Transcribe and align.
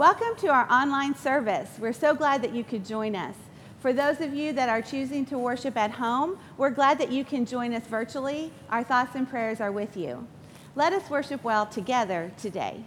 Welcome 0.00 0.34
to 0.38 0.46
our 0.46 0.66
online 0.72 1.14
service. 1.14 1.68
We're 1.78 1.92
so 1.92 2.14
glad 2.14 2.40
that 2.40 2.54
you 2.54 2.64
could 2.64 2.86
join 2.86 3.14
us. 3.14 3.34
For 3.80 3.92
those 3.92 4.22
of 4.22 4.32
you 4.32 4.50
that 4.54 4.70
are 4.70 4.80
choosing 4.80 5.26
to 5.26 5.36
worship 5.36 5.76
at 5.76 5.90
home, 5.90 6.38
we're 6.56 6.70
glad 6.70 6.96
that 7.00 7.12
you 7.12 7.22
can 7.22 7.44
join 7.44 7.74
us 7.74 7.82
virtually. 7.82 8.50
Our 8.70 8.82
thoughts 8.82 9.14
and 9.14 9.28
prayers 9.28 9.60
are 9.60 9.70
with 9.70 9.98
you. 9.98 10.26
Let 10.74 10.94
us 10.94 11.10
worship 11.10 11.44
well 11.44 11.66
together 11.66 12.32
today. 12.38 12.82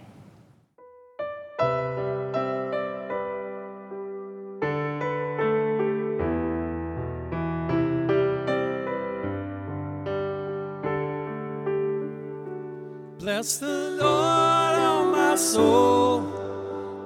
Bless 13.20 13.58
the 13.58 13.96
Lord, 14.00 14.02
oh 14.02 15.12
my 15.14 15.36
soul, 15.36 16.13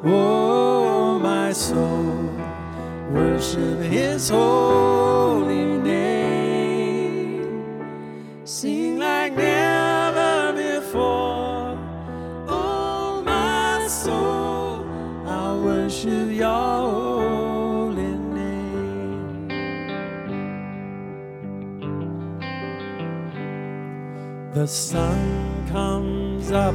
oh 0.04 1.18
my 1.18 1.52
soul, 1.52 2.30
worship 3.10 3.80
His 3.80 4.28
holy 4.28 5.78
name. 5.78 7.64
Sing 8.44 8.98
like 8.98 9.36
never 9.36 10.52
before, 10.52 11.78
oh 12.48 13.22
my 13.24 13.86
soul, 13.88 14.84
I 15.26 15.54
worship 15.56 16.30
Your 16.30 16.48
holy 16.48 18.12
name. 18.12 19.48
The 24.54 24.66
sun 24.66 25.66
comes 25.68 26.50
up, 26.50 26.74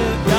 worship 0.00 0.29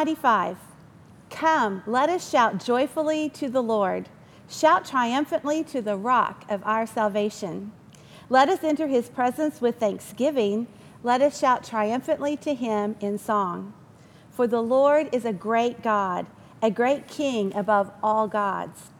95 0.00 0.56
Come, 1.28 1.82
let 1.86 2.08
us 2.08 2.30
shout 2.30 2.64
joyfully 2.64 3.28
to 3.28 3.50
the 3.50 3.62
Lord. 3.62 4.08
Shout 4.48 4.86
triumphantly 4.86 5.62
to 5.64 5.82
the 5.82 5.98
rock 5.98 6.46
of 6.48 6.62
our 6.64 6.86
salvation. 6.86 7.72
Let 8.30 8.48
us 8.48 8.64
enter 8.64 8.86
his 8.86 9.10
presence 9.10 9.60
with 9.60 9.78
thanksgiving. 9.78 10.68
Let 11.02 11.20
us 11.20 11.38
shout 11.38 11.64
triumphantly 11.64 12.38
to 12.38 12.54
him 12.54 12.96
in 13.00 13.18
song. 13.18 13.74
For 14.30 14.46
the 14.46 14.62
Lord 14.62 15.10
is 15.12 15.26
a 15.26 15.34
great 15.34 15.82
God, 15.82 16.24
a 16.62 16.70
great 16.70 17.06
King 17.06 17.54
above 17.54 17.90
all 18.02 18.26
gods. 18.26 18.92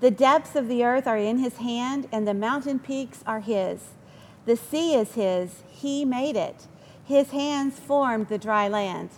The 0.00 0.10
depths 0.10 0.54
of 0.54 0.68
the 0.68 0.84
earth 0.84 1.06
are 1.06 1.16
in 1.16 1.38
his 1.38 1.56
hand, 1.56 2.08
and 2.12 2.28
the 2.28 2.34
mountain 2.34 2.78
peaks 2.78 3.24
are 3.26 3.40
his. 3.40 3.92
The 4.44 4.56
sea 4.56 4.96
is 4.96 5.14
his, 5.14 5.62
he 5.70 6.04
made 6.04 6.36
it. 6.36 6.66
His 7.02 7.30
hands 7.30 7.78
formed 7.78 8.28
the 8.28 8.36
dry 8.36 8.68
land. 8.68 9.12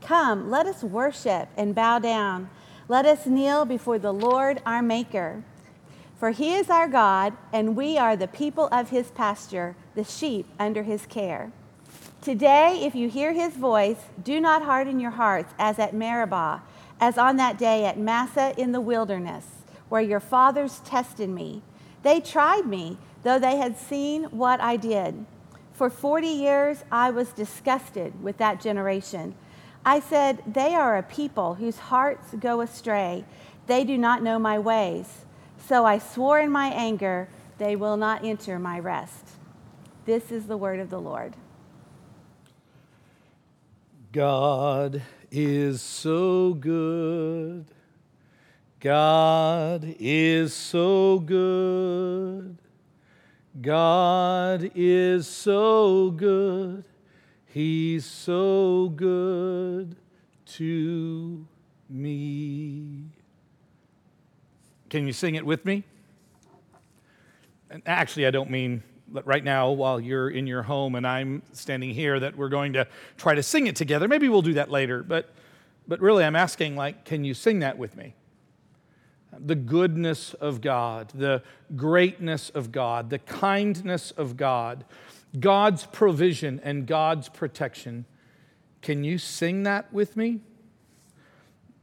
Come, 0.00 0.50
let 0.50 0.66
us 0.66 0.82
worship 0.82 1.48
and 1.56 1.74
bow 1.74 1.98
down. 1.98 2.50
Let 2.88 3.06
us 3.06 3.26
kneel 3.26 3.64
before 3.64 3.98
the 3.98 4.12
Lord 4.12 4.60
our 4.66 4.82
Maker. 4.82 5.42
For 6.18 6.30
he 6.30 6.54
is 6.54 6.68
our 6.68 6.88
God, 6.88 7.34
and 7.52 7.76
we 7.76 7.96
are 7.96 8.16
the 8.16 8.28
people 8.28 8.68
of 8.72 8.90
his 8.90 9.10
pasture, 9.10 9.76
the 9.94 10.04
sheep 10.04 10.46
under 10.58 10.82
his 10.82 11.06
care. 11.06 11.52
Today, 12.20 12.80
if 12.82 12.94
you 12.94 13.08
hear 13.08 13.32
his 13.32 13.54
voice, 13.54 13.96
do 14.22 14.40
not 14.40 14.62
harden 14.62 15.00
your 15.00 15.12
hearts 15.12 15.54
as 15.58 15.78
at 15.78 15.94
Meribah, 15.94 16.62
as 17.00 17.16
on 17.16 17.36
that 17.36 17.56
day 17.56 17.86
at 17.86 17.98
Massah 17.98 18.52
in 18.58 18.72
the 18.72 18.80
wilderness 18.80 19.46
where 19.90 20.00
your 20.00 20.20
fathers 20.20 20.80
tested 20.84 21.28
me. 21.28 21.60
They 22.02 22.20
tried 22.20 22.64
me, 22.64 22.96
though 23.22 23.38
they 23.38 23.56
had 23.56 23.76
seen 23.76 24.24
what 24.24 24.60
I 24.60 24.76
did. 24.76 25.26
For 25.74 25.90
40 25.90 26.26
years 26.26 26.84
I 26.90 27.10
was 27.10 27.30
disgusted 27.32 28.22
with 28.22 28.38
that 28.38 28.60
generation. 28.60 29.34
I 29.84 30.00
said, 30.00 30.42
They 30.46 30.74
are 30.74 30.96
a 30.96 31.02
people 31.02 31.54
whose 31.54 31.78
hearts 31.78 32.34
go 32.38 32.60
astray. 32.60 33.24
They 33.66 33.84
do 33.84 33.96
not 33.96 34.22
know 34.22 34.38
my 34.38 34.58
ways. 34.58 35.24
So 35.66 35.84
I 35.84 35.98
swore 35.98 36.40
in 36.40 36.50
my 36.50 36.68
anger, 36.68 37.28
They 37.58 37.76
will 37.76 37.96
not 37.96 38.24
enter 38.24 38.58
my 38.58 38.78
rest. 38.78 39.30
This 40.04 40.32
is 40.32 40.46
the 40.46 40.56
word 40.56 40.80
of 40.80 40.90
the 40.90 41.00
Lord. 41.00 41.34
God 44.12 45.02
is 45.30 45.80
so 45.80 46.54
good. 46.54 47.66
God 48.80 49.94
is 50.00 50.54
so 50.54 51.18
good. 51.18 52.58
God 53.60 54.72
is 54.74 55.26
so 55.26 56.10
good. 56.10 56.84
He's 57.52 58.04
so 58.04 58.92
good 58.94 59.96
to 60.46 61.46
me. 61.88 63.06
Can 64.88 65.04
you 65.04 65.12
sing 65.12 65.34
it 65.34 65.44
with 65.44 65.64
me? 65.64 65.82
And 67.68 67.82
actually, 67.86 68.28
I 68.28 68.30
don't 68.30 68.50
mean 68.50 68.84
right 69.24 69.42
now 69.42 69.70
while 69.70 69.98
you're 69.98 70.30
in 70.30 70.46
your 70.46 70.62
home 70.62 70.94
and 70.94 71.04
I'm 71.04 71.42
standing 71.52 71.90
here 71.90 72.20
that 72.20 72.36
we're 72.36 72.48
going 72.50 72.74
to 72.74 72.86
try 73.16 73.34
to 73.34 73.42
sing 73.42 73.66
it 73.66 73.74
together. 73.74 74.06
Maybe 74.06 74.28
we'll 74.28 74.42
do 74.42 74.54
that 74.54 74.70
later, 74.70 75.02
but 75.02 75.34
but 75.88 76.00
really 76.00 76.24
I'm 76.24 76.36
asking 76.36 76.76
like 76.76 77.04
can 77.04 77.24
you 77.24 77.34
sing 77.34 77.58
that 77.60 77.76
with 77.78 77.96
me? 77.96 78.14
the 79.38 79.54
goodness 79.54 80.34
of 80.34 80.60
God, 80.60 81.12
the 81.14 81.42
greatness 81.76 82.50
of 82.50 82.72
God, 82.72 83.10
the 83.10 83.18
kindness 83.18 84.10
of 84.12 84.36
God, 84.36 84.84
God's 85.38 85.86
provision 85.86 86.60
and 86.64 86.86
God's 86.86 87.28
protection. 87.28 88.04
Can 88.82 89.04
you 89.04 89.18
sing 89.18 89.62
that 89.64 89.92
with 89.92 90.16
me? 90.16 90.40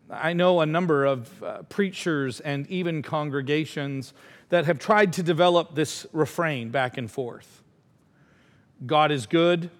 I 0.10 0.34
know 0.34 0.62
a 0.62 0.66
number 0.66 1.06
of 1.06 1.44
uh, 1.44 1.64
preachers 1.64 2.40
and 2.40 2.68
even 2.68 3.02
congregations 3.02 4.14
that 4.50 4.66
have 4.66 4.80
tried 4.80 5.14
to 5.14 5.24
develop 5.24 5.76
this 5.76 6.06
refrain 6.14 6.70
back 6.70 6.98
and 6.98 7.10
forth 7.12 7.64
God 8.86 9.12
is 9.12 9.26
good. 9.26 9.72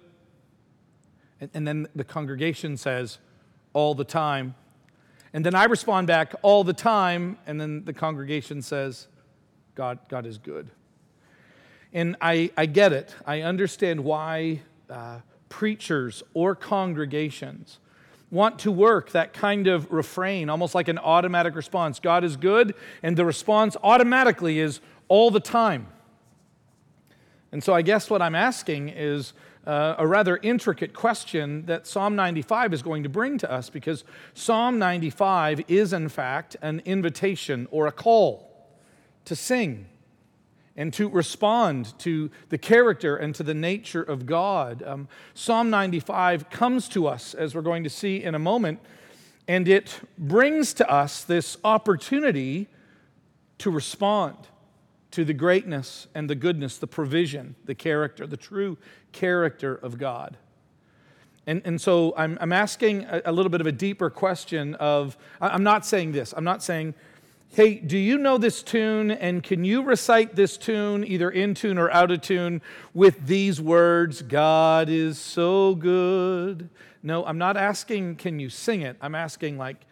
And, 1.40 1.50
and 1.54 1.68
then 1.68 1.86
the 1.94 2.02
congregation 2.02 2.76
says, 2.76 3.18
all 3.72 3.94
the 3.94 4.04
time, 4.04 4.56
and 5.32 5.44
then 5.44 5.54
I 5.54 5.64
respond 5.64 6.06
back 6.06 6.34
all 6.42 6.64
the 6.64 6.72
time, 6.72 7.38
and 7.46 7.60
then 7.60 7.84
the 7.84 7.92
congregation 7.92 8.62
says, 8.62 9.08
God, 9.74 9.98
God 10.08 10.26
is 10.26 10.38
good. 10.38 10.70
And 11.92 12.16
I, 12.20 12.50
I 12.56 12.66
get 12.66 12.92
it. 12.92 13.14
I 13.26 13.42
understand 13.42 14.04
why 14.04 14.60
uh, 14.90 15.20
preachers 15.48 16.22
or 16.34 16.54
congregations 16.54 17.78
want 18.30 18.58
to 18.60 18.70
work 18.70 19.10
that 19.12 19.32
kind 19.32 19.66
of 19.66 19.90
refrain, 19.90 20.50
almost 20.50 20.74
like 20.74 20.88
an 20.88 20.98
automatic 20.98 21.54
response. 21.54 21.98
God 21.98 22.24
is 22.24 22.36
good, 22.36 22.74
and 23.02 23.16
the 23.16 23.24
response 23.24 23.76
automatically 23.82 24.58
is 24.58 24.80
all 25.08 25.30
the 25.30 25.40
time. 25.40 25.86
And 27.50 27.64
so 27.64 27.72
I 27.72 27.80
guess 27.80 28.10
what 28.10 28.20
I'm 28.20 28.34
asking 28.34 28.90
is 28.90 29.32
uh, 29.66 29.94
a 29.98 30.06
rather 30.06 30.38
intricate 30.42 30.92
question 30.92 31.64
that 31.66 31.86
Psalm 31.86 32.14
95 32.16 32.74
is 32.74 32.82
going 32.82 33.02
to 33.02 33.08
bring 33.08 33.38
to 33.38 33.50
us 33.50 33.70
because 33.70 34.04
Psalm 34.34 34.78
95 34.78 35.62
is, 35.68 35.92
in 35.92 36.08
fact, 36.08 36.56
an 36.60 36.82
invitation 36.84 37.66
or 37.70 37.86
a 37.86 37.92
call 37.92 38.68
to 39.24 39.34
sing 39.34 39.86
and 40.78 40.92
to 40.92 41.08
respond 41.08 41.92
to 41.98 42.30
the 42.50 42.56
character 42.56 43.16
and 43.16 43.34
to 43.34 43.42
the 43.42 43.52
nature 43.52 44.00
of 44.00 44.26
God. 44.26 44.80
Um, 44.86 45.08
Psalm 45.34 45.70
95 45.70 46.48
comes 46.50 46.88
to 46.90 47.08
us, 47.08 47.34
as 47.34 47.52
we're 47.52 47.62
going 47.62 47.82
to 47.82 47.90
see 47.90 48.22
in 48.22 48.36
a 48.36 48.38
moment, 48.38 48.78
and 49.48 49.66
it 49.66 50.00
brings 50.16 50.72
to 50.74 50.88
us 50.88 51.24
this 51.24 51.56
opportunity 51.64 52.68
to 53.58 53.72
respond 53.72 54.36
to 55.10 55.24
the 55.24 55.34
greatness 55.34 56.06
and 56.14 56.30
the 56.30 56.36
goodness, 56.36 56.78
the 56.78 56.86
provision, 56.86 57.56
the 57.64 57.74
character, 57.74 58.24
the 58.24 58.36
true 58.36 58.78
character 59.10 59.74
of 59.74 59.98
God. 59.98 60.36
And, 61.44 61.60
and 61.64 61.80
so 61.80 62.14
I'm, 62.16 62.38
I'm 62.40 62.52
asking 62.52 63.04
a, 63.04 63.22
a 63.24 63.32
little 63.32 63.50
bit 63.50 63.60
of 63.60 63.66
a 63.66 63.72
deeper 63.72 64.10
question 64.10 64.76
of, 64.76 65.18
I'm 65.40 65.64
not 65.64 65.84
saying 65.84 66.12
this, 66.12 66.32
I'm 66.36 66.44
not 66.44 66.62
saying, 66.62 66.94
hey, 67.50 67.76
do 67.76 67.96
you 67.96 68.18
know 68.18 68.38
this 68.38 68.62
tune 68.62 69.10
and 69.10 69.42
can 69.42 69.64
you 69.64 69.82
recite 69.82 70.36
this 70.36 70.56
tune 70.56 71.04
either 71.04 71.30
in 71.30 71.54
tune 71.54 71.78
or 71.78 71.90
out 71.90 72.10
of 72.10 72.20
tune 72.20 72.60
with 72.94 73.26
these 73.26 73.60
words, 73.60 74.22
God 74.22 74.88
is 74.88 75.18
so 75.18 75.74
good? 75.74 76.68
No, 77.02 77.24
I'm 77.24 77.38
not 77.38 77.56
asking, 77.56 78.16
can 78.16 78.38
you 78.38 78.50
sing 78.50 78.82
it? 78.82 78.96
I'm 79.00 79.14
asking, 79.14 79.56
like, 79.56 79.86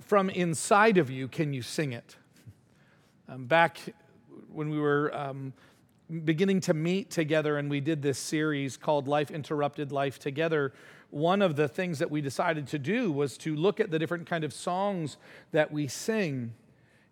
from 0.00 0.30
inside 0.30 0.98
of 0.98 1.10
you, 1.10 1.28
can 1.28 1.52
you 1.52 1.62
sing 1.62 1.92
it? 1.92 2.16
Um, 3.28 3.46
back 3.46 3.78
when 4.52 4.70
we 4.70 4.78
were 4.78 5.14
um, 5.14 5.52
beginning 6.24 6.60
to 6.60 6.74
meet 6.74 7.10
together 7.10 7.58
and 7.58 7.70
we 7.70 7.80
did 7.80 8.02
this 8.02 8.18
series 8.18 8.76
called 8.76 9.08
Life 9.08 9.30
Interrupted 9.30 9.92
Life 9.92 10.18
Together, 10.18 10.72
one 11.10 11.42
of 11.42 11.56
the 11.56 11.68
things 11.68 11.98
that 12.00 12.10
we 12.10 12.20
decided 12.20 12.66
to 12.68 12.78
do 12.78 13.10
was 13.10 13.38
to 13.38 13.54
look 13.54 13.78
at 13.78 13.90
the 13.90 13.98
different 13.98 14.26
kind 14.26 14.44
of 14.44 14.52
songs 14.52 15.16
that 15.52 15.70
we 15.70 15.86
sing. 15.86 16.52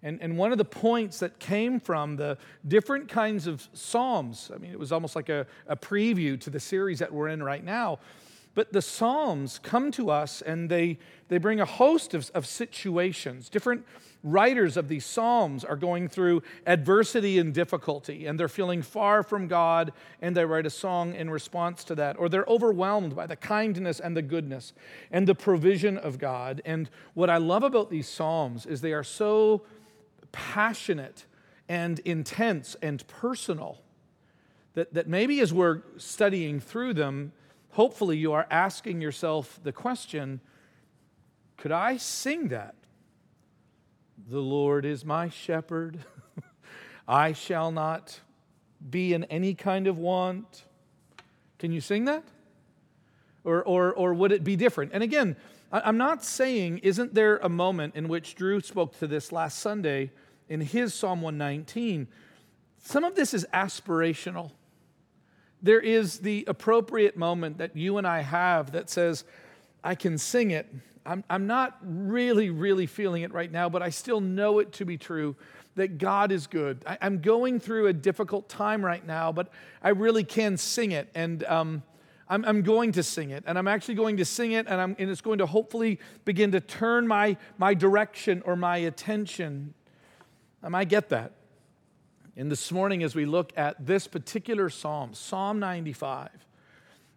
And, 0.02 0.20
and 0.20 0.36
one 0.36 0.52
of 0.52 0.58
the 0.58 0.64
points 0.64 1.20
that 1.20 1.38
came 1.38 1.78
from 1.78 2.16
the 2.16 2.36
different 2.66 3.08
kinds 3.08 3.46
of 3.46 3.68
psalms, 3.72 4.50
I 4.54 4.58
mean, 4.58 4.72
it 4.72 4.78
was 4.78 4.90
almost 4.90 5.14
like 5.14 5.28
a, 5.28 5.46
a 5.68 5.76
preview 5.76 6.40
to 6.40 6.50
the 6.50 6.60
series 6.60 6.98
that 6.98 7.12
we're 7.12 7.28
in 7.28 7.42
right 7.42 7.62
now. 7.62 8.00
But 8.54 8.72
the 8.72 8.82
Psalms 8.82 9.58
come 9.62 9.90
to 9.92 10.10
us 10.10 10.42
and 10.42 10.68
they, 10.68 10.98
they 11.28 11.38
bring 11.38 11.60
a 11.60 11.64
host 11.64 12.12
of, 12.12 12.30
of 12.34 12.46
situations, 12.46 13.48
different 13.48 13.86
writers 14.22 14.76
of 14.76 14.88
these 14.88 15.04
Psalms 15.04 15.64
are 15.64 15.76
going 15.76 16.08
through 16.08 16.42
adversity 16.66 17.38
and 17.38 17.52
difficulty, 17.52 18.26
and 18.26 18.38
they're 18.38 18.48
feeling 18.48 18.82
far 18.82 19.22
from 19.22 19.48
God, 19.48 19.92
and 20.20 20.36
they 20.36 20.44
write 20.44 20.66
a 20.66 20.70
song 20.70 21.14
in 21.14 21.30
response 21.30 21.82
to 21.84 21.94
that. 21.96 22.18
Or 22.18 22.28
they're 22.28 22.44
overwhelmed 22.46 23.16
by 23.16 23.26
the 23.26 23.36
kindness 23.36 24.00
and 24.00 24.16
the 24.16 24.22
goodness 24.22 24.74
and 25.10 25.26
the 25.26 25.34
provision 25.34 25.96
of 25.98 26.18
God. 26.18 26.62
And 26.64 26.88
what 27.14 27.30
I 27.30 27.38
love 27.38 27.62
about 27.62 27.90
these 27.90 28.08
Psalms 28.08 28.66
is 28.66 28.80
they 28.80 28.92
are 28.92 29.04
so 29.04 29.62
passionate 30.32 31.26
and 31.68 31.98
intense 32.00 32.76
and 32.82 33.06
personal 33.06 33.78
that, 34.74 34.94
that 34.94 35.08
maybe 35.08 35.40
as 35.40 35.52
we're 35.52 35.82
studying 35.96 36.60
through 36.60 36.94
them, 36.94 37.32
hopefully 37.70 38.16
you 38.16 38.32
are 38.32 38.46
asking 38.50 39.00
yourself 39.00 39.60
the 39.62 39.72
question 39.72 40.40
could 41.58 41.70
I 41.70 41.96
sing 41.96 42.48
that? 42.48 42.74
The 44.28 44.40
Lord 44.40 44.84
is 44.84 45.04
my 45.04 45.28
shepherd. 45.28 46.00
I 47.08 47.34
shall 47.34 47.70
not 47.70 48.18
be 48.90 49.14
in 49.14 49.22
any 49.24 49.54
kind 49.54 49.86
of 49.86 49.96
want. 49.96 50.64
Can 51.60 51.70
you 51.70 51.80
sing 51.80 52.06
that? 52.06 52.24
Or, 53.44 53.62
or, 53.62 53.92
or 53.94 54.12
would 54.12 54.32
it 54.32 54.42
be 54.42 54.56
different? 54.56 54.90
And 54.92 55.04
again, 55.04 55.36
I'm 55.70 55.98
not 55.98 56.24
saying, 56.24 56.78
isn't 56.78 57.14
there 57.14 57.36
a 57.38 57.48
moment 57.48 57.94
in 57.94 58.08
which 58.08 58.34
Drew 58.34 58.60
spoke 58.60 58.98
to 58.98 59.06
this 59.06 59.30
last 59.30 59.60
Sunday 59.60 60.10
in 60.52 60.60
his 60.60 60.94
Psalm 60.94 61.22
119? 61.22 62.06
Some 62.78 63.04
of 63.04 63.14
this 63.14 63.32
is 63.32 63.46
aspirational. 63.52 64.52
There 65.62 65.80
is 65.80 66.18
the 66.18 66.44
appropriate 66.48 67.16
moment 67.16 67.58
that 67.58 67.76
you 67.76 67.98
and 67.98 68.06
I 68.06 68.20
have 68.20 68.72
that 68.72 68.90
says, 68.90 69.24
I 69.84 69.94
can 69.94 70.18
sing 70.18 70.50
it, 70.50 70.72
I'm, 71.04 71.24
I'm 71.28 71.46
not 71.46 71.78
really, 71.82 72.50
really 72.50 72.86
feeling 72.86 73.22
it 73.22 73.32
right 73.32 73.50
now, 73.50 73.68
but 73.68 73.82
I 73.82 73.90
still 73.90 74.20
know 74.20 74.58
it 74.60 74.72
to 74.74 74.84
be 74.84 74.96
true 74.96 75.34
that 75.74 75.98
God 75.98 76.30
is 76.30 76.46
good. 76.46 76.84
I, 76.86 76.98
am 77.00 77.20
going 77.20 77.58
through 77.58 77.86
a 77.86 77.92
difficult 77.92 78.48
time 78.48 78.84
right 78.84 79.04
now, 79.04 79.32
but 79.32 79.48
I 79.82 79.90
really 79.90 80.22
can 80.22 80.56
sing 80.56 80.92
it. 80.92 81.08
And 81.14 81.42
um, 81.44 81.82
I'm, 82.28 82.44
I'm, 82.44 82.62
going 82.62 82.92
to 82.92 83.02
sing 83.02 83.30
it. 83.30 83.42
And 83.46 83.58
I'm 83.58 83.66
actually 83.66 83.94
going 83.94 84.18
to 84.18 84.24
sing 84.24 84.52
it, 84.52 84.66
and, 84.68 84.96
and 84.98 85.10
it's 85.10 85.22
going 85.22 85.38
to 85.38 85.46
hopefully 85.46 85.98
begin 86.24 86.52
to 86.52 86.60
turn 86.60 87.08
my, 87.08 87.36
my 87.58 87.74
direction 87.74 88.42
or 88.44 88.54
my 88.54 88.76
attention. 88.78 89.74
Um, 90.62 90.74
I 90.74 90.84
get 90.84 91.08
that. 91.08 91.32
And 92.36 92.50
this 92.50 92.70
morning, 92.70 93.02
as 93.02 93.14
we 93.14 93.26
look 93.26 93.52
at 93.56 93.84
this 93.84 94.06
particular 94.06 94.70
psalm, 94.70 95.12
Psalm 95.12 95.58
95, 95.58 96.30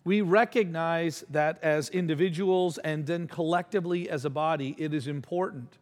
we 0.04 0.22
recognize 0.22 1.24
that 1.30 1.64
as 1.64 1.90
individuals 1.90 2.78
and 2.80 3.06
then 3.06 3.28
collectively 3.28 4.10
as 4.10 4.26
a 4.26 4.30
body, 4.30 4.76
it 4.78 4.94
is 4.94 5.08
important 5.08 5.78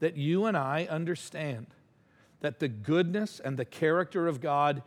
that 0.00 0.16
you 0.16 0.46
and 0.46 0.56
I 0.56 0.86
understand 0.90 1.66
that 2.40 2.60
the 2.60 2.68
goodness 2.68 3.40
and 3.40 3.56
the 3.56 3.64
character 3.64 4.26
of 4.26 4.40
God 4.40 4.82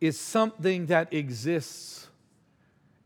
is 0.00 0.18
something 0.18 0.86
that 0.86 1.12
exists. 1.12 2.08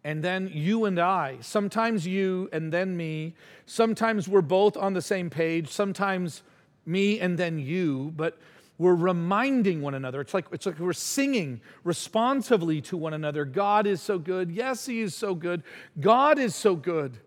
And 0.03 0.23
then 0.23 0.51
you 0.53 0.85
and 0.85 0.99
I, 0.99 1.39
sometimes 1.41 2.07
you 2.07 2.49
and 2.53 2.73
then 2.73 2.97
me, 2.97 3.35
sometimes 3.65 4.29
we're 4.29 4.43
both 4.43 4.77
on 4.77 4.93
the 4.93 5.03
same 5.03 5.31
page, 5.31 5.69
sometimes 5.69 6.43
me 6.87 7.21
and 7.21 7.37
then 7.37 7.59
you, 7.59 8.13
but 8.17 8.39
we're 8.79 8.95
reminding 8.95 9.81
one 9.81 9.95
another. 9.95 10.21
It's 10.21 10.35
like, 10.35 10.47
it's 10.53 10.67
like 10.67 10.79
we're 10.79 10.93
singing 10.93 11.61
responsively 11.83 12.81
to 12.83 12.97
one 12.97 13.15
another. 13.15 13.45
God 13.45 13.87
is 13.87 14.03
so 14.03 14.19
good. 14.19 14.51
Yes, 14.51 14.87
He 14.87 15.01
is 15.01 15.15
so 15.15 15.35
good. 15.35 15.63
God 15.99 16.39
is 16.39 16.55
so 16.55 16.77
good. 16.77 17.19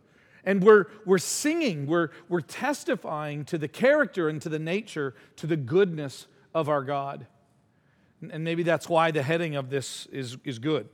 And 0.45 0.63
we're, 0.63 0.85
we're 1.05 1.17
singing, 1.17 1.85
we're, 1.85 2.09
we're 2.27 2.41
testifying 2.41 3.45
to 3.45 3.57
the 3.57 3.67
character 3.67 4.29
and 4.29 4.41
to 4.41 4.49
the 4.49 4.59
nature, 4.59 5.15
to 5.37 5.47
the 5.47 5.57
goodness 5.57 6.27
of 6.53 6.69
our 6.69 6.83
God. 6.83 7.27
And 8.31 8.43
maybe 8.43 8.63
that's 8.63 8.87
why 8.87 9.11
the 9.11 9.23
heading 9.23 9.55
of 9.55 9.69
this 9.69 10.07
is, 10.07 10.37
is 10.43 10.59
good. 10.59 10.87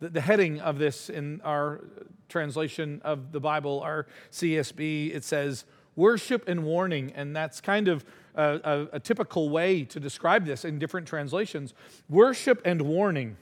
The, 0.00 0.10
the 0.10 0.20
heading 0.20 0.60
of 0.60 0.78
this 0.78 1.10
in 1.10 1.40
our 1.42 1.84
translation 2.28 3.00
of 3.04 3.32
the 3.32 3.40
Bible, 3.40 3.80
our 3.80 4.06
CSB, 4.30 5.14
it 5.14 5.24
says, 5.24 5.64
Worship 5.96 6.48
and 6.48 6.64
Warning. 6.64 7.12
And 7.14 7.34
that's 7.34 7.60
kind 7.60 7.88
of 7.88 8.04
a, 8.34 8.60
a, 8.92 8.96
a 8.96 9.00
typical 9.00 9.50
way 9.50 9.84
to 9.84 10.00
describe 10.00 10.46
this 10.46 10.64
in 10.64 10.78
different 10.78 11.06
translations. 11.06 11.74
Worship 12.08 12.62
and 12.64 12.82
Warning. 12.82 13.36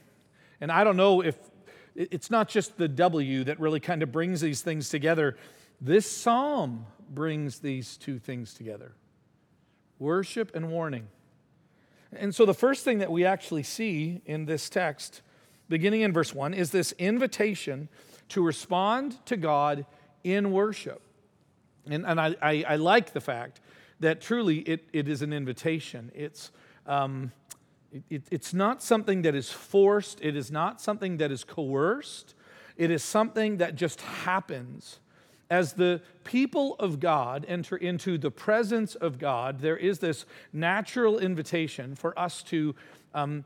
And 0.59 0.71
I 0.71 0.83
don't 0.83 0.97
know 0.97 1.21
if 1.21 1.37
it's 1.95 2.29
not 2.29 2.47
just 2.47 2.77
the 2.77 2.87
W 2.87 3.43
that 3.45 3.59
really 3.59 3.79
kind 3.79 4.03
of 4.03 4.11
brings 4.11 4.41
these 4.41 4.61
things 4.61 4.89
together. 4.89 5.37
This 5.79 6.09
psalm 6.09 6.85
brings 7.09 7.59
these 7.59 7.97
two 7.97 8.19
things 8.19 8.53
together 8.53 8.93
worship 9.99 10.55
and 10.55 10.71
warning. 10.71 11.07
And 12.11 12.33
so 12.33 12.43
the 12.45 12.55
first 12.55 12.83
thing 12.83 12.97
that 12.99 13.11
we 13.11 13.23
actually 13.23 13.61
see 13.61 14.21
in 14.25 14.45
this 14.45 14.67
text, 14.67 15.21
beginning 15.69 16.01
in 16.01 16.11
verse 16.11 16.33
1, 16.33 16.55
is 16.55 16.71
this 16.71 16.91
invitation 16.93 17.87
to 18.29 18.43
respond 18.43 19.23
to 19.27 19.37
God 19.37 19.85
in 20.23 20.51
worship. 20.51 21.03
And, 21.85 22.05
and 22.05 22.19
I, 22.19 22.35
I, 22.41 22.65
I 22.67 22.75
like 22.75 23.13
the 23.13 23.21
fact 23.21 23.59
that 23.99 24.21
truly 24.21 24.59
it, 24.59 24.87
it 24.93 25.07
is 25.07 25.21
an 25.21 25.33
invitation. 25.33 26.11
It's, 26.13 26.51
um, 26.85 27.31
it, 27.91 28.03
it, 28.09 28.23
it's 28.31 28.53
not 28.53 28.81
something 28.81 29.21
that 29.23 29.35
is 29.35 29.51
forced, 29.51 30.19
it 30.21 30.35
is 30.35 30.51
not 30.51 30.81
something 30.81 31.17
that 31.17 31.31
is 31.31 31.43
coerced, 31.43 32.35
it 32.77 32.91
is 32.91 33.03
something 33.03 33.57
that 33.57 33.75
just 33.75 34.01
happens. 34.01 34.99
As 35.49 35.73
the 35.73 36.01
people 36.23 36.75
of 36.79 37.01
God 37.01 37.45
enter 37.47 37.75
into 37.75 38.17
the 38.17 38.31
presence 38.31 38.95
of 38.95 39.19
God, 39.19 39.59
there 39.59 39.75
is 39.75 39.99
this 39.99 40.25
natural 40.53 41.19
invitation 41.19 41.95
for 41.95 42.17
us 42.17 42.41
to, 42.43 42.73
um, 43.13 43.43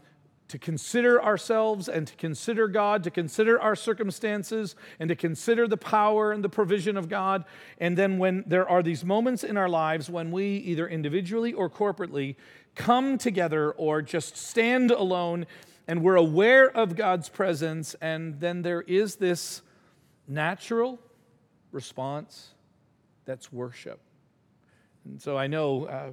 to 0.47 0.59
consider 0.59 1.21
ourselves 1.23 1.89
and 1.89 2.07
to 2.07 2.15
consider 2.15 2.67
God, 2.67 3.03
to 3.03 3.11
consider 3.11 3.59
our 3.59 3.75
circumstances, 3.75 4.75
and 4.99 5.09
to 5.09 5.15
consider 5.15 5.67
the 5.67 5.77
power 5.77 6.31
and 6.31 6.43
the 6.43 6.49
provision 6.49 6.97
of 6.97 7.09
God. 7.09 7.45
And 7.79 7.97
then, 7.97 8.17
when 8.17 8.43
there 8.45 8.67
are 8.69 8.83
these 8.83 9.03
moments 9.03 9.43
in 9.43 9.57
our 9.57 9.69
lives 9.69 10.09
when 10.09 10.31
we, 10.31 10.57
either 10.57 10.87
individually 10.87 11.53
or 11.53 11.69
corporately, 11.69 12.35
come 12.75 13.17
together 13.17 13.71
or 13.71 14.01
just 14.01 14.37
stand 14.37 14.91
alone 14.91 15.45
and 15.87 16.01
we're 16.01 16.15
aware 16.15 16.69
of 16.75 16.95
God's 16.95 17.29
presence, 17.29 17.95
and 18.01 18.39
then 18.39 18.63
there 18.63 18.81
is 18.81 19.15
this 19.15 19.61
natural 20.27 20.99
response 21.71 22.55
that's 23.25 23.53
worship. 23.53 23.99
And 25.05 25.21
so 25.21 25.37
I 25.37 25.45
know 25.47 25.85
uh, 25.85 26.11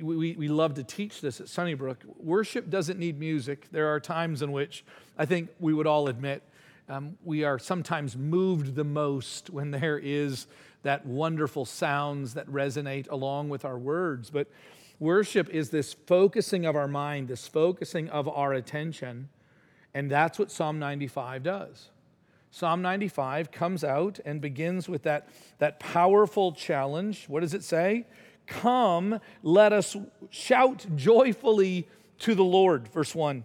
we, 0.00 0.34
we 0.34 0.48
love 0.48 0.74
to 0.74 0.84
teach 0.84 1.20
this 1.20 1.40
at 1.40 1.48
Sunnybrook. 1.48 2.04
Worship 2.18 2.70
doesn't 2.70 2.98
need 2.98 3.18
music. 3.18 3.68
There 3.72 3.88
are 3.92 4.00
times 4.00 4.42
in 4.42 4.52
which 4.52 4.84
I 5.18 5.26
think 5.26 5.50
we 5.58 5.74
would 5.74 5.86
all 5.86 6.08
admit 6.08 6.42
um, 6.88 7.16
we 7.24 7.44
are 7.44 7.58
sometimes 7.58 8.16
moved 8.16 8.74
the 8.74 8.84
most 8.84 9.50
when 9.50 9.70
there 9.70 9.98
is 9.98 10.46
that 10.82 11.06
wonderful 11.06 11.64
sounds 11.64 12.34
that 12.34 12.46
resonate 12.48 13.08
along 13.10 13.48
with 13.48 13.64
our 13.64 13.78
words. 13.78 14.30
But 14.30 14.48
worship 14.98 15.48
is 15.48 15.70
this 15.70 15.94
focusing 15.94 16.66
of 16.66 16.76
our 16.76 16.88
mind, 16.88 17.28
this 17.28 17.46
focusing 17.46 18.08
of 18.10 18.28
our 18.28 18.52
attention. 18.52 19.28
And 19.94 20.10
that's 20.10 20.38
what 20.38 20.50
Psalm 20.50 20.78
95 20.78 21.42
does. 21.42 21.90
Psalm 22.50 22.82
95 22.82 23.50
comes 23.50 23.84
out 23.84 24.20
and 24.26 24.40
begins 24.40 24.88
with 24.88 25.04
that, 25.04 25.28
that 25.58 25.80
powerful 25.80 26.52
challenge. 26.52 27.26
What 27.26 27.40
does 27.40 27.54
it 27.54 27.64
say? 27.64 28.06
Come, 28.60 29.20
let 29.42 29.72
us 29.72 29.96
shout 30.30 30.86
joyfully 30.94 31.88
to 32.20 32.34
the 32.34 32.44
Lord. 32.44 32.88
Verse 32.88 33.14
1. 33.14 33.44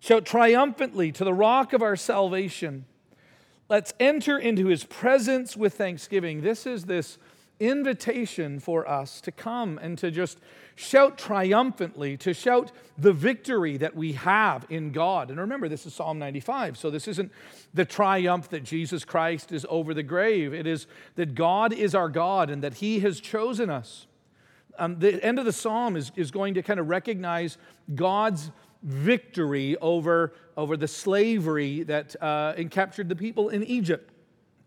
Shout 0.00 0.24
triumphantly 0.24 1.12
to 1.12 1.24
the 1.24 1.34
rock 1.34 1.72
of 1.72 1.82
our 1.82 1.96
salvation. 1.96 2.84
Let's 3.68 3.92
enter 3.98 4.38
into 4.38 4.66
his 4.66 4.84
presence 4.84 5.56
with 5.56 5.74
thanksgiving. 5.74 6.42
This 6.42 6.66
is 6.66 6.84
this 6.84 7.18
invitation 7.58 8.60
for 8.60 8.88
us 8.88 9.20
to 9.22 9.32
come 9.32 9.78
and 9.78 9.96
to 9.98 10.10
just 10.10 10.38
shout 10.74 11.16
triumphantly, 11.16 12.16
to 12.18 12.34
shout 12.34 12.70
the 12.98 13.12
victory 13.12 13.76
that 13.78 13.96
we 13.96 14.12
have 14.12 14.66
in 14.68 14.92
God. 14.92 15.30
And 15.30 15.40
remember, 15.40 15.68
this 15.68 15.86
is 15.86 15.94
Psalm 15.94 16.18
95, 16.18 16.76
so 16.76 16.90
this 16.90 17.08
isn't 17.08 17.32
the 17.72 17.84
triumph 17.84 18.50
that 18.50 18.62
Jesus 18.62 19.04
Christ 19.04 19.52
is 19.52 19.66
over 19.68 19.94
the 19.94 20.02
grave. 20.02 20.52
It 20.52 20.66
is 20.66 20.86
that 21.14 21.34
God 21.34 21.72
is 21.72 21.94
our 21.94 22.10
God 22.10 22.50
and 22.50 22.62
that 22.62 22.74
He 22.74 23.00
has 23.00 23.20
chosen 23.20 23.70
us. 23.70 24.06
Um, 24.78 24.98
the 24.98 25.22
end 25.24 25.38
of 25.38 25.44
the 25.44 25.52
psalm 25.52 25.96
is, 25.96 26.12
is 26.16 26.30
going 26.30 26.54
to 26.54 26.62
kind 26.62 26.80
of 26.80 26.88
recognize 26.88 27.58
God's 27.94 28.50
victory 28.82 29.76
over, 29.78 30.34
over 30.56 30.76
the 30.76 30.88
slavery 30.88 31.82
that 31.84 32.14
uh, 32.22 32.54
captured 32.70 33.08
the 33.08 33.16
people 33.16 33.48
in 33.48 33.62
Egypt. 33.64 34.10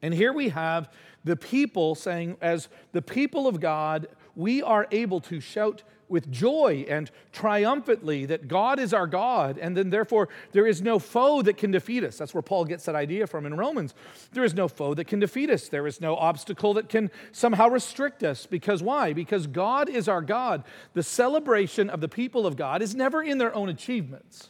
And 0.01 0.13
here 0.13 0.33
we 0.33 0.49
have 0.49 0.89
the 1.23 1.35
people 1.35 1.95
saying, 1.95 2.37
as 2.41 2.69
the 2.91 3.01
people 3.01 3.47
of 3.47 3.59
God, 3.59 4.07
we 4.35 4.61
are 4.61 4.87
able 4.91 5.19
to 5.21 5.39
shout 5.39 5.83
with 6.09 6.31
joy 6.31 6.85
and 6.89 7.09
triumphantly 7.31 8.25
that 8.25 8.47
God 8.47 8.79
is 8.79 8.93
our 8.93 9.07
God, 9.07 9.57
and 9.57 9.77
then 9.77 9.89
therefore 9.89 10.27
there 10.51 10.67
is 10.67 10.81
no 10.81 10.99
foe 10.99 11.41
that 11.43 11.57
can 11.57 11.71
defeat 11.71 12.03
us. 12.03 12.17
That's 12.17 12.33
where 12.33 12.41
Paul 12.41 12.65
gets 12.65 12.85
that 12.85 12.95
idea 12.95 13.27
from 13.27 13.45
in 13.45 13.55
Romans. 13.55 13.93
There 14.31 14.43
is 14.43 14.53
no 14.53 14.67
foe 14.67 14.93
that 14.95 15.05
can 15.05 15.19
defeat 15.19 15.49
us, 15.49 15.69
there 15.69 15.87
is 15.87 16.01
no 16.01 16.15
obstacle 16.15 16.73
that 16.73 16.89
can 16.89 17.11
somehow 17.31 17.69
restrict 17.69 18.23
us. 18.23 18.45
Because 18.45 18.81
why? 18.81 19.13
Because 19.13 19.47
God 19.47 19.89
is 19.89 20.07
our 20.07 20.21
God. 20.21 20.63
The 20.93 21.03
celebration 21.03 21.89
of 21.89 22.01
the 22.01 22.09
people 22.09 22.45
of 22.47 22.57
God 22.57 22.81
is 22.81 22.95
never 22.95 23.21
in 23.21 23.37
their 23.37 23.53
own 23.53 23.69
achievements, 23.69 24.49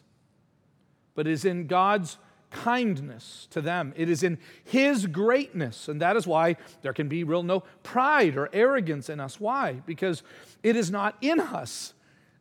but 1.14 1.28
is 1.28 1.46
in 1.46 1.68
God's 1.68 2.18
kindness 2.52 3.48
to 3.52 3.62
them. 3.62 3.94
It 3.96 4.10
is 4.10 4.24
in 4.24 4.38
His 4.64 5.06
greatness. 5.08 5.88
And 5.88 6.02
that 6.02 6.16
is 6.16 6.26
why 6.26 6.58
there 6.82 6.94
can 6.94 7.08
be 7.08 7.24
real 7.24 7.44
no 7.44 7.62
pride 7.84 8.38
or 8.38 8.50
arrogance 8.54 9.10
in 9.10 9.20
us. 9.20 9.40
Why? 9.40 9.82
Because 9.86 10.24
it 10.64 10.76
is 10.76 10.92
not 10.92 11.16
in 11.22 11.40
us, 11.40 11.94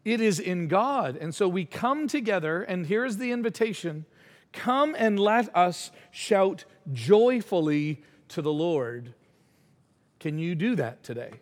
it 0.04 0.20
is 0.20 0.40
in 0.40 0.68
God. 0.68 1.16
And 1.16 1.34
so 1.34 1.48
we 1.48 1.64
come 1.64 2.08
together, 2.08 2.62
and 2.62 2.86
here's 2.86 3.16
the 3.16 3.32
invitation 3.32 4.06
come 4.52 4.96
and 4.98 5.20
let 5.20 5.54
us 5.54 5.90
shout 6.10 6.64
joyfully 6.92 8.02
to 8.28 8.40
the 8.40 8.52
Lord. 8.52 9.14
Can 10.20 10.38
you 10.38 10.54
do 10.54 10.74
that 10.76 11.02
today? 11.02 11.32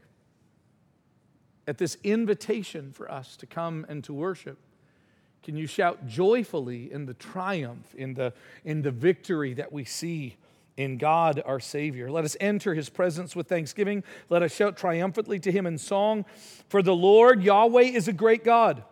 At 1.68 1.78
this 1.78 1.96
invitation 2.04 2.92
for 2.92 3.10
us 3.10 3.36
to 3.38 3.46
come 3.46 3.86
and 3.88 4.02
to 4.04 4.12
worship. 4.12 4.58
Can 5.46 5.56
you 5.56 5.68
shout 5.68 6.08
joyfully 6.08 6.92
in 6.92 7.06
the 7.06 7.14
triumph, 7.14 7.94
in 7.94 8.14
the, 8.14 8.32
in 8.64 8.82
the 8.82 8.90
victory 8.90 9.54
that 9.54 9.72
we 9.72 9.84
see 9.84 10.34
in 10.76 10.98
God 10.98 11.40
our 11.46 11.60
Savior? 11.60 12.10
Let 12.10 12.24
us 12.24 12.36
enter 12.40 12.74
his 12.74 12.88
presence 12.88 13.36
with 13.36 13.46
thanksgiving. 13.46 14.02
Let 14.28 14.42
us 14.42 14.52
shout 14.52 14.76
triumphantly 14.76 15.38
to 15.38 15.52
him 15.52 15.64
in 15.64 15.78
song. 15.78 16.24
For 16.68 16.82
the 16.82 16.96
Lord 16.96 17.44
Yahweh 17.44 17.82
is 17.82 18.08
a 18.08 18.12
great 18.12 18.42
God, 18.42 18.82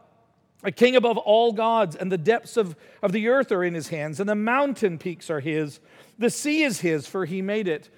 a 0.62 0.70
king 0.70 0.94
above 0.94 1.18
all 1.18 1.52
gods, 1.52 1.96
and 1.96 2.12
the 2.12 2.16
depths 2.16 2.56
of, 2.56 2.76
of 3.02 3.10
the 3.10 3.26
earth 3.26 3.50
are 3.50 3.64
in 3.64 3.74
his 3.74 3.88
hands, 3.88 4.20
and 4.20 4.28
the 4.28 4.36
mountain 4.36 4.96
peaks 4.96 5.30
are 5.30 5.40
his. 5.40 5.80
The 6.20 6.30
sea 6.30 6.62
is 6.62 6.82
his, 6.82 7.08
for 7.08 7.24
he 7.24 7.42
made 7.42 7.66
it 7.66 7.90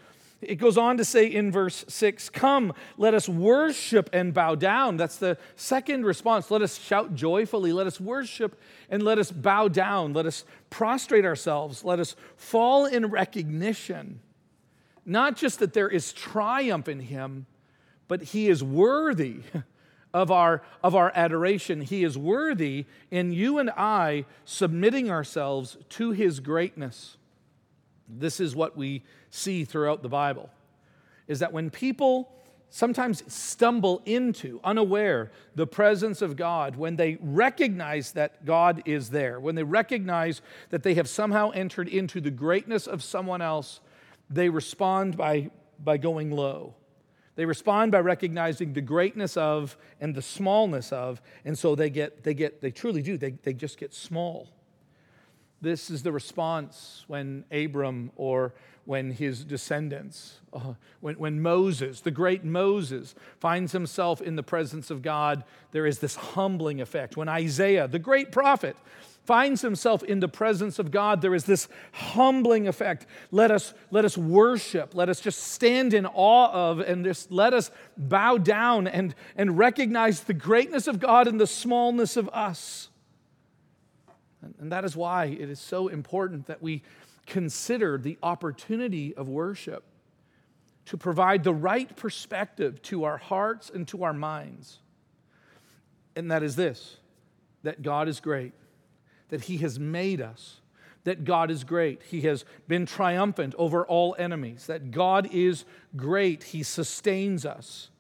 it 0.48 0.56
goes 0.56 0.78
on 0.78 0.96
to 0.96 1.04
say 1.04 1.26
in 1.26 1.50
verse 1.50 1.84
6 1.88 2.28
Come, 2.30 2.72
let 2.96 3.14
us 3.14 3.28
worship 3.28 4.08
and 4.12 4.32
bow 4.32 4.54
down. 4.54 4.96
That's 4.96 5.16
the 5.16 5.38
second 5.56 6.04
response. 6.04 6.50
Let 6.50 6.62
us 6.62 6.78
shout 6.78 7.14
joyfully. 7.14 7.72
Let 7.72 7.86
us 7.86 8.00
worship 8.00 8.60
and 8.88 9.02
let 9.02 9.18
us 9.18 9.30
bow 9.30 9.68
down. 9.68 10.12
Let 10.12 10.26
us 10.26 10.44
prostrate 10.70 11.24
ourselves. 11.24 11.84
Let 11.84 12.00
us 12.00 12.16
fall 12.36 12.86
in 12.86 13.06
recognition. 13.06 14.20
Not 15.04 15.36
just 15.36 15.58
that 15.58 15.72
there 15.72 15.88
is 15.88 16.12
triumph 16.12 16.88
in 16.88 17.00
him, 17.00 17.46
but 18.08 18.22
he 18.22 18.48
is 18.48 18.62
worthy 18.62 19.40
of 20.14 20.30
our, 20.30 20.62
of 20.82 20.94
our 20.94 21.12
adoration. 21.14 21.82
He 21.82 22.02
is 22.02 22.16
worthy 22.16 22.86
in 23.10 23.32
you 23.32 23.58
and 23.58 23.70
I 23.70 24.24
submitting 24.44 25.10
ourselves 25.10 25.76
to 25.90 26.12
his 26.12 26.40
greatness. 26.40 27.16
This 28.08 28.40
is 28.40 28.54
what 28.54 28.76
we 28.76 29.02
see 29.30 29.64
throughout 29.64 30.02
the 30.02 30.08
Bible 30.08 30.50
is 31.28 31.40
that 31.40 31.52
when 31.52 31.70
people 31.70 32.32
sometimes 32.70 33.22
stumble 33.32 34.02
into, 34.04 34.60
unaware, 34.64 35.30
the 35.54 35.66
presence 35.66 36.20
of 36.20 36.36
God, 36.36 36.76
when 36.76 36.96
they 36.96 37.16
recognize 37.20 38.12
that 38.12 38.44
God 38.44 38.82
is 38.84 39.10
there, 39.10 39.40
when 39.40 39.54
they 39.54 39.62
recognize 39.62 40.42
that 40.70 40.82
they 40.82 40.94
have 40.94 41.08
somehow 41.08 41.50
entered 41.50 41.88
into 41.88 42.20
the 42.20 42.30
greatness 42.30 42.86
of 42.86 43.02
someone 43.02 43.40
else, 43.40 43.80
they 44.28 44.48
respond 44.48 45.16
by, 45.16 45.50
by 45.82 45.96
going 45.96 46.30
low. 46.30 46.74
They 47.36 47.44
respond 47.44 47.92
by 47.92 48.00
recognizing 48.00 48.72
the 48.72 48.80
greatness 48.80 49.36
of 49.36 49.76
and 50.00 50.14
the 50.14 50.22
smallness 50.22 50.90
of, 50.90 51.20
and 51.44 51.56
so 51.56 51.74
they 51.74 51.90
get, 51.90 52.24
they 52.24 52.34
get, 52.34 52.60
they 52.60 52.70
truly 52.70 53.02
do, 53.02 53.16
they, 53.16 53.32
they 53.42 53.52
just 53.52 53.78
get 53.78 53.94
small. 53.94 54.48
This 55.66 55.90
is 55.90 56.04
the 56.04 56.12
response 56.12 57.02
when 57.08 57.44
Abram 57.50 58.12
or 58.14 58.54
when 58.84 59.10
his 59.10 59.44
descendants, 59.44 60.38
uh, 60.52 60.74
when, 61.00 61.16
when 61.16 61.42
Moses, 61.42 62.02
the 62.02 62.12
great 62.12 62.44
Moses, 62.44 63.16
finds 63.40 63.72
himself 63.72 64.22
in 64.22 64.36
the 64.36 64.44
presence 64.44 64.92
of 64.92 65.02
God, 65.02 65.42
there 65.72 65.84
is 65.84 65.98
this 65.98 66.14
humbling 66.14 66.80
effect. 66.80 67.16
When 67.16 67.28
Isaiah, 67.28 67.88
the 67.88 67.98
great 67.98 68.30
prophet, 68.30 68.76
finds 69.24 69.60
himself 69.60 70.04
in 70.04 70.20
the 70.20 70.28
presence 70.28 70.78
of 70.78 70.92
God, 70.92 71.20
there 71.20 71.34
is 71.34 71.46
this 71.46 71.66
humbling 71.90 72.68
effect. 72.68 73.04
Let 73.32 73.50
us, 73.50 73.74
let 73.90 74.04
us 74.04 74.16
worship. 74.16 74.94
Let 74.94 75.08
us 75.08 75.18
just 75.18 75.42
stand 75.48 75.94
in 75.94 76.06
awe 76.06 76.52
of 76.52 76.78
and 76.78 77.04
just 77.04 77.32
let 77.32 77.52
us 77.52 77.72
bow 77.96 78.38
down 78.38 78.86
and, 78.86 79.16
and 79.34 79.58
recognize 79.58 80.20
the 80.20 80.32
greatness 80.32 80.86
of 80.86 81.00
God 81.00 81.26
and 81.26 81.40
the 81.40 81.46
smallness 81.48 82.16
of 82.16 82.28
us. 82.28 82.88
And, 84.58 84.72
that 84.72 84.84
is 84.84 84.96
why 84.96 85.26
it 85.26 85.48
is 85.48 85.60
so 85.60 85.88
important 85.88 86.46
that 86.46 86.62
we 86.62 86.82
consider 87.26 87.98
the 87.98 88.18
opportunity 88.22 89.14
of 89.14 89.28
worship 89.28 89.84
to 90.86 90.96
provide 90.96 91.42
the 91.44 91.54
right 91.54 91.94
perspective 91.96 92.80
to 92.82 93.04
our 93.04 93.16
hearts 93.16 93.70
and 93.70 93.86
to 93.88 94.04
our 94.04 94.12
minds. 94.12 94.78
And 96.14 96.30
that 96.30 96.42
is 96.42 96.56
this 96.56 96.98
that 97.62 97.82
God 97.82 98.08
is 98.08 98.20
great, 98.20 98.52
that 99.28 99.42
He 99.42 99.56
has 99.58 99.80
made 99.80 100.20
us, 100.20 100.60
that 101.02 101.24
God 101.24 101.50
is 101.50 101.64
great. 101.64 102.02
He 102.04 102.20
has 102.22 102.44
been 102.68 102.86
triumphant 102.86 103.54
over 103.58 103.84
all 103.84 104.14
enemies, 104.18 104.66
that 104.66 104.92
God 104.92 105.28
is 105.32 105.64
great. 105.96 106.44
He 106.44 106.62
sustains 106.62 107.44
us 107.44 107.90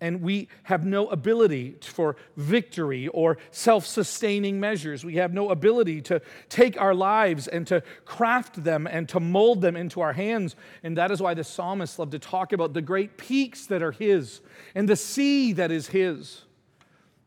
and 0.00 0.22
we 0.22 0.48
have 0.64 0.84
no 0.84 1.08
ability 1.08 1.76
for 1.80 2.16
victory 2.36 3.08
or 3.08 3.38
self 3.50 3.86
sustaining 3.86 4.60
measures. 4.60 5.04
We 5.04 5.16
have 5.16 5.32
no 5.32 5.50
ability 5.50 6.02
to 6.02 6.22
take 6.48 6.80
our 6.80 6.94
lives 6.94 7.48
and 7.48 7.66
to 7.66 7.82
craft 8.04 8.62
them 8.62 8.86
and 8.86 9.08
to 9.08 9.20
mold 9.20 9.60
them 9.60 9.76
into 9.76 10.00
our 10.00 10.12
hands. 10.12 10.54
And 10.82 10.96
that 10.96 11.10
is 11.10 11.20
why 11.20 11.34
the 11.34 11.44
psalmists 11.44 11.98
love 11.98 12.10
to 12.10 12.18
talk 12.18 12.52
about 12.52 12.74
the 12.74 12.82
great 12.82 13.16
peaks 13.16 13.66
that 13.66 13.82
are 13.82 13.92
His 13.92 14.40
and 14.74 14.88
the 14.88 14.96
sea 14.96 15.52
that 15.54 15.72
is 15.72 15.88
His. 15.88 16.42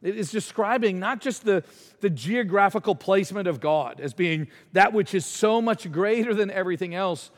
It 0.02 0.18
is 0.18 0.32
describing 0.32 1.00
not 1.00 1.22
just 1.22 1.46
the, 1.46 1.64
the 2.00 2.10
geographical 2.10 2.96
placement 2.96 3.48
of 3.48 3.60
God 3.60 4.00
as 4.00 4.14
being 4.14 4.48
that 4.74 4.94
which 4.94 5.14
is 5.14 5.26
so 5.26 5.62
much 5.62 5.92
greater 5.92 6.34
than 6.34 6.50
everything 6.50 6.96
else, 6.96 7.30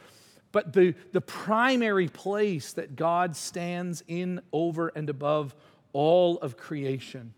but 0.54 0.72
the, 0.72 0.94
the 1.12 1.20
primary 1.20 2.08
place 2.08 2.74
that 2.74 2.96
God 2.96 3.36
stands 3.36 4.04
in, 4.08 4.40
over, 4.54 4.90
and 4.90 5.10
above 5.10 5.54
all 5.94 6.38
of 6.38 6.56
creation. 6.56 7.34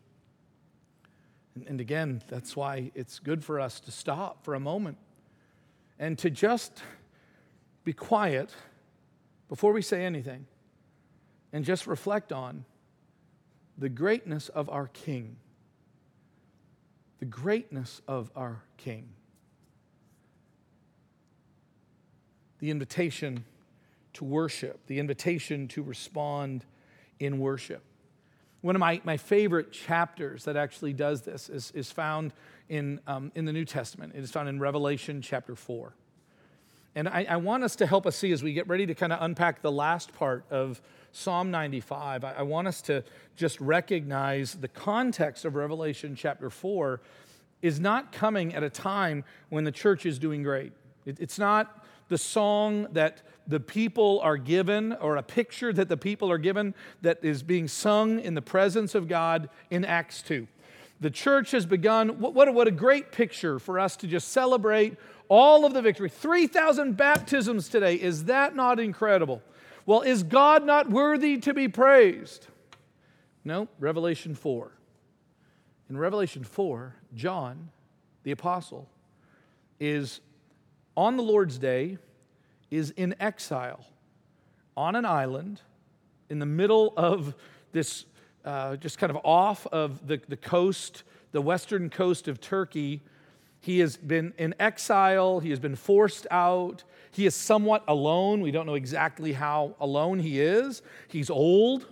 And, 1.55 1.65
and 1.65 1.81
again, 1.81 2.21
that's 2.27 2.55
why 2.55 2.91
it's 2.93 3.17
good 3.19 3.43
for 3.43 3.59
us 3.59 3.79
to 3.79 3.91
stop 3.91 4.43
for 4.43 4.53
a 4.53 4.59
moment 4.59 4.97
and 5.97 6.19
to 6.19 6.29
just 6.29 6.83
be 7.85 7.93
quiet 7.93 8.53
before 9.47 9.71
we 9.71 9.81
say 9.81 10.03
anything 10.03 10.45
and 11.53 11.63
just 11.63 11.87
reflect 11.87 12.33
on 12.33 12.65
the 13.77 13.87
greatness 13.87 14.49
of 14.49 14.69
our 14.69 14.87
King. 14.87 15.37
The 17.19 17.25
greatness 17.25 18.01
of 18.09 18.29
our 18.35 18.61
King. 18.75 19.14
The 22.65 22.71
invitation 22.71 23.45
to 24.13 24.25
worship, 24.25 24.79
the 24.87 24.97
invitation 24.97 25.67
to 25.67 25.83
respond 25.83 26.65
in 27.19 27.37
worship. 27.37 27.83
One 28.61 28.75
of 28.75 28.79
my, 28.79 28.99
my 29.03 29.17
favorite 29.17 29.71
chapters 29.71 30.45
that 30.45 30.57
actually 30.57 30.93
does 30.93 31.21
this 31.21 31.47
is, 31.47 31.69
is 31.75 31.91
found 31.91 32.33
in, 32.67 32.99
um, 33.05 33.31
in 33.35 33.45
the 33.45 33.53
New 33.53 33.65
Testament. 33.65 34.13
It 34.15 34.23
is 34.23 34.31
found 34.31 34.49
in 34.49 34.59
Revelation 34.59 35.21
chapter 35.21 35.55
4. 35.55 35.93
And 36.95 37.07
I, 37.07 37.27
I 37.29 37.35
want 37.35 37.63
us 37.63 37.75
to 37.75 37.85
help 37.85 38.07
us 38.07 38.15
see 38.15 38.31
as 38.31 38.41
we 38.41 38.51
get 38.53 38.67
ready 38.67 38.87
to 38.87 38.95
kind 38.95 39.13
of 39.13 39.19
unpack 39.21 39.61
the 39.61 39.71
last 39.71 40.11
part 40.15 40.43
of 40.49 40.81
Psalm 41.11 41.51
95. 41.51 42.23
I, 42.23 42.31
I 42.31 42.41
want 42.41 42.67
us 42.67 42.81
to 42.83 43.03
just 43.35 43.61
recognize 43.61 44.55
the 44.55 44.69
context 44.69 45.45
of 45.45 45.53
Revelation 45.53 46.15
chapter 46.15 46.49
4 46.49 46.99
is 47.61 47.79
not 47.79 48.11
coming 48.11 48.55
at 48.55 48.63
a 48.63 48.71
time 48.71 49.23
when 49.49 49.65
the 49.65 49.71
church 49.71 50.07
is 50.07 50.17
doing 50.17 50.41
great. 50.41 50.73
It, 51.05 51.19
it's 51.19 51.37
not 51.37 51.84
the 52.09 52.17
song 52.17 52.87
that 52.91 53.21
the 53.47 53.59
people 53.59 54.19
are 54.23 54.37
given, 54.37 54.93
or 54.93 55.17
a 55.17 55.23
picture 55.23 55.71
that 55.71 55.89
the 55.89 55.97
people 55.97 56.31
are 56.31 56.37
given 56.37 56.73
that 57.01 57.23
is 57.23 57.43
being 57.43 57.67
sung 57.67 58.19
in 58.19 58.33
the 58.33 58.41
presence 58.41 58.95
of 58.95 59.07
God 59.07 59.49
in 59.69 59.85
Acts 59.85 60.21
2. 60.23 60.47
The 60.99 61.11
church 61.11 61.51
has 61.51 61.65
begun. 61.65 62.19
What, 62.19 62.33
what, 62.33 62.53
what 62.53 62.67
a 62.67 62.71
great 62.71 63.11
picture 63.11 63.59
for 63.59 63.79
us 63.79 63.95
to 63.97 64.07
just 64.07 64.29
celebrate 64.29 64.97
all 65.27 65.65
of 65.65 65.73
the 65.73 65.81
victory. 65.81 66.09
3,000 66.09 66.95
baptisms 66.95 67.69
today. 67.69 67.95
Is 67.95 68.25
that 68.25 68.55
not 68.55 68.79
incredible? 68.79 69.41
Well, 69.85 70.01
is 70.01 70.23
God 70.23 70.65
not 70.65 70.89
worthy 70.89 71.37
to 71.39 71.53
be 71.53 71.67
praised? 71.67 72.47
No, 73.43 73.67
Revelation 73.79 74.33
4. 74.33 74.71
In 75.89 75.97
Revelation 75.97 76.43
4, 76.43 76.95
John, 77.13 77.69
the 78.23 78.31
apostle, 78.31 78.89
is 79.79 80.21
on 80.97 81.17
the 81.17 81.23
Lord's 81.23 81.57
day 81.57 81.97
is 82.71 82.91
in 82.91 83.15
exile 83.19 83.85
on 84.77 84.95
an 84.95 85.05
island 85.05 85.61
in 86.29 86.39
the 86.39 86.45
middle 86.45 86.93
of 86.97 87.35
this, 87.71 88.05
uh, 88.43 88.75
just 88.77 88.97
kind 88.97 89.09
of 89.09 89.17
off 89.23 89.67
of 89.67 90.05
the, 90.07 90.19
the 90.27 90.37
coast, 90.37 91.03
the 91.31 91.41
western 91.41 91.89
coast 91.89 92.27
of 92.27 92.41
Turkey. 92.41 93.01
He 93.61 93.79
has 93.79 93.97
been 93.97 94.33
in 94.37 94.53
exile, 94.59 95.39
he 95.39 95.49
has 95.49 95.59
been 95.59 95.75
forced 95.75 96.27
out. 96.31 96.83
He 97.11 97.25
is 97.25 97.33
somewhat 97.33 97.85
alone. 97.87 98.41
We 98.41 98.51
don't 98.51 98.65
know 98.65 98.75
exactly 98.75 99.31
how 99.31 99.75
alone 99.79 100.19
he 100.19 100.41
is. 100.41 100.81
He's 101.07 101.29
old, 101.29 101.85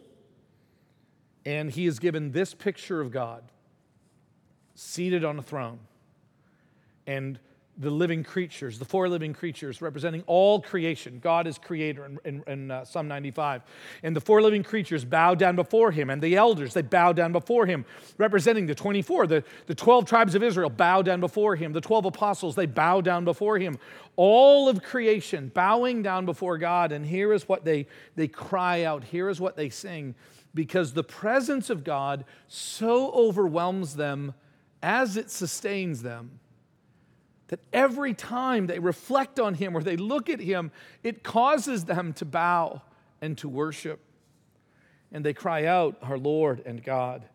and 1.45 1.71
he 1.71 1.85
is 1.85 1.97
given 1.99 2.33
this 2.33 2.53
picture 2.53 2.99
of 2.99 3.09
God 3.09 3.43
seated 4.75 5.23
on 5.23 5.39
a 5.39 5.41
throne. 5.41 5.79
And 7.07 7.39
the 7.77 7.89
living 7.89 8.23
creatures, 8.23 8.77
the 8.77 8.85
four 8.85 9.09
living 9.09 9.33
creatures 9.33 9.81
representing 9.81 10.23
all 10.27 10.61
creation. 10.61 11.19
God 11.19 11.47
is 11.47 11.57
creator 11.57 12.05
in, 12.05 12.19
in, 12.23 12.43
in 12.45 12.71
uh, 12.71 12.85
Psalm 12.85 13.07
95. 13.07 13.63
And 14.03 14.15
the 14.15 14.21
four 14.21 14.41
living 14.43 14.61
creatures 14.61 15.03
bow 15.03 15.33
down 15.33 15.55
before 15.55 15.91
him, 15.91 16.11
and 16.11 16.21
the 16.21 16.35
elders, 16.35 16.73
they 16.73 16.83
bow 16.83 17.13
down 17.13 17.31
before 17.31 17.65
him, 17.65 17.85
representing 18.17 18.67
the 18.67 18.75
24. 18.75 19.27
The, 19.27 19.43
the 19.65 19.73
12 19.73 20.05
tribes 20.05 20.35
of 20.35 20.43
Israel 20.43 20.69
bow 20.69 21.01
down 21.01 21.19
before 21.19 21.55
him. 21.55 21.73
The 21.73 21.81
12 21.81 22.05
apostles, 22.05 22.55
they 22.55 22.67
bow 22.67 23.01
down 23.01 23.25
before 23.25 23.57
him. 23.57 23.79
All 24.15 24.69
of 24.69 24.83
creation 24.83 25.51
bowing 25.53 26.03
down 26.03 26.25
before 26.25 26.59
God. 26.59 26.91
And 26.91 27.03
here 27.03 27.33
is 27.33 27.49
what 27.49 27.65
they, 27.65 27.87
they 28.15 28.27
cry 28.27 28.83
out, 28.83 29.03
here 29.03 29.29
is 29.29 29.41
what 29.41 29.57
they 29.57 29.69
sing, 29.69 30.13
because 30.53 30.93
the 30.93 31.03
presence 31.03 31.71
of 31.71 31.83
God 31.83 32.25
so 32.47 33.11
overwhelms 33.13 33.95
them 33.95 34.35
as 34.83 35.17
it 35.17 35.31
sustains 35.31 36.03
them 36.03 36.39
that 37.53 37.59
every 37.71 38.15
time 38.15 38.65
they 38.65 38.79
reflect 38.79 39.39
on 39.39 39.53
Him 39.53 39.77
or 39.77 39.83
they 39.83 39.95
look 39.95 40.27
at 40.27 40.39
Him, 40.39 40.71
it 41.03 41.21
causes 41.21 41.85
them 41.85 42.11
to 42.13 42.25
bow 42.25 42.81
and 43.21 43.37
to 43.37 43.47
worship. 43.47 43.99
And 45.11 45.23
they 45.23 45.35
cry 45.35 45.65
out, 45.65 45.95
Our 46.01 46.17
Lord 46.17 46.63
and 46.65 46.83
God, 46.83 47.25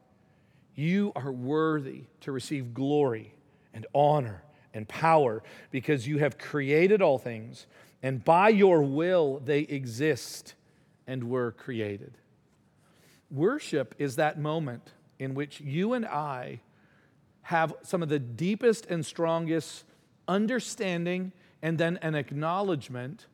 you 0.75 1.13
are 1.15 1.31
worthy 1.31 2.03
to 2.23 2.33
receive 2.33 2.75
glory 2.75 3.33
and 3.73 3.87
honor 3.95 4.43
and 4.75 4.89
power 4.89 5.45
because 5.71 6.09
you 6.09 6.19
have 6.19 6.37
created 6.37 7.01
all 7.01 7.19
things, 7.19 7.69
and 8.03 8.25
by 8.25 8.49
your 8.49 8.83
will 8.83 9.41
they 9.45 9.61
exist 9.61 10.57
and 11.07 11.31
were 11.31 11.53
created. 11.53 12.19
Worship 13.31 13.95
is 13.99 14.17
that 14.17 14.37
moment 14.37 14.95
in 15.21 15.35
which 15.35 15.61
you 15.61 15.93
and 15.93 16.05
I 16.05 16.59
have 17.43 17.73
some 17.85 18.03
of 18.03 18.09
the 18.09 18.19
deepest 18.19 18.87
and 18.87 19.07
strongest 19.07 19.85
understanding 20.29 21.33
and 21.63 21.79
then 21.79 21.99
an 22.03 22.15
acknowledgement 22.15 23.27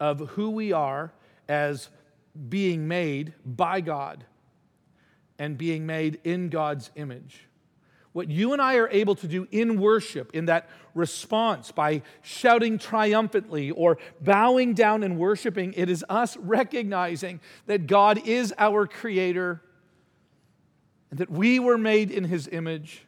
of 0.00 0.20
who 0.30 0.50
we 0.50 0.72
are 0.72 1.12
as 1.48 1.90
being 2.48 2.88
made 2.88 3.34
by 3.44 3.80
God. 3.82 4.24
and 5.38 5.56
being 5.56 5.86
made 5.86 6.18
in 6.24 6.48
God's 6.48 6.90
image. 6.96 7.46
What 8.12 8.28
you 8.28 8.52
and 8.52 8.60
I 8.60 8.76
are 8.76 8.88
able 8.88 9.14
to 9.16 9.28
do 9.28 9.46
in 9.52 9.80
worship, 9.80 10.34
in 10.34 10.46
that 10.46 10.68
response, 10.94 11.70
by 11.70 12.02
shouting 12.22 12.78
triumphantly 12.78 13.70
or 13.70 13.98
bowing 14.20 14.74
down 14.74 15.04
and 15.04 15.18
worshiping, 15.18 15.74
it 15.76 15.88
is 15.88 16.04
us 16.08 16.36
recognizing 16.38 17.40
that 17.66 17.86
God 17.86 18.26
is 18.26 18.52
our 18.58 18.86
creator 18.86 19.62
and 21.10 21.20
that 21.20 21.30
we 21.30 21.60
were 21.60 21.78
made 21.78 22.10
in 22.10 22.24
his 22.24 22.48
image. 22.50 23.06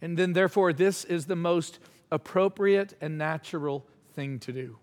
And 0.00 0.16
then, 0.16 0.32
therefore, 0.32 0.72
this 0.72 1.04
is 1.04 1.26
the 1.26 1.36
most 1.36 1.78
appropriate 2.10 2.94
and 3.00 3.18
natural 3.18 3.86
thing 4.14 4.38
to 4.40 4.52
do. 4.52 4.78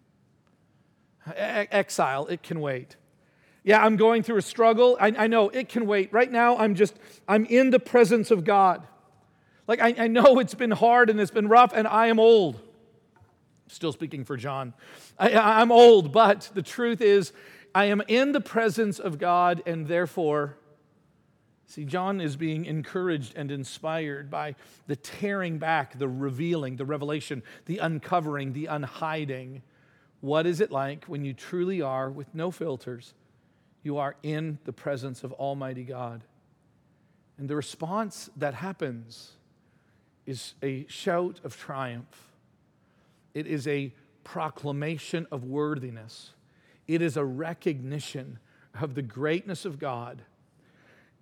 Exile, 1.35 2.27
it 2.27 2.43
can 2.43 2.59
wait. 2.59 2.95
Yeah, 3.63 3.83
I'm 3.83 3.95
going 3.95 4.21
through 4.21 4.37
a 4.37 4.43
struggle. 4.43 4.95
I, 4.99 5.07
I, 5.17 5.27
know 5.27 5.49
it 5.49 5.69
can 5.69 5.87
wait. 5.87 6.13
Right 6.13 6.31
now, 6.31 6.55
I'm 6.57 6.75
just, 6.75 6.95
I'm 7.27 7.45
in 7.45 7.71
the 7.71 7.79
presence 7.79 8.29
of 8.29 8.43
God. 8.43 8.85
Like, 9.67 9.81
I, 9.81 9.95
I 9.97 10.07
know 10.07 10.37
it's 10.39 10.53
been 10.53 10.69
hard 10.69 11.09
and 11.09 11.19
it's 11.19 11.31
been 11.31 11.47
rough, 11.47 11.73
and 11.73 11.87
I 11.87 12.07
am 12.07 12.19
old. 12.19 12.61
Still 13.67 13.91
speaking 13.91 14.23
for 14.23 14.37
John. 14.37 14.75
I, 15.17 15.33
I'm 15.33 15.71
old, 15.71 16.11
but 16.11 16.51
the 16.53 16.61
truth 16.61 17.01
is, 17.01 17.33
I 17.73 17.85
am 17.85 18.03
in 18.07 18.31
the 18.31 18.41
presence 18.41 18.99
of 18.99 19.17
God, 19.17 19.63
and 19.65 19.87
therefore, 19.87 20.57
See, 21.67 21.83
John 21.83 22.21
is 22.21 22.35
being 22.35 22.65
encouraged 22.65 23.33
and 23.35 23.51
inspired 23.51 24.29
by 24.29 24.55
the 24.87 24.95
tearing 24.95 25.57
back, 25.57 25.97
the 25.97 26.07
revealing, 26.07 26.75
the 26.75 26.85
revelation, 26.85 27.41
the 27.65 27.79
uncovering, 27.79 28.53
the 28.53 28.67
unhiding. 28.67 29.63
What 30.21 30.45
is 30.45 30.61
it 30.61 30.71
like 30.71 31.05
when 31.05 31.25
you 31.25 31.33
truly 31.33 31.81
are, 31.81 32.09
with 32.09 32.33
no 32.35 32.51
filters, 32.51 33.13
you 33.81 33.97
are 33.97 34.15
in 34.21 34.59
the 34.65 34.73
presence 34.73 35.23
of 35.23 35.33
Almighty 35.33 35.83
God? 35.83 36.23
And 37.37 37.49
the 37.49 37.55
response 37.55 38.29
that 38.37 38.53
happens 38.53 39.33
is 40.25 40.53
a 40.61 40.85
shout 40.87 41.39
of 41.43 41.57
triumph, 41.57 42.31
it 43.33 43.47
is 43.47 43.67
a 43.67 43.93
proclamation 44.23 45.27
of 45.31 45.43
worthiness, 45.43 46.31
it 46.87 47.01
is 47.01 47.17
a 47.17 47.25
recognition 47.25 48.37
of 48.79 48.93
the 48.93 49.01
greatness 49.01 49.65
of 49.65 49.79
God 49.79 50.21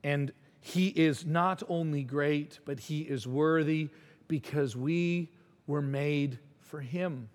and 0.03 0.31
he 0.59 0.87
is 0.87 1.25
not 1.25 1.61
only 1.67 2.03
great, 2.03 2.59
but 2.65 2.79
he 2.79 3.01
is 3.01 3.27
worthy 3.27 3.89
because 4.27 4.75
we 4.75 5.29
were 5.67 5.81
made 5.81 6.39
for 6.61 6.79
him. 6.79 7.29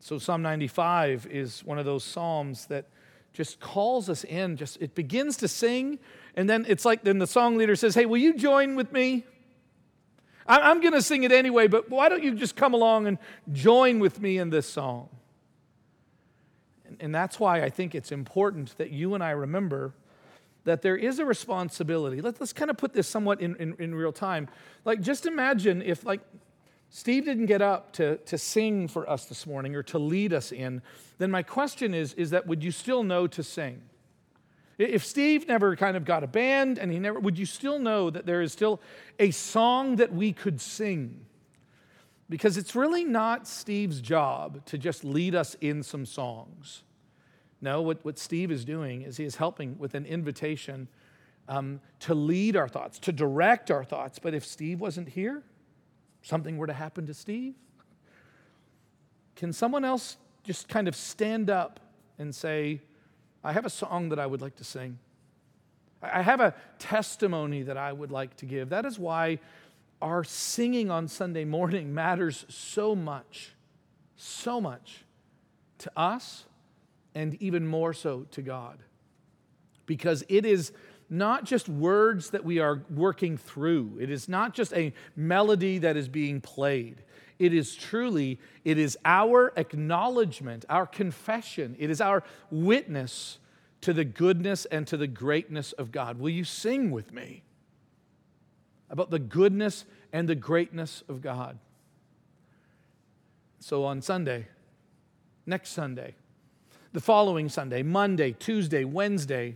So 0.00 0.18
Psalm 0.18 0.42
95 0.42 1.26
is 1.30 1.64
one 1.64 1.78
of 1.78 1.84
those 1.84 2.04
psalms 2.04 2.66
that 2.66 2.86
just 3.32 3.58
calls 3.60 4.08
us 4.08 4.24
in, 4.24 4.56
just 4.56 4.80
it 4.80 4.94
begins 4.94 5.36
to 5.38 5.48
sing, 5.48 5.98
and 6.36 6.48
then 6.48 6.64
it's 6.68 6.84
like 6.84 7.02
then 7.02 7.18
the 7.18 7.26
song 7.26 7.56
leader 7.56 7.74
says, 7.74 7.94
Hey, 7.94 8.06
will 8.06 8.16
you 8.16 8.34
join 8.34 8.76
with 8.76 8.92
me? 8.92 9.24
I'm 10.46 10.80
going 10.80 10.92
to 10.92 11.02
sing 11.02 11.24
it 11.24 11.32
anyway, 11.32 11.66
but 11.66 11.90
why 11.90 12.08
don't 12.08 12.22
you 12.22 12.34
just 12.34 12.54
come 12.54 12.72
along 12.72 13.08
and 13.08 13.18
join 13.52 13.98
with 13.98 14.20
me 14.20 14.38
in 14.38 14.50
this 14.50 14.68
song? 14.68 15.08
And 17.00 17.12
that's 17.12 17.40
why 17.40 17.62
I 17.62 17.68
think 17.68 17.96
it's 17.96 18.12
important 18.12 18.78
that 18.78 18.90
you 18.90 19.14
and 19.14 19.24
I 19.24 19.32
remember 19.32 19.92
that 20.66 20.82
there 20.82 20.96
is 20.96 21.18
a 21.18 21.24
responsibility. 21.24 22.20
Let's, 22.20 22.40
let's 22.40 22.52
kind 22.52 22.70
of 22.70 22.76
put 22.76 22.92
this 22.92 23.08
somewhat 23.08 23.40
in, 23.40 23.56
in, 23.56 23.74
in 23.78 23.94
real 23.94 24.12
time. 24.12 24.48
Like, 24.84 25.00
just 25.00 25.24
imagine 25.24 25.80
if, 25.80 26.04
like, 26.04 26.20
Steve 26.90 27.24
didn't 27.24 27.46
get 27.46 27.62
up 27.62 27.92
to, 27.94 28.16
to 28.18 28.36
sing 28.36 28.88
for 28.88 29.08
us 29.08 29.26
this 29.26 29.46
morning 29.46 29.74
or 29.76 29.82
to 29.84 29.98
lead 29.98 30.32
us 30.32 30.52
in, 30.52 30.82
then 31.18 31.30
my 31.30 31.42
question 31.42 31.94
is, 31.94 32.14
is 32.14 32.30
that 32.30 32.46
would 32.46 32.62
you 32.62 32.72
still 32.72 33.02
know 33.02 33.26
to 33.28 33.42
sing? 33.42 33.80
If 34.78 35.06
Steve 35.06 35.48
never 35.48 35.74
kind 35.76 35.96
of 35.96 36.04
got 36.04 36.22
a 36.22 36.26
band 36.26 36.78
and 36.78 36.92
he 36.92 36.98
never, 36.98 37.18
would 37.18 37.38
you 37.38 37.46
still 37.46 37.78
know 37.78 38.10
that 38.10 38.26
there 38.26 38.42
is 38.42 38.52
still 38.52 38.80
a 39.18 39.30
song 39.30 39.96
that 39.96 40.12
we 40.12 40.32
could 40.32 40.60
sing? 40.60 41.24
Because 42.28 42.56
it's 42.56 42.74
really 42.74 43.04
not 43.04 43.46
Steve's 43.46 44.00
job 44.00 44.66
to 44.66 44.76
just 44.76 45.04
lead 45.04 45.34
us 45.34 45.54
in 45.60 45.82
some 45.82 46.04
songs. 46.04 46.82
No, 47.60 47.80
what, 47.82 48.04
what 48.04 48.18
Steve 48.18 48.50
is 48.50 48.64
doing 48.64 49.02
is 49.02 49.16
he 49.16 49.24
is 49.24 49.36
helping 49.36 49.78
with 49.78 49.94
an 49.94 50.04
invitation 50.04 50.88
um, 51.48 51.80
to 52.00 52.14
lead 52.14 52.56
our 52.56 52.68
thoughts, 52.68 52.98
to 53.00 53.12
direct 53.12 53.70
our 53.70 53.84
thoughts. 53.84 54.18
But 54.18 54.34
if 54.34 54.44
Steve 54.44 54.80
wasn't 54.80 55.08
here, 55.08 55.42
something 56.22 56.56
were 56.58 56.66
to 56.66 56.72
happen 56.72 57.06
to 57.06 57.14
Steve, 57.14 57.54
can 59.36 59.52
someone 59.52 59.84
else 59.84 60.16
just 60.44 60.68
kind 60.68 60.88
of 60.88 60.96
stand 60.96 61.50
up 61.50 61.80
and 62.18 62.34
say, 62.34 62.80
I 63.44 63.52
have 63.52 63.66
a 63.66 63.70
song 63.70 64.08
that 64.10 64.18
I 64.18 64.26
would 64.26 64.40
like 64.40 64.56
to 64.56 64.64
sing? 64.64 64.98
I 66.02 66.22
have 66.22 66.40
a 66.40 66.54
testimony 66.78 67.62
that 67.62 67.76
I 67.76 67.92
would 67.92 68.10
like 68.10 68.36
to 68.38 68.46
give. 68.46 68.68
That 68.68 68.84
is 68.84 68.98
why 68.98 69.38
our 70.02 70.24
singing 70.24 70.90
on 70.90 71.08
Sunday 71.08 71.44
morning 71.44 71.94
matters 72.02 72.44
so 72.48 72.94
much, 72.94 73.54
so 74.16 74.60
much 74.60 75.04
to 75.78 75.90
us 75.96 76.44
and 77.16 77.34
even 77.42 77.66
more 77.66 77.94
so 77.94 78.26
to 78.32 78.42
God. 78.42 78.78
Because 79.86 80.22
it 80.28 80.44
is 80.44 80.70
not 81.08 81.44
just 81.44 81.66
words 81.66 82.30
that 82.30 82.44
we 82.44 82.58
are 82.58 82.82
working 82.90 83.38
through, 83.38 83.96
it 83.98 84.10
is 84.10 84.28
not 84.28 84.52
just 84.52 84.74
a 84.74 84.92
melody 85.16 85.78
that 85.78 85.96
is 85.96 86.08
being 86.08 86.42
played. 86.42 87.02
It 87.38 87.54
is 87.54 87.74
truly, 87.74 88.38
it 88.64 88.76
is 88.76 88.98
our 89.04 89.52
acknowledgement, 89.56 90.66
our 90.68 90.86
confession, 90.86 91.74
it 91.78 91.88
is 91.88 92.02
our 92.02 92.22
witness 92.50 93.38
to 93.80 93.94
the 93.94 94.04
goodness 94.04 94.66
and 94.66 94.86
to 94.88 94.98
the 94.98 95.06
greatness 95.06 95.72
of 95.72 95.92
God. 95.92 96.18
Will 96.18 96.30
you 96.30 96.44
sing 96.44 96.90
with 96.90 97.14
me 97.14 97.44
about 98.90 99.10
the 99.10 99.18
goodness 99.18 99.86
and 100.12 100.28
the 100.28 100.34
greatness 100.34 101.02
of 101.08 101.22
God? 101.22 101.58
So 103.58 103.84
on 103.84 104.02
Sunday, 104.02 104.48
next 105.46 105.70
Sunday, 105.70 106.14
the 106.96 107.00
following 107.02 107.46
Sunday, 107.46 107.82
Monday, 107.82 108.32
Tuesday, 108.32 108.82
Wednesday, 108.82 109.54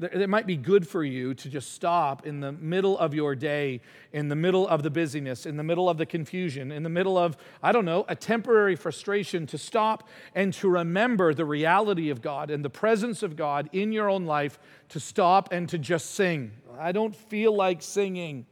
it 0.00 0.30
might 0.30 0.46
be 0.46 0.56
good 0.56 0.88
for 0.88 1.04
you 1.04 1.34
to 1.34 1.50
just 1.50 1.74
stop 1.74 2.26
in 2.26 2.40
the 2.40 2.50
middle 2.50 2.96
of 2.96 3.12
your 3.12 3.34
day, 3.34 3.82
in 4.14 4.28
the 4.28 4.36
middle 4.36 4.66
of 4.66 4.82
the 4.82 4.88
busyness, 4.88 5.44
in 5.44 5.58
the 5.58 5.62
middle 5.62 5.86
of 5.86 5.98
the 5.98 6.06
confusion, 6.06 6.72
in 6.72 6.82
the 6.82 6.88
middle 6.88 7.18
of, 7.18 7.36
I 7.62 7.72
don't 7.72 7.84
know, 7.84 8.06
a 8.08 8.16
temporary 8.16 8.74
frustration, 8.74 9.46
to 9.48 9.58
stop 9.58 10.08
and 10.34 10.50
to 10.54 10.70
remember 10.70 11.34
the 11.34 11.44
reality 11.44 12.08
of 12.08 12.22
God 12.22 12.50
and 12.50 12.64
the 12.64 12.70
presence 12.70 13.22
of 13.22 13.36
God 13.36 13.68
in 13.72 13.92
your 13.92 14.08
own 14.08 14.24
life, 14.24 14.58
to 14.88 14.98
stop 14.98 15.52
and 15.52 15.68
to 15.68 15.76
just 15.76 16.14
sing. 16.14 16.52
I 16.78 16.92
don't 16.92 17.14
feel 17.14 17.54
like 17.54 17.82
singing. 17.82 18.46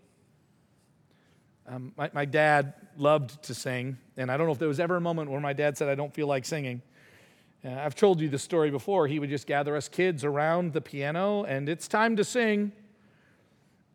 Um, 1.67 1.95
my, 1.97 2.11
my 2.13 2.27
dad 2.27 2.75
loved 2.99 3.43
to 3.45 3.55
sing, 3.55 3.97
and 4.19 4.31
I 4.31 4.37
don't 4.37 4.45
know 4.45 4.53
if 4.53 4.59
there 4.59 4.69
was 4.69 4.79
ever 4.79 4.97
a 4.97 5.01
moment 5.01 5.31
where 5.31 5.41
my 5.41 5.55
dad 5.55 5.79
said, 5.79 5.89
I 5.89 5.95
don't 5.95 6.13
feel 6.13 6.27
like 6.27 6.45
singing. 6.45 6.83
Uh, 7.65 7.71
I've 7.71 7.95
told 7.95 8.21
you 8.21 8.29
the 8.29 8.39
story 8.39 8.71
before. 8.71 9.07
He 9.07 9.19
would 9.19 9.31
just 9.31 9.47
gather 9.47 9.75
us 9.75 9.89
kids 9.89 10.23
around 10.23 10.75
the 10.75 10.83
piano, 10.83 11.45
and 11.45 11.69
it's 11.69 11.89
time 11.89 12.17
to 12.17 12.25
sing. 12.25 12.73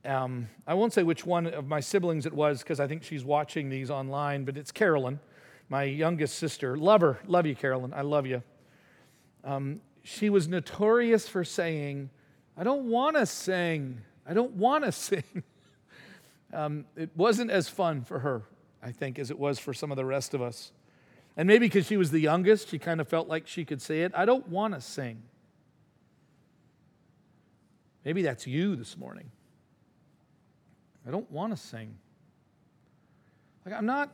Um, 0.03 0.49
I 0.65 0.73
won't 0.73 0.91
say 0.91 1.03
which 1.03 1.23
one 1.25 1.45
of 1.45 1.67
my 1.67 1.79
siblings 1.79 2.25
it 2.25 2.33
was 2.33 2.63
because 2.63 2.79
I 2.79 2.87
think 2.87 3.03
she's 3.03 3.23
watching 3.23 3.69
these 3.69 3.91
online, 3.91 4.43
but 4.43 4.57
it's 4.57 4.71
Carolyn, 4.71 5.19
my 5.67 5.83
youngest 5.83 6.39
sister. 6.39 6.77
Love 6.77 7.01
her. 7.01 7.19
Love 7.27 7.45
you, 7.45 7.55
Carolyn. 7.55 7.93
I 7.93 8.01
love 8.01 8.25
you. 8.25 8.41
Um, 9.43 9.81
she 10.03 10.31
was 10.31 10.47
notorious 10.47 11.27
for 11.27 11.43
saying, 11.43 12.09
I 12.57 12.63
don't 12.63 12.89
want 12.89 13.17
to 13.17 13.25
sing. 13.27 14.01
I 14.25 14.33
don't 14.33 14.53
want 14.53 14.83
to 14.83 14.91
sing. 14.91 15.43
Um, 16.51 16.85
it 16.95 17.11
wasn't 17.15 17.51
as 17.51 17.69
fun 17.69 18.03
for 18.03 18.19
her, 18.19 18.41
I 18.81 18.91
think, 18.91 19.19
as 19.19 19.29
it 19.29 19.37
was 19.37 19.59
for 19.59 19.75
some 19.75 19.91
of 19.91 19.97
the 19.97 20.05
rest 20.05 20.33
of 20.33 20.41
us. 20.41 20.71
And 21.39 21.47
maybe 21.47 21.67
because 21.67 21.85
she 21.85 21.95
was 21.95 22.11
the 22.11 22.19
youngest, 22.19 22.67
she 22.67 22.77
kind 22.77 22.99
of 22.99 23.07
felt 23.07 23.29
like 23.29 23.47
she 23.47 23.63
could 23.63 23.81
say 23.81 24.01
it. 24.01 24.11
I 24.13 24.25
don't 24.25 24.45
want 24.49 24.73
to 24.73 24.81
sing. 24.81 25.23
Maybe 28.03 28.23
that's 28.23 28.45
you 28.45 28.75
this 28.75 28.97
morning. 28.97 29.31
I 31.07 31.11
don't 31.11 31.31
want 31.31 31.55
to 31.55 31.57
sing. 31.57 31.95
Like 33.65 33.73
I'm 33.73 33.85
not 33.85 34.13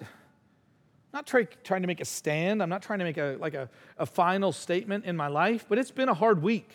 not 1.15 1.25
try, 1.25 1.45
trying 1.63 1.81
to 1.81 1.87
make 1.87 1.99
a 1.99 2.05
stand. 2.05 2.61
I'm 2.61 2.69
not 2.69 2.83
trying 2.83 2.99
to 2.99 3.05
make 3.05 3.17
a 3.17 3.37
like 3.39 3.55
a, 3.55 3.71
a 3.97 4.05
final 4.05 4.51
statement 4.51 5.05
in 5.05 5.17
my 5.17 5.27
life, 5.27 5.65
but 5.67 5.79
it's 5.79 5.89
been 5.89 6.09
a 6.09 6.13
hard 6.13 6.43
week. 6.43 6.69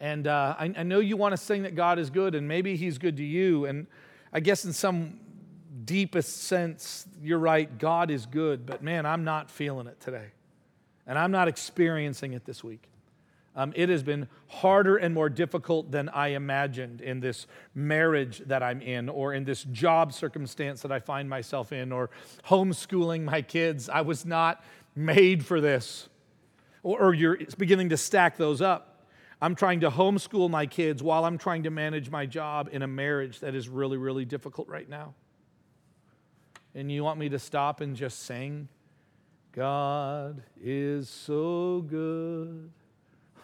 And 0.00 0.26
uh, 0.26 0.56
I, 0.58 0.72
I 0.74 0.82
know 0.82 1.00
you 1.00 1.18
want 1.18 1.32
to 1.32 1.36
sing 1.36 1.64
that 1.64 1.74
God 1.74 1.98
is 1.98 2.08
good, 2.08 2.34
and 2.34 2.48
maybe 2.48 2.74
He's 2.74 2.96
good 2.96 3.18
to 3.18 3.24
you. 3.24 3.66
And 3.66 3.86
I 4.32 4.40
guess 4.40 4.64
in 4.64 4.72
some 4.72 5.20
deepest 5.84 6.44
sense, 6.44 7.06
you're 7.22 7.38
right, 7.38 7.78
God 7.78 8.10
is 8.10 8.26
good, 8.26 8.66
but 8.66 8.82
man, 8.82 9.06
I'm 9.06 9.24
not 9.24 9.50
feeling 9.50 9.86
it 9.86 10.00
today. 10.00 10.28
And 11.06 11.18
I'm 11.18 11.30
not 11.30 11.48
experiencing 11.48 12.32
it 12.34 12.44
this 12.44 12.62
week. 12.62 12.82
Um, 13.56 13.72
it 13.74 13.88
has 13.88 14.04
been 14.04 14.28
harder 14.46 14.96
and 14.96 15.12
more 15.12 15.28
difficult 15.28 15.90
than 15.90 16.08
I 16.10 16.28
imagined 16.28 17.00
in 17.00 17.18
this 17.18 17.46
marriage 17.74 18.38
that 18.46 18.62
I'm 18.62 18.80
in, 18.80 19.08
or 19.08 19.34
in 19.34 19.44
this 19.44 19.64
job 19.64 20.12
circumstance 20.12 20.82
that 20.82 20.92
I 20.92 21.00
find 21.00 21.28
myself 21.28 21.72
in, 21.72 21.90
or 21.90 22.10
homeschooling 22.46 23.24
my 23.24 23.42
kids. 23.42 23.88
I 23.88 24.02
was 24.02 24.24
not 24.24 24.62
made 24.94 25.44
for 25.44 25.60
this. 25.60 26.08
Or, 26.84 27.00
or 27.00 27.14
you're 27.14 27.38
beginning 27.56 27.88
to 27.88 27.96
stack 27.96 28.36
those 28.36 28.62
up. 28.62 29.06
I'm 29.40 29.54
trying 29.54 29.80
to 29.80 29.90
homeschool 29.90 30.50
my 30.50 30.66
kids 30.66 31.02
while 31.02 31.24
I'm 31.24 31.38
trying 31.38 31.64
to 31.64 31.70
manage 31.70 32.10
my 32.10 32.26
job 32.26 32.68
in 32.70 32.82
a 32.82 32.88
marriage 32.88 33.40
that 33.40 33.54
is 33.54 33.68
really, 33.68 33.96
really 33.96 34.24
difficult 34.24 34.68
right 34.68 34.88
now. 34.88 35.14
And 36.74 36.90
you 36.92 37.02
want 37.02 37.18
me 37.18 37.28
to 37.30 37.38
stop 37.38 37.80
and 37.80 37.96
just 37.96 38.24
sing? 38.24 38.68
God 39.52 40.42
is 40.62 41.08
so 41.08 41.84
good. 41.88 42.70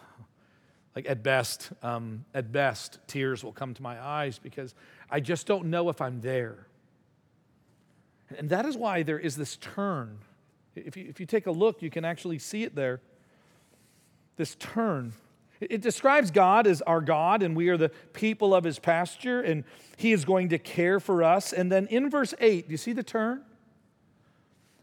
Like 0.95 1.11
at 1.11 1.25
best, 1.25 1.73
um, 1.83 2.25
at 2.35 2.53
best, 2.53 3.01
tears 3.09 3.43
will 3.43 3.51
come 3.51 3.75
to 3.75 3.83
my 3.83 4.01
eyes 4.01 4.39
because 4.39 4.77
I 5.11 5.19
just 5.19 5.45
don't 5.45 5.67
know 5.67 5.89
if 5.89 6.01
I'm 6.01 6.21
there. 6.21 6.69
And 8.39 8.49
that 8.51 8.65
is 8.65 8.77
why 8.77 9.03
there 9.03 9.19
is 9.19 9.35
this 9.35 9.57
turn. 9.57 10.19
If 10.77 10.97
you, 10.97 11.07
if 11.09 11.19
you 11.19 11.27
take 11.27 11.47
a 11.47 11.51
look, 11.51 11.83
you 11.83 11.91
can 11.91 12.05
actually 12.05 12.39
see 12.39 12.63
it 12.63 12.77
there. 12.77 13.01
This 14.37 14.55
turn. 14.57 15.13
It, 15.61 15.81
describes 15.81 16.31
God 16.31 16.67
as 16.67 16.83
our 16.83 17.01
God, 17.01 17.43
and 17.43 17.57
we 17.57 17.69
are 17.69 17.77
the 17.77 17.91
people 18.13 18.55
of 18.55 18.65
his 18.65 18.79
pasture, 18.79 19.41
and 19.41 19.65
he 19.97 20.13
is 20.13 20.25
going 20.25 20.49
to 20.51 20.59
care 20.59 21.01
for 21.01 21.23
us. 21.23 21.53
And 21.53 21.71
then 21.71 21.87
in 21.87 22.11
verse 22.11 22.35
8, 22.41 22.69
do 22.69 22.73
you 22.73 22.77
see 22.77 22.93
the 22.93 23.03
turn? 23.03 23.43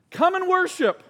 Come 0.10 0.36
and 0.36 0.48
worship 0.48 1.04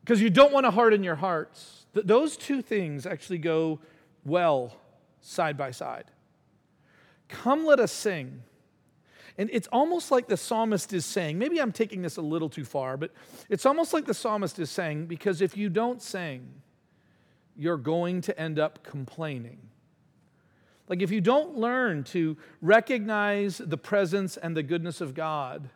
because 0.00 0.20
you 0.20 0.30
don't 0.30 0.52
want 0.52 0.64
to 0.64 0.70
harden 0.70 1.02
your 1.02 1.14
hearts. 1.14 1.86
Th- 1.94 2.04
those 2.06 2.36
two 2.36 2.60
things 2.60 3.06
actually 3.06 3.38
go 3.38 3.80
well 4.24 4.76
side 5.20 5.56
by 5.56 5.70
side. 5.70 6.04
Come, 7.28 7.64
let 7.64 7.80
us 7.80 7.92
sing. 7.92 8.42
And 9.38 9.50
it's 9.52 9.66
almost 9.68 10.10
like 10.10 10.28
the 10.28 10.36
psalmist 10.36 10.92
is 10.92 11.04
saying, 11.04 11.38
maybe 11.38 11.60
I'm 11.60 11.72
taking 11.72 12.02
this 12.02 12.16
a 12.16 12.22
little 12.22 12.48
too 12.48 12.64
far, 12.64 12.96
but 12.96 13.10
it's 13.48 13.66
almost 13.66 13.92
like 13.92 14.04
the 14.04 14.14
psalmist 14.14 14.58
is 14.58 14.70
saying, 14.70 15.06
because 15.06 15.40
if 15.40 15.56
you 15.56 15.68
don't 15.68 16.00
sing, 16.00 16.48
you're 17.56 17.76
going 17.76 18.20
to 18.22 18.38
end 18.38 18.58
up 18.58 18.82
complaining. 18.82 19.58
Like 20.88 21.00
if 21.00 21.10
you 21.10 21.20
don't 21.20 21.56
learn 21.56 22.04
to 22.04 22.36
recognize 22.60 23.58
the 23.58 23.78
presence 23.78 24.36
and 24.36 24.56
the 24.56 24.62
goodness 24.62 25.00
of 25.00 25.14
God, 25.14 25.70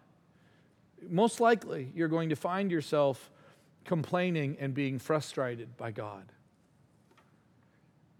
most 1.09 1.41
likely 1.41 1.91
you're 1.95 2.09
going 2.09 2.29
to 2.29 2.37
find 2.37 2.71
yourself 2.71 3.31
complaining 3.85 4.57
and 4.61 4.75
being 4.75 4.99
frustrated 4.99 5.77
by 5.77 5.91
God. 5.91 6.31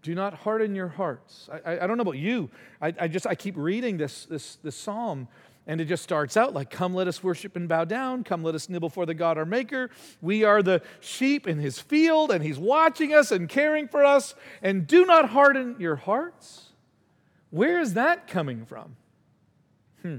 Do 0.01 0.15
not 0.15 0.33
harden 0.33 0.75
your 0.75 0.87
hearts. 0.87 1.49
I, 1.51 1.73
I, 1.73 1.83
I 1.83 1.87
don't 1.87 1.97
know 1.97 2.01
about 2.01 2.17
you. 2.17 2.49
I, 2.81 2.93
I, 2.99 3.07
just 3.07 3.27
I 3.27 3.35
keep 3.35 3.55
reading 3.57 3.97
this, 3.97 4.25
this, 4.25 4.55
this 4.63 4.75
psalm, 4.75 5.27
and 5.69 5.79
it 5.79 5.85
just 5.85 6.03
starts 6.03 6.35
out 6.35 6.53
like, 6.53 6.69
Come, 6.69 6.95
let 6.95 7.07
us 7.07 7.23
worship 7.23 7.55
and 7.55 7.69
bow 7.69 7.85
down. 7.85 8.23
Come, 8.23 8.43
let 8.43 8.55
us 8.55 8.67
kneel 8.67 8.79
before 8.79 9.05
the 9.05 9.13
God 9.13 9.37
our 9.37 9.45
Maker. 9.45 9.91
We 10.19 10.43
are 10.43 10.63
the 10.63 10.81
sheep 10.99 11.47
in 11.47 11.59
his 11.59 11.79
field, 11.79 12.31
and 12.31 12.43
he's 12.43 12.57
watching 12.57 13.13
us 13.13 13.31
and 13.31 13.47
caring 13.47 13.87
for 13.87 14.03
us. 14.03 14.33
And 14.61 14.87
do 14.87 15.05
not 15.05 15.29
harden 15.29 15.75
your 15.79 15.95
hearts. 15.95 16.69
Where 17.51 17.79
is 17.79 17.93
that 17.93 18.27
coming 18.27 18.65
from? 18.65 18.95
Hmm 20.01 20.17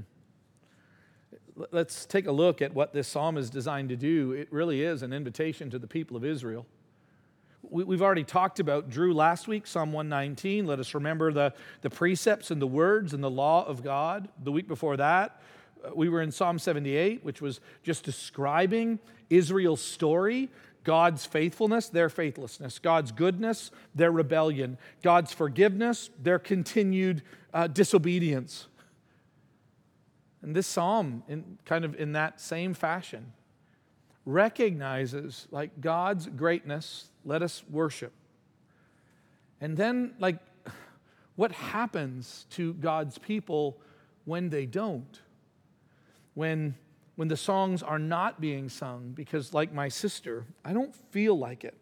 let's 1.71 2.05
take 2.05 2.25
a 2.25 2.31
look 2.31 2.61
at 2.61 2.73
what 2.73 2.93
this 2.93 3.07
psalm 3.07 3.37
is 3.37 3.49
designed 3.49 3.89
to 3.89 3.95
do. 3.95 4.31
It 4.31 4.47
really 4.51 4.81
is 4.81 5.03
an 5.03 5.13
invitation 5.13 5.69
to 5.69 5.77
the 5.77 5.85
people 5.85 6.17
of 6.17 6.25
Israel. 6.25 6.65
We've 7.69 8.01
already 8.01 8.23
talked 8.23 8.59
about 8.59 8.89
Drew 8.89 9.13
last 9.13 9.47
week, 9.47 9.67
Psalm 9.67 9.93
119. 9.93 10.65
Let 10.65 10.79
us 10.79 10.95
remember 10.95 11.31
the, 11.31 11.53
the 11.81 11.89
precepts 11.89 12.49
and 12.49 12.61
the 12.61 12.67
words 12.67 13.13
and 13.13 13.23
the 13.23 13.29
law 13.29 13.65
of 13.65 13.83
God. 13.83 14.29
The 14.43 14.51
week 14.51 14.67
before 14.67 14.97
that, 14.97 15.41
uh, 15.85 15.91
we 15.95 16.09
were 16.09 16.21
in 16.21 16.31
Psalm 16.31 16.57
78, 16.57 17.23
which 17.23 17.39
was 17.39 17.59
just 17.83 18.03
describing 18.03 18.99
Israel's 19.29 19.81
story 19.81 20.49
God's 20.83 21.27
faithfulness, 21.27 21.89
their 21.89 22.09
faithlessness, 22.09 22.79
God's 22.79 23.11
goodness, 23.11 23.69
their 23.93 24.11
rebellion, 24.11 24.79
God's 25.03 25.31
forgiveness, 25.31 26.09
their 26.19 26.39
continued 26.39 27.21
uh, 27.53 27.67
disobedience. 27.67 28.67
And 30.41 30.55
this 30.55 30.65
psalm, 30.65 31.21
in 31.27 31.59
kind 31.65 31.85
of 31.85 31.95
in 31.99 32.13
that 32.13 32.41
same 32.41 32.73
fashion, 32.73 33.33
recognizes 34.25 35.47
like 35.51 35.81
God's 35.81 36.27
greatness, 36.27 37.09
let 37.25 37.41
us 37.41 37.63
worship. 37.69 38.13
And 39.59 39.77
then, 39.77 40.13
like, 40.19 40.37
what 41.35 41.51
happens 41.51 42.45
to 42.51 42.73
God's 42.73 43.17
people 43.17 43.77
when 44.25 44.49
they 44.49 44.65
don't? 44.65 45.19
When, 46.33 46.75
when 47.15 47.27
the 47.27 47.37
songs 47.37 47.83
are 47.83 47.99
not 47.99 48.41
being 48.41 48.69
sung, 48.69 49.11
because, 49.15 49.53
like 49.53 49.73
my 49.73 49.87
sister, 49.87 50.45
I 50.63 50.73
don't 50.73 50.95
feel 51.11 51.37
like 51.37 51.63
it. 51.63 51.75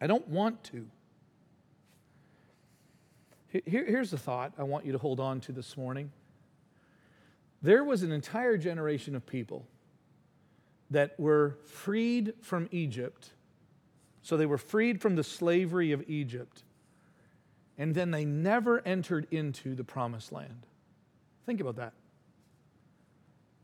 I 0.00 0.06
don't 0.06 0.26
want 0.28 0.64
to. 0.64 0.86
Here, 3.48 3.84
here's 3.86 4.10
the 4.10 4.18
thought 4.18 4.52
I 4.58 4.62
want 4.62 4.86
you 4.86 4.92
to 4.92 4.98
hold 4.98 5.20
on 5.20 5.40
to 5.42 5.52
this 5.52 5.76
morning. 5.76 6.10
There 7.60 7.84
was 7.84 8.02
an 8.02 8.10
entire 8.10 8.56
generation 8.56 9.14
of 9.14 9.26
people 9.26 9.66
that 10.92 11.18
were 11.18 11.58
freed 11.64 12.34
from 12.40 12.68
Egypt. 12.70 13.30
So 14.22 14.36
they 14.36 14.46
were 14.46 14.58
freed 14.58 15.00
from 15.00 15.16
the 15.16 15.24
slavery 15.24 15.92
of 15.92 16.08
Egypt. 16.08 16.62
And 17.78 17.94
then 17.94 18.10
they 18.10 18.24
never 18.24 18.80
entered 18.86 19.26
into 19.30 19.74
the 19.74 19.84
promised 19.84 20.32
land. 20.32 20.66
Think 21.46 21.60
about 21.60 21.76
that. 21.76 21.94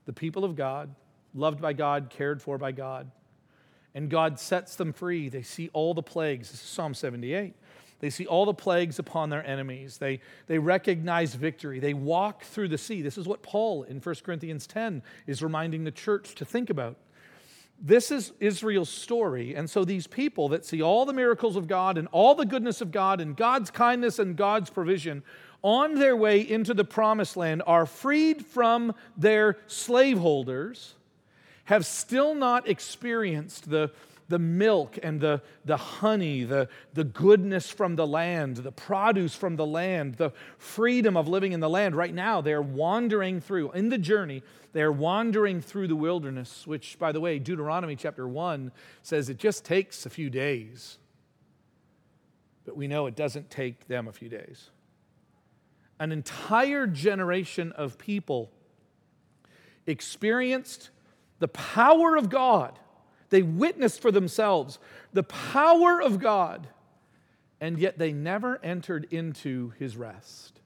The 0.06 0.12
people 0.12 0.44
of 0.44 0.56
God, 0.56 0.94
loved 1.34 1.60
by 1.60 1.74
God, 1.74 2.08
cared 2.10 2.40
for 2.42 2.58
by 2.58 2.72
God, 2.72 3.10
and 3.94 4.08
God 4.08 4.40
sets 4.40 4.74
them 4.74 4.92
free. 4.92 5.28
They 5.28 5.42
see 5.42 5.70
all 5.72 5.94
the 5.94 6.02
plagues. 6.02 6.50
This 6.50 6.60
is 6.62 6.66
Psalm 6.66 6.94
78. 6.94 7.54
They 8.00 8.10
see 8.10 8.26
all 8.26 8.46
the 8.46 8.54
plagues 8.54 8.98
upon 8.98 9.28
their 9.28 9.44
enemies. 9.44 9.98
They, 9.98 10.20
they 10.46 10.58
recognize 10.58 11.34
victory. 11.34 11.80
They 11.80 11.94
walk 11.94 12.44
through 12.44 12.68
the 12.68 12.78
sea. 12.78 13.02
This 13.02 13.18
is 13.18 13.26
what 13.26 13.42
Paul 13.42 13.82
in 13.82 14.00
1 14.00 14.14
Corinthians 14.22 14.66
10 14.66 15.02
is 15.26 15.42
reminding 15.42 15.84
the 15.84 15.90
church 15.90 16.34
to 16.36 16.44
think 16.44 16.70
about. 16.70 16.96
This 17.80 18.10
is 18.10 18.32
Israel's 18.40 18.88
story. 18.88 19.54
And 19.54 19.70
so 19.70 19.84
these 19.84 20.06
people 20.06 20.48
that 20.48 20.64
see 20.64 20.82
all 20.82 21.06
the 21.06 21.12
miracles 21.12 21.56
of 21.56 21.68
God 21.68 21.96
and 21.96 22.08
all 22.10 22.34
the 22.34 22.46
goodness 22.46 22.80
of 22.80 22.90
God 22.90 23.20
and 23.20 23.36
God's 23.36 23.70
kindness 23.70 24.18
and 24.18 24.36
God's 24.36 24.70
provision 24.70 25.22
on 25.62 25.94
their 25.94 26.16
way 26.16 26.40
into 26.40 26.74
the 26.74 26.84
promised 26.84 27.36
land 27.36 27.62
are 27.66 27.86
freed 27.86 28.44
from 28.44 28.94
their 29.16 29.58
slaveholders, 29.66 30.94
have 31.64 31.84
still 31.84 32.34
not 32.34 32.68
experienced 32.68 33.68
the, 33.68 33.90
the 34.28 34.38
milk 34.38 34.98
and 35.02 35.20
the, 35.20 35.42
the 35.64 35.76
honey, 35.76 36.44
the, 36.44 36.68
the 36.94 37.04
goodness 37.04 37.70
from 37.70 37.96
the 37.96 38.06
land, 38.06 38.58
the 38.58 38.72
produce 38.72 39.34
from 39.34 39.56
the 39.56 39.66
land, 39.66 40.14
the 40.14 40.30
freedom 40.58 41.16
of 41.16 41.28
living 41.28 41.52
in 41.52 41.60
the 41.60 41.70
land. 41.70 41.96
Right 41.96 42.14
now, 42.14 42.40
they're 42.40 42.62
wandering 42.62 43.40
through, 43.40 43.72
in 43.72 43.88
the 43.88 43.98
journey, 43.98 44.42
they're 44.72 44.92
wandering 44.92 45.60
through 45.60 45.88
the 45.88 45.96
wilderness, 45.96 46.66
which, 46.66 46.98
by 46.98 47.12
the 47.12 47.20
way, 47.20 47.38
Deuteronomy 47.38 47.96
chapter 47.96 48.28
1 48.28 48.72
says 49.02 49.28
it 49.28 49.38
just 49.38 49.64
takes 49.64 50.06
a 50.06 50.10
few 50.10 50.30
days. 50.30 50.98
But 52.64 52.76
we 52.76 52.86
know 52.86 53.06
it 53.06 53.16
doesn't 53.16 53.50
take 53.50 53.88
them 53.88 54.08
a 54.08 54.12
few 54.12 54.28
days. 54.28 54.70
An 55.98 56.12
entire 56.12 56.86
generation 56.86 57.72
of 57.72 57.98
people 57.98 58.50
experienced 59.86 60.90
the 61.38 61.48
power 61.48 62.16
of 62.16 62.28
God 62.28 62.78
they 63.30 63.42
witnessed 63.42 64.00
for 64.00 64.10
themselves 64.10 64.78
the 65.12 65.22
power 65.22 66.00
of 66.00 66.20
God, 66.20 66.68
and 67.60 67.78
yet 67.78 67.98
they 67.98 68.12
never 68.12 68.62
entered 68.62 69.06
into 69.10 69.72
his 69.78 69.96
rest. 69.96 70.60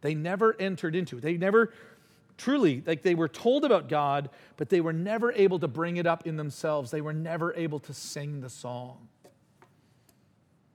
They 0.00 0.14
never 0.14 0.56
entered 0.58 0.96
into 0.96 1.18
it. 1.18 1.20
They 1.20 1.36
never 1.36 1.72
truly, 2.38 2.82
like 2.86 3.02
they 3.02 3.14
were 3.14 3.28
told 3.28 3.64
about 3.64 3.88
God, 3.88 4.30
but 4.56 4.68
they 4.68 4.80
were 4.80 4.92
never 4.92 5.32
able 5.32 5.58
to 5.58 5.68
bring 5.68 5.96
it 5.96 6.06
up 6.06 6.26
in 6.26 6.36
themselves. 6.36 6.90
They 6.90 7.00
were 7.00 7.12
never 7.12 7.54
able 7.54 7.78
to 7.80 7.94
sing 7.94 8.40
the 8.40 8.50
song. 8.50 9.08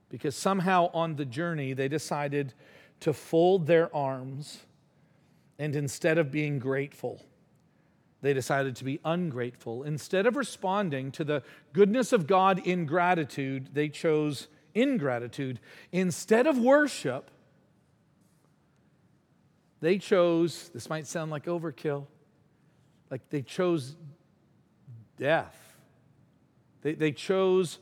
Because 0.08 0.34
somehow 0.34 0.90
on 0.94 1.16
the 1.16 1.24
journey, 1.24 1.74
they 1.74 1.88
decided 1.88 2.54
to 3.00 3.12
fold 3.12 3.66
their 3.66 3.94
arms 3.94 4.60
and 5.58 5.74
instead 5.74 6.18
of 6.18 6.30
being 6.30 6.58
grateful, 6.58 7.24
they 8.20 8.32
decided 8.32 8.76
to 8.76 8.84
be 8.84 9.00
ungrateful. 9.04 9.82
Instead 9.82 10.26
of 10.26 10.36
responding 10.36 11.10
to 11.12 11.24
the 11.24 11.42
goodness 11.72 12.12
of 12.12 12.26
God 12.26 12.64
in 12.64 12.86
gratitude, 12.86 13.70
they 13.72 13.88
chose 13.88 14.48
ingratitude. 14.74 15.58
Instead 15.90 16.46
of 16.46 16.58
worship, 16.58 17.30
they 19.80 19.98
chose, 19.98 20.70
this 20.74 20.88
might 20.88 21.06
sound 21.06 21.30
like 21.30 21.46
overkill, 21.46 22.06
like 23.10 23.28
they 23.30 23.42
chose 23.42 23.96
death. 25.16 25.56
They, 26.82 26.94
they 26.94 27.12
chose 27.12 27.78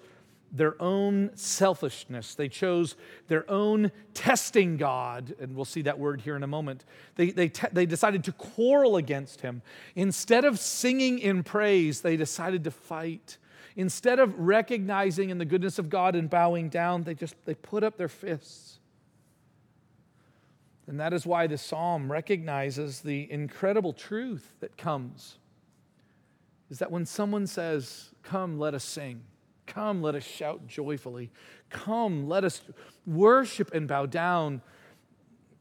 their 0.53 0.81
own 0.81 1.31
selfishness. 1.35 2.35
They 2.35 2.49
chose 2.49 2.97
their 3.29 3.49
own 3.51 3.91
testing 4.15 4.77
God, 4.77 5.35
and 5.41 5.55
we'll 5.55 5.65
see 5.65 5.83
that 5.83 5.99
word 5.99 6.21
here 6.21 6.37
in 6.37 6.43
a 6.43 6.47
moment. 6.47 6.85
They, 7.17 7.31
they, 7.31 7.49
te- 7.49 7.69
they 7.73 7.87
decided 7.87 8.25
to 8.25 8.33
quarrel 8.33 8.97
against 8.97 9.41
him. 9.41 9.63
Instead 9.95 10.45
of 10.45 10.59
singing 10.59 11.19
in 11.19 11.43
praise, 11.43 12.01
they 12.01 12.17
decided 12.17 12.65
to 12.65 12.71
fight. 12.71 13.39
Instead 13.75 14.19
of 14.19 14.39
recognizing 14.39 15.31
in 15.31 15.39
the 15.39 15.45
goodness 15.45 15.79
of 15.79 15.91
God 15.91 16.15
and 16.15 16.31
bowing 16.31 16.69
down, 16.69 17.03
they 17.03 17.15
just 17.15 17.35
they 17.45 17.55
put 17.55 17.83
up 17.83 17.99
their 17.99 18.09
fists. 18.09 18.79
And 20.87 21.01
that 21.01 21.13
is 21.13 21.27
why 21.27 21.47
the 21.47 21.59
psalm 21.59 22.11
recognizes 22.11 23.01
the 23.01 23.31
incredible 23.31 23.93
truth 23.93 24.55
that 24.61 24.77
comes. 24.77 25.39
Is 26.71 26.79
that 26.79 26.91
when 26.91 27.07
someone 27.07 27.47
says, 27.47 28.11
Come, 28.23 28.59
let 28.59 28.75
us 28.75 28.85
sing, 28.85 29.23
come, 29.67 30.03
let 30.03 30.15
us 30.15 30.25
shout 30.25 30.67
joyfully, 30.67 31.31
come, 31.71 32.29
let 32.29 32.45
us 32.45 32.63
worship 33.07 33.73
and 33.75 33.87
bow 33.87 34.07
down, 34.07 34.63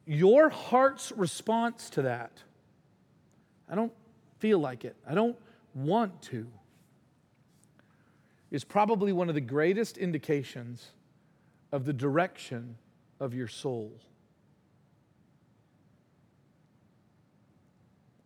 your 0.05 0.49
heart's 0.49 1.11
response 1.11 1.89
to 1.91 2.03
that, 2.03 2.31
I 3.69 3.75
don't 3.75 3.93
feel 4.39 4.59
like 4.59 4.85
it, 4.85 4.95
I 5.07 5.15
don't 5.15 5.37
want 5.73 6.21
to, 6.23 6.47
is 8.51 8.63
probably 8.63 9.11
one 9.11 9.29
of 9.29 9.35
the 9.35 9.41
greatest 9.41 9.97
indications 9.97 10.91
of 11.71 11.85
the 11.85 11.93
direction 11.93 12.77
of 13.19 13.33
your 13.33 13.47
soul. 13.47 13.91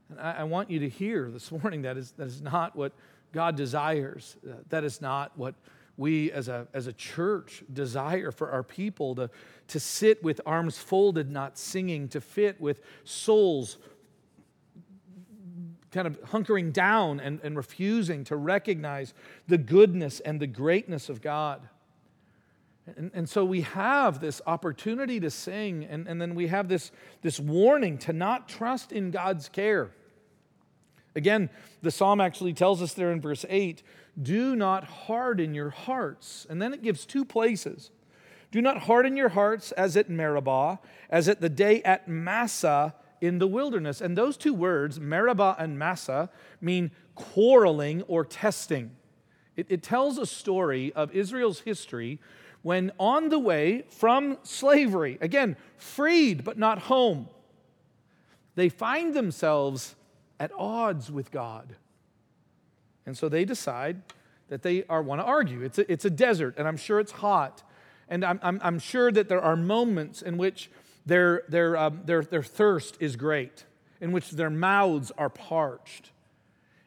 And 0.09 0.19
I, 0.19 0.37
I 0.39 0.43
want 0.43 0.69
you 0.69 0.79
to 0.79 0.89
hear 0.89 1.29
this 1.31 1.51
morning 1.51 1.83
that 1.83 1.97
is, 1.97 2.11
that 2.13 2.27
is 2.27 2.41
not 2.41 2.75
what 2.75 2.93
God 3.31 3.55
desires. 3.55 4.37
Uh, 4.47 4.55
that 4.69 4.83
is 4.83 5.01
not 5.01 5.37
what 5.37 5.55
we 5.97 6.31
as 6.31 6.47
a, 6.47 6.67
as 6.73 6.87
a 6.87 6.93
church 6.93 7.63
desire 7.71 8.31
for 8.31 8.51
our 8.51 8.63
people 8.63 9.15
to, 9.15 9.29
to 9.67 9.79
sit 9.79 10.23
with 10.23 10.39
arms 10.45 10.77
folded, 10.77 11.29
not 11.29 11.57
singing, 11.57 12.07
to 12.07 12.21
fit 12.21 12.59
with 12.59 12.81
souls 13.03 13.77
kind 15.91 16.07
of 16.07 16.21
hunkering 16.25 16.71
down 16.71 17.19
and, 17.19 17.39
and 17.43 17.57
refusing 17.57 18.23
to 18.23 18.35
recognize 18.35 19.13
the 19.47 19.57
goodness 19.57 20.19
and 20.19 20.39
the 20.39 20.47
greatness 20.47 21.09
of 21.09 21.21
God. 21.21 21.67
And, 22.95 23.11
and 23.13 23.29
so 23.29 23.43
we 23.43 23.61
have 23.61 24.19
this 24.19 24.41
opportunity 24.45 25.19
to 25.19 25.29
sing, 25.29 25.83
and, 25.85 26.07
and 26.07 26.21
then 26.21 26.35
we 26.35 26.47
have 26.47 26.67
this, 26.67 26.91
this 27.21 27.39
warning 27.39 27.97
to 27.99 28.13
not 28.13 28.47
trust 28.47 28.91
in 28.91 29.11
God's 29.11 29.49
care. 29.49 29.91
Again, 31.19 31.49
the 31.81 31.91
psalm 31.91 32.21
actually 32.21 32.53
tells 32.53 32.81
us 32.81 32.93
there 32.93 33.11
in 33.11 33.19
verse 33.19 33.45
8 33.49 33.83
do 34.21 34.55
not 34.55 34.85
harden 34.85 35.53
your 35.53 35.69
hearts. 35.69 36.47
And 36.49 36.61
then 36.61 36.73
it 36.73 36.81
gives 36.81 37.05
two 37.05 37.25
places. 37.25 37.91
Do 38.51 38.61
not 38.61 38.83
harden 38.83 39.17
your 39.17 39.29
hearts 39.29 39.73
as 39.73 39.97
at 39.97 40.09
Meribah, 40.09 40.79
as 41.09 41.27
at 41.27 41.41
the 41.41 41.49
day 41.49 41.83
at 41.83 42.07
Massah 42.07 42.95
in 43.19 43.39
the 43.39 43.47
wilderness. 43.47 43.99
And 43.99 44.17
those 44.17 44.37
two 44.37 44.53
words, 44.53 44.97
Meribah 44.97 45.57
and 45.59 45.77
Massah, 45.77 46.29
mean 46.61 46.91
quarreling 47.15 48.01
or 48.03 48.23
testing. 48.23 48.91
It, 49.57 49.67
it 49.67 49.83
tells 49.83 50.17
a 50.17 50.25
story 50.25 50.93
of 50.93 51.11
Israel's 51.11 51.59
history 51.59 52.19
when 52.61 52.93
on 52.97 53.27
the 53.27 53.39
way 53.39 53.83
from 53.89 54.37
slavery, 54.43 55.17
again, 55.19 55.57
freed 55.75 56.45
but 56.45 56.57
not 56.57 56.79
home, 56.79 57.27
they 58.55 58.69
find 58.69 59.13
themselves 59.13 59.95
at 60.39 60.51
odds 60.57 61.11
with 61.11 61.31
God. 61.31 61.75
And 63.05 63.17
so 63.17 63.29
they 63.29 63.45
decide 63.45 64.01
that 64.49 64.63
they 64.63 64.83
are 64.85 65.01
want 65.01 65.21
to 65.21 65.25
argue. 65.25 65.61
It's 65.61 65.77
a, 65.77 65.91
it's 65.91 66.05
a 66.05 66.09
desert, 66.09 66.55
and 66.57 66.67
I'm 66.67 66.77
sure 66.77 66.99
it's 66.99 67.11
hot. 67.11 67.63
And 68.07 68.25
I'm, 68.25 68.39
I'm, 68.41 68.59
I'm 68.63 68.79
sure 68.79 69.11
that 69.11 69.29
there 69.29 69.41
are 69.41 69.55
moments 69.55 70.21
in 70.21 70.37
which 70.37 70.71
their, 71.05 71.43
their, 71.47 71.77
um, 71.77 72.01
their, 72.05 72.23
their 72.23 72.43
thirst 72.43 72.97
is 72.99 73.15
great, 73.15 73.65
in 74.01 74.11
which 74.11 74.31
their 74.31 74.49
mouths 74.49 75.11
are 75.17 75.29
parched. 75.29 76.11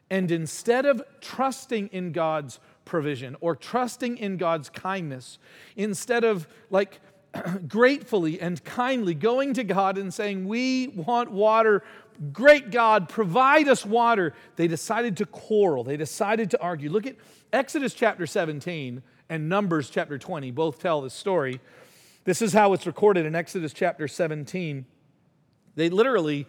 And 0.09 0.29
instead 0.31 0.85
of 0.85 1.01
trusting 1.21 1.87
in 1.87 2.11
God's 2.11 2.59
provision 2.85 3.35
or 3.41 3.55
trusting 3.55 4.17
in 4.17 4.37
God's 4.37 4.69
kindness, 4.69 5.39
instead 5.75 6.23
of 6.23 6.47
like 6.69 6.99
gratefully 7.67 8.39
and 8.39 8.63
kindly 8.63 9.15
going 9.15 9.53
to 9.55 9.63
God 9.63 9.97
and 9.97 10.13
saying, 10.13 10.45
We 10.45 10.87
want 10.89 11.31
water 11.31 11.83
Great 12.31 12.71
God, 12.71 13.09
provide 13.09 13.67
us 13.67 13.85
water. 13.85 14.33
They 14.55 14.67
decided 14.67 15.17
to 15.17 15.25
quarrel. 15.25 15.83
They 15.83 15.97
decided 15.97 16.51
to 16.51 16.61
argue. 16.61 16.89
Look 16.89 17.05
at 17.05 17.15
Exodus 17.51 17.93
chapter 17.93 18.25
17 18.25 19.03
and 19.29 19.49
Numbers 19.49 19.89
chapter 19.89 20.17
20, 20.17 20.51
both 20.51 20.79
tell 20.79 21.01
this 21.01 21.13
story. 21.13 21.59
This 22.23 22.41
is 22.41 22.53
how 22.53 22.73
it's 22.73 22.85
recorded 22.85 23.25
in 23.25 23.35
Exodus 23.35 23.73
chapter 23.73 24.07
17. 24.07 24.85
They 25.75 25.89
literally, 25.89 26.47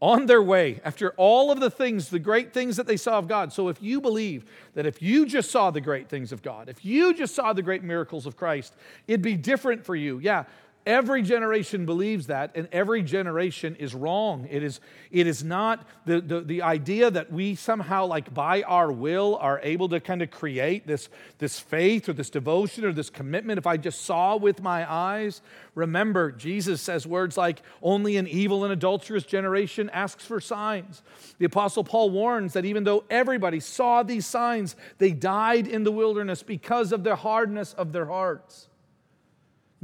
on 0.00 0.26
their 0.26 0.42
way, 0.42 0.80
after 0.84 1.10
all 1.16 1.50
of 1.50 1.58
the 1.58 1.70
things, 1.70 2.10
the 2.10 2.18
great 2.18 2.52
things 2.52 2.76
that 2.76 2.86
they 2.86 2.96
saw 2.96 3.18
of 3.18 3.28
God. 3.28 3.52
So 3.52 3.68
if 3.68 3.82
you 3.82 4.00
believe 4.00 4.44
that 4.74 4.86
if 4.86 5.00
you 5.00 5.26
just 5.26 5.50
saw 5.50 5.70
the 5.70 5.80
great 5.80 6.08
things 6.08 6.32
of 6.32 6.42
God, 6.42 6.68
if 6.68 6.84
you 6.84 7.14
just 7.14 7.34
saw 7.34 7.52
the 7.52 7.62
great 7.62 7.82
miracles 7.82 8.26
of 8.26 8.36
Christ, 8.36 8.74
it'd 9.08 9.22
be 9.22 9.36
different 9.36 9.84
for 9.84 9.96
you. 9.96 10.18
Yeah, 10.18 10.44
Every 10.86 11.22
generation 11.22 11.84
believes 11.84 12.28
that, 12.28 12.52
and 12.54 12.68
every 12.70 13.02
generation 13.02 13.74
is 13.74 13.92
wrong. 13.92 14.46
It 14.48 14.62
is, 14.62 14.78
it 15.10 15.26
is 15.26 15.42
not 15.42 15.84
the, 16.04 16.20
the, 16.20 16.40
the, 16.42 16.62
idea 16.62 17.10
that 17.10 17.32
we 17.32 17.56
somehow, 17.56 18.06
like 18.06 18.32
by 18.32 18.62
our 18.62 18.92
will, 18.92 19.36
are 19.40 19.58
able 19.64 19.88
to 19.88 19.98
kind 19.98 20.22
of 20.22 20.30
create 20.30 20.86
this, 20.86 21.08
this 21.38 21.58
faith 21.58 22.08
or 22.08 22.12
this 22.12 22.30
devotion 22.30 22.84
or 22.84 22.92
this 22.92 23.10
commitment. 23.10 23.58
If 23.58 23.66
I 23.66 23.78
just 23.78 24.02
saw 24.02 24.36
with 24.36 24.62
my 24.62 24.88
eyes, 24.88 25.42
remember, 25.74 26.30
Jesus 26.30 26.80
says 26.80 27.04
words 27.04 27.36
like, 27.36 27.62
only 27.82 28.16
an 28.16 28.28
evil 28.28 28.62
and 28.62 28.72
adulterous 28.72 29.24
generation 29.24 29.90
asks 29.90 30.24
for 30.24 30.40
signs. 30.40 31.02
The 31.38 31.46
Apostle 31.46 31.82
Paul 31.82 32.10
warns 32.10 32.52
that 32.52 32.64
even 32.64 32.84
though 32.84 33.02
everybody 33.10 33.58
saw 33.58 34.04
these 34.04 34.24
signs, 34.24 34.76
they 34.98 35.10
died 35.10 35.66
in 35.66 35.82
the 35.82 35.90
wilderness 35.90 36.44
because 36.44 36.92
of 36.92 37.02
the 37.02 37.16
hardness 37.16 37.72
of 37.72 37.90
their 37.92 38.06
hearts. 38.06 38.68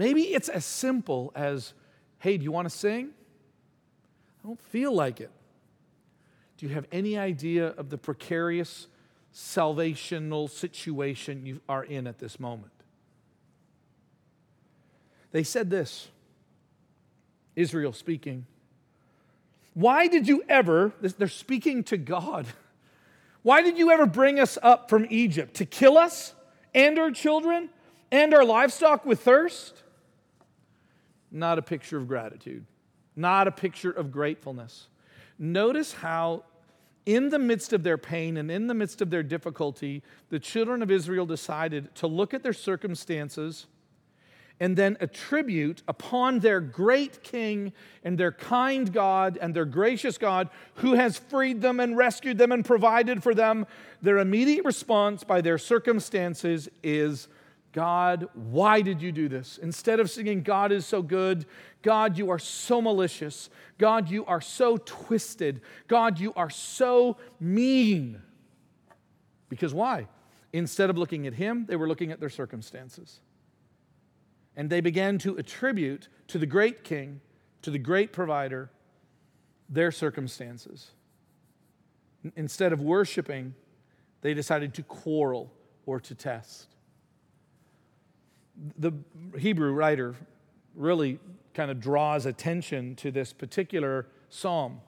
Maybe 0.03 0.22
it's 0.22 0.48
as 0.48 0.64
simple 0.64 1.30
as, 1.36 1.74
hey, 2.18 2.36
do 2.36 2.42
you 2.42 2.50
want 2.50 2.68
to 2.68 2.76
sing? 2.76 3.11
I 4.42 4.48
don't 4.48 4.61
feel 4.61 4.92
like 4.92 5.20
it. 5.20 5.30
Do 6.57 6.66
you 6.66 6.74
have 6.74 6.86
any 6.90 7.16
idea 7.16 7.68
of 7.68 7.88
the 7.88 7.96
precarious 7.96 8.88
salvational 9.32 10.50
situation 10.50 11.46
you 11.46 11.61
are 11.68 11.84
in 11.84 12.09
at 12.09 12.18
this 12.18 12.40
moment? 12.40 12.72
They 15.30 15.44
said 15.44 15.70
this 15.70 16.09
Israel 17.55 17.92
speaking. 17.92 18.46
Why 19.72 20.09
did 20.09 20.26
you 20.26 20.42
ever, 20.48 20.90
they're 21.00 21.28
speaking 21.28 21.84
to 21.84 21.96
God, 21.96 22.48
why 23.44 23.62
did 23.62 23.78
you 23.78 23.92
ever 23.92 24.07
bring 24.07 24.40
us 24.40 24.59
up 24.64 24.90
from 24.90 25.07
Egypt? 25.11 25.55
To 25.59 25.64
kill 25.64 25.96
us 25.96 26.34
and 26.74 26.98
our 26.98 27.12
children 27.12 27.68
and 28.11 28.34
our 28.34 28.44
livestock 28.44 29.07
with 29.07 29.20
thirst? 29.20 29.82
Not 31.33 31.59
a 31.59 31.62
picture 31.62 31.97
of 31.97 32.07
gratitude, 32.07 32.64
not 33.16 33.49
a 33.49 33.53
picture 33.53 33.91
of 33.91 34.12
gratefulness. 34.12 34.89
Notice 35.39 35.95
how, 35.95 36.45
in 37.07 37.30
the 37.30 37.39
midst 37.39 37.72
of 37.72 37.83
their 37.83 37.99
pain 37.99 38.37
and 38.37 38.51
in 38.51 38.66
the 38.66 38.74
midst 38.74 39.01
of 39.01 39.11
their 39.11 39.22
difficulty, 39.22 40.03
the 40.28 40.39
children 40.39 40.83
of 40.83 40.91
Israel 40.91 41.26
decided 41.26 41.95
to 41.97 42.07
look 42.07 42.33
at 42.35 42.43
their 42.43 42.53
circumstances 42.53 43.66
and 44.61 44.76
then 44.76 44.97
attribute 45.01 45.83
upon 45.89 46.39
their 46.39 46.61
great 46.61 47.24
king 47.24 47.72
and 48.05 48.16
their 48.16 48.30
kind 48.30 48.93
God 48.93 49.37
and 49.41 49.53
their 49.55 49.64
gracious 49.64 50.18
God 50.18 50.51
who 50.74 50.93
has 50.93 51.18
freed 51.18 51.61
them 51.61 51.80
and 51.80 51.97
rescued 51.97 52.39
them 52.39 52.53
and 52.53 52.64
provided 52.64 53.22
for 53.24 53.35
them. 53.35 53.66
Their 54.03 54.18
immediate 54.18 54.64
response 54.64 55.24
by 55.24 55.41
their 55.41 55.59
circumstances 55.59 56.68
is 56.83 57.26
God, 57.73 58.29
why 58.35 58.83
did 58.83 59.01
you 59.01 59.12
do 59.12 59.29
this? 59.29 59.59
Instead 59.59 59.99
of 59.99 60.11
singing, 60.11 60.43
God 60.43 60.73
is 60.73 60.85
so 60.85 61.01
good, 61.01 61.47
God, 61.81 62.18
you 62.18 62.31
are 62.31 62.39
so 62.39 62.83
malicious, 62.83 63.49
God, 63.79 64.11
you 64.11 64.27
are 64.27 64.43
so 64.43 64.77
twisted, 64.77 65.62
God, 65.89 66.20
you 66.20 66.35
are 66.35 66.51
so 66.51 67.16
mean. 67.41 68.20
Because 69.49 69.73
why? 69.73 70.07
Instead 70.53 70.91
of 70.91 70.99
looking 70.99 71.27
at 71.27 71.35
Him, 71.35 71.64
they 71.66 71.77
were 71.77 71.89
looking 71.89 72.12
at 72.12 72.20
their 72.20 72.29
circumstances. 72.29 73.20
And 74.55 74.68
they 74.68 74.83
began 74.83 75.16
to 75.18 75.37
attribute 75.37 76.09
to 76.29 76.39
the 76.39 76.47
great 76.47 76.85
king, 76.85 77.23
to 77.62 77.70
the 77.70 77.79
great 77.79 78.12
provider, 78.12 78.70
their 79.70 79.91
circumstances. 79.91 80.91
Instead 82.37 82.75
of 82.75 82.83
worshiping, 82.83 83.55
they 84.20 84.35
decided 84.35 84.75
to 84.75 84.83
quarrel 84.83 85.51
or 85.87 85.99
to 86.01 86.14
test 86.14 86.68
the 88.78 88.92
Hebrew 89.38 89.72
writer 89.72 90.14
really 90.74 91.18
kind 91.54 91.70
of 91.70 91.80
draws 91.80 92.26
attention 92.26 92.96
to 92.96 93.10
this 93.10 93.32
particular 93.32 94.06
psalm. 94.28 94.80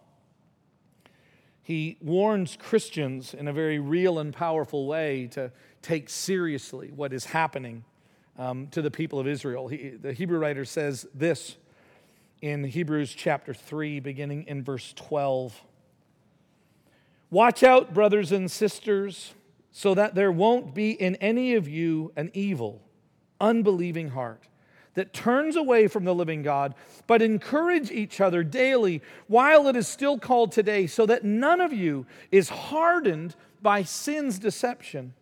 He 1.63 1.97
warns 2.01 2.57
Christians 2.61 3.35
in 3.35 3.49
a 3.49 3.53
very 3.53 3.79
real 3.79 4.19
and 4.19 4.33
powerful 4.33 4.87
way 4.87 5.29
to 5.33 5.51
take 5.83 6.09
seriously 6.09 6.91
what 6.95 7.13
is 7.13 7.27
happening 7.27 7.85
um, 8.39 8.69
to 8.69 8.83
the 8.83 8.91
people 8.91 9.19
of 9.19 9.27
Israel. 9.27 9.69
He, 9.69 9.91
the 9.91 10.13
Hebrew 10.13 10.39
writer 10.39 10.65
says 10.65 11.07
this 11.15 11.57
in 12.43 12.65
Hebrews 12.65 13.15
chapter 13.15 13.55
3, 13.55 14.01
beginning 14.01 14.45
in 14.47 14.63
verse 14.63 14.93
12. 14.95 15.63
Watch 17.31 17.63
out, 17.63 17.95
brothers 17.95 18.33
and 18.33 18.51
sisters 18.51 19.35
so 19.77 19.93
that 19.93 20.15
there 20.15 20.31
won't 20.31 20.73
be 20.73 20.93
in 20.93 21.17
any 21.17 21.57
of 21.57 21.67
you 21.67 22.13
an 22.15 22.31
evil, 22.33 22.81
unbelieving 23.45 24.09
heart 24.09 24.49
that 24.95 25.13
turns 25.13 25.57
away 25.57 25.89
from 25.89 26.05
the 26.05 26.15
living 26.15 26.43
God, 26.43 26.75
but 27.07 27.21
encourage 27.21 27.91
each 27.91 28.21
other 28.21 28.43
daily 28.43 29.03
while 29.27 29.69
it 29.69 29.77
is 29.77 29.87
still 29.87 30.19
called 30.19 30.53
today, 30.53 30.87
so 30.87 31.05
that 31.07 31.25
none 31.25 31.61
of 31.61 31.73
you 31.73 32.07
is 32.31 32.49
hardened 32.49 33.35
by 33.61 33.83
sin's 33.83 34.39
deception. 34.39 35.15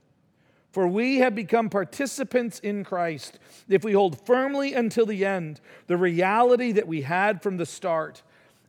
For 0.71 0.87
we 0.87 1.19
have 1.19 1.35
become 1.35 1.69
participants 1.69 2.59
in 2.61 2.85
Christ 2.85 3.39
if 3.69 3.85
we 3.85 3.93
hold 3.93 4.25
firmly 4.25 4.73
until 4.73 5.05
the 5.05 5.25
end 5.25 5.61
the 5.87 5.99
reality 5.99 6.73
that 6.73 6.89
we 6.89 7.03
had 7.03 7.43
from 7.43 7.59
the 7.59 7.67
start. 7.67 8.23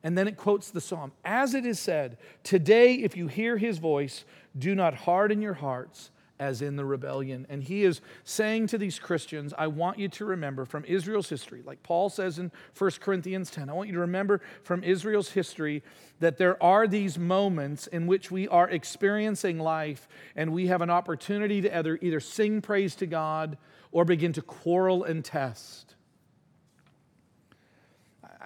And 0.03 0.17
then 0.17 0.27
it 0.27 0.35
quotes 0.35 0.69
the 0.69 0.81
psalm 0.81 1.13
As 1.23 1.53
it 1.53 1.65
is 1.65 1.79
said, 1.79 2.17
Today, 2.43 2.95
if 2.95 3.15
you 3.15 3.27
hear 3.27 3.57
his 3.57 3.77
voice, 3.77 4.25
do 4.57 4.75
not 4.75 4.93
harden 4.93 5.41
your 5.41 5.53
hearts 5.53 6.11
as 6.39 6.61
in 6.61 6.75
the 6.75 6.85
rebellion. 6.85 7.45
And 7.49 7.63
he 7.63 7.83
is 7.83 8.01
saying 8.23 8.67
to 8.67 8.77
these 8.77 8.99
Christians, 8.99 9.53
I 9.57 9.67
want 9.67 9.99
you 9.99 10.07
to 10.09 10.25
remember 10.25 10.65
from 10.65 10.83
Israel's 10.85 11.29
history, 11.29 11.61
like 11.65 11.83
Paul 11.83 12.09
says 12.09 12.39
in 12.39 12.51
1 12.77 12.91
Corinthians 12.99 13.51
10, 13.51 13.69
I 13.69 13.73
want 13.73 13.87
you 13.87 13.95
to 13.95 14.01
remember 14.01 14.41
from 14.63 14.83
Israel's 14.83 15.31
history 15.31 15.83
that 16.19 16.37
there 16.37 16.61
are 16.61 16.87
these 16.87 17.17
moments 17.17 17.87
in 17.87 18.07
which 18.07 18.31
we 18.31 18.47
are 18.47 18.69
experiencing 18.69 19.59
life 19.59 20.07
and 20.35 20.51
we 20.51 20.67
have 20.67 20.81
an 20.81 20.89
opportunity 20.89 21.61
to 21.61 21.77
either, 21.77 21.99
either 22.01 22.19
sing 22.19 22.61
praise 22.61 22.95
to 22.95 23.05
God 23.05 23.57
or 23.91 24.05
begin 24.05 24.33
to 24.33 24.41
quarrel 24.41 25.03
and 25.03 25.23
test. 25.23 25.95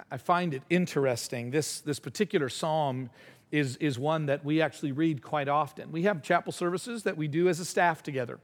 I 0.09 0.17
find 0.17 0.53
it 0.53 0.63
interesting. 0.69 1.51
This, 1.51 1.81
this 1.81 1.99
particular 1.99 2.49
psalm 2.49 3.09
is, 3.51 3.77
is 3.77 3.97
one 3.97 4.25
that 4.27 4.43
we 4.43 4.61
actually 4.61 4.91
read 4.91 5.21
quite 5.21 5.47
often. 5.47 5.91
We 5.91 6.03
have 6.03 6.21
chapel 6.21 6.51
services 6.51 7.03
that 7.03 7.17
we 7.17 7.27
do 7.27 7.47
as 7.49 7.59
a 7.59 7.65
staff 7.65 8.03
together. 8.03 8.39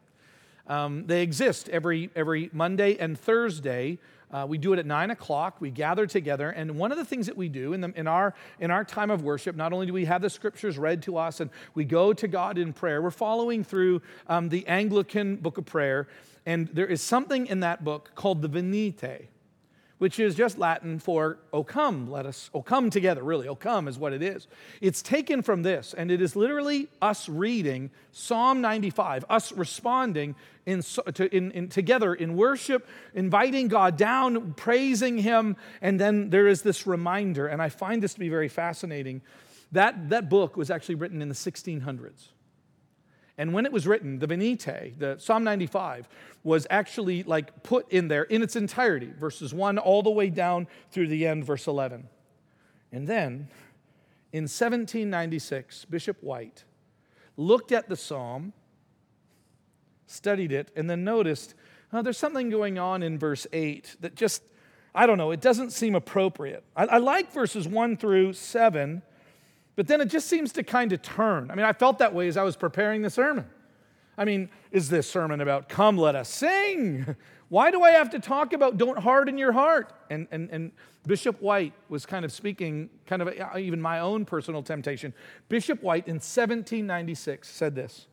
Um, 0.68 1.08
they 1.08 1.22
exist 1.22 1.68
every, 1.70 2.10
every 2.16 2.50
Monday 2.54 2.98
and 2.98 3.20
Thursday. 3.20 4.00
Uh, 4.32 4.46
we 4.48 4.58
do 4.58 4.74
it 4.74 4.80
at 4.80 4.86
nine 4.86 5.12
o'clock. 5.12 5.60
We 5.60 5.70
gather 5.70 6.08
together, 6.08 6.50
and 6.50 6.78
one 6.78 6.92
of 6.92 6.98
the 6.98 7.06
things 7.06 7.28
that 7.28 7.38
we 7.38 7.50
do 7.50 7.74
in, 7.74 7.82
the, 7.82 7.94
in, 7.96 8.08
our, 8.08 8.34
in 8.60 8.72
our 8.72 8.84
time 8.84 9.12
of 9.12 9.24
worship, 9.24 9.56
not 9.56 9.74
only 9.74 9.86
do 9.86 9.94
we 9.94 10.06
have 10.06 10.22
the 10.22 10.30
scriptures 10.30 10.78
read 10.78 11.04
to 11.04 11.18
us 11.18 11.40
and 11.40 11.52
we 11.76 11.86
go 11.86 12.14
to 12.14 12.28
God 12.28 12.58
in 12.58 12.74
prayer, 12.74 13.02
we're 13.02 13.12
following 13.12 13.64
through 13.64 14.02
um, 14.28 14.50
the 14.50 14.66
Anglican 14.68 15.36
Book 15.36 15.58
of 15.58 15.66
Prayer, 15.66 16.08
and 16.46 16.68
there 16.70 16.88
is 16.88 17.02
something 17.02 17.46
in 17.46 17.60
that 17.60 17.84
book 17.84 18.12
called 18.16 18.42
the 18.42 18.48
Venite 18.48 19.28
which 20.04 20.20
is 20.20 20.36
just 20.36 20.58
Latin 20.58 21.00
for, 21.00 21.38
oh 21.54 21.64
come, 21.64 22.12
let 22.12 22.26
us, 22.26 22.50
oh 22.54 22.62
come 22.62 22.90
together, 22.90 23.24
really. 23.24 23.48
Oh 23.48 23.56
come 23.56 23.88
is 23.88 23.98
what 23.98 24.12
it 24.12 24.22
is. 24.22 24.50
It's 24.82 25.02
taken 25.02 25.42
from 25.42 25.64
this, 25.64 25.94
and 25.94 26.12
it 26.12 26.22
is 26.22 26.36
literally 26.36 26.90
us 27.02 27.30
reading 27.30 27.90
Psalm 28.12 28.60
95, 28.60 29.24
us 29.30 29.54
responding 29.54 30.36
in, 30.66 30.82
to, 30.82 31.34
in, 31.34 31.52
in, 31.52 31.70
together 31.70 32.14
in 32.14 32.36
worship, 32.36 32.86
inviting 33.14 33.70
God 33.70 33.96
down, 33.96 34.52
praising 34.56 35.20
Him, 35.20 35.56
and 35.82 35.98
then 35.98 36.32
there 36.32 36.50
is 36.50 36.64
this 36.64 36.86
reminder, 36.86 37.48
and 37.48 37.62
I 37.62 37.70
find 37.70 38.04
this 38.04 38.14
to 38.16 38.20
be 38.20 38.28
very 38.28 38.50
fascinating. 38.50 39.22
That, 39.72 40.10
that 40.10 40.28
book 40.28 40.58
was 40.58 40.70
actually 40.70 40.96
written 40.96 41.22
in 41.22 41.30
the 41.30 41.34
1600s. 41.34 42.33
And 43.38 43.54
when 43.54 43.66
it 43.66 43.72
was 43.72 43.88
written, 43.88 44.20
the 44.20 44.28
Venite, 44.28 45.00
the 45.00 45.18
Psalm 45.18 45.44
95, 45.44 46.08
was 46.44 46.68
actually 46.70 47.24
like 47.24 47.64
put 47.64 47.92
in 47.92 48.08
there 48.08 48.24
in 48.24 48.44
its 48.44 48.56
entirety, 48.56 49.12
verses 49.18 49.54
1 49.54 49.78
all 49.80 50.04
the 50.04 50.12
way 50.12 50.30
down 50.30 50.68
through 50.92 51.08
the 51.08 51.26
end, 51.26 51.46
verse 51.46 51.68
11. 51.68 52.08
And 52.92 53.08
then 53.08 53.48
in 54.32 54.44
1796, 54.44 55.86
Bishop 55.86 56.18
White 56.22 56.64
looked 57.36 57.72
at 57.72 57.90
the 57.90 57.96
psalm, 57.96 58.54
studied 60.06 60.52
it, 60.52 60.72
and 60.76 60.90
then 60.90 61.04
noticed 61.04 61.56
oh, 61.94 62.02
there's 62.02 62.18
something 62.18 62.50
going 62.50 62.80
on 62.80 63.04
in 63.04 63.20
verse 63.20 63.46
8 63.54 63.98
that 64.02 64.16
just, 64.16 64.42
I 64.96 65.06
don't 65.06 65.18
know, 65.18 65.32
it 65.32 65.42
doesn't 65.42 65.72
seem 65.72 65.96
appropriate. 65.96 66.64
I, 66.76 66.86
I 66.86 66.98
like 66.98 67.32
verses 67.32 67.68
1 67.68 67.98
through 67.98 68.34
7 68.34 69.04
but 69.76 69.88
then 69.88 70.02
it 70.02 70.06
just 70.06 70.28
seems 70.28 70.52
to 70.54 70.64
kind 70.64 70.92
of 70.94 71.02
turn. 71.02 71.50
I 71.50 71.56
mean, 71.56 71.66
I 71.66 71.74
felt 71.74 71.98
that 72.00 72.14
way 72.14 72.28
as 72.28 72.38
I 72.38 72.44
was 72.44 72.56
preparing 72.56 73.02
the 73.02 73.10
sermon. 73.10 73.46
I 74.18 74.26
mean, 74.26 74.50
is 74.72 74.90
this 74.90 75.10
sermon 75.10 75.42
about 75.42 75.70
come, 75.70 75.98
let 75.98 76.16
us 76.16 76.30
sing? 76.30 77.16
Why 77.50 77.72
do 77.72 77.84
I 77.84 77.92
have 77.92 78.10
to 78.12 78.20
talk 78.20 78.54
about 78.54 78.78
don't 78.78 78.98
harden 78.98 79.38
your 79.38 79.52
heart? 79.52 79.94
And, 80.10 80.28
and, 80.32 80.50
and 80.50 80.72
Bishop 81.06 81.42
White 81.42 81.74
was 81.90 82.06
kind 82.06 82.24
of 82.26 82.32
speaking, 82.32 82.90
kind 83.06 83.22
of 83.22 83.28
uh, 83.28 83.58
even 83.58 83.82
my 83.82 84.00
own 84.00 84.26
personal 84.26 84.64
temptation. 84.64 85.14
Bishop 85.50 85.82
White 85.82 86.08
in 86.08 86.16
1796 86.16 87.50
said 87.50 87.76
this 87.76 88.08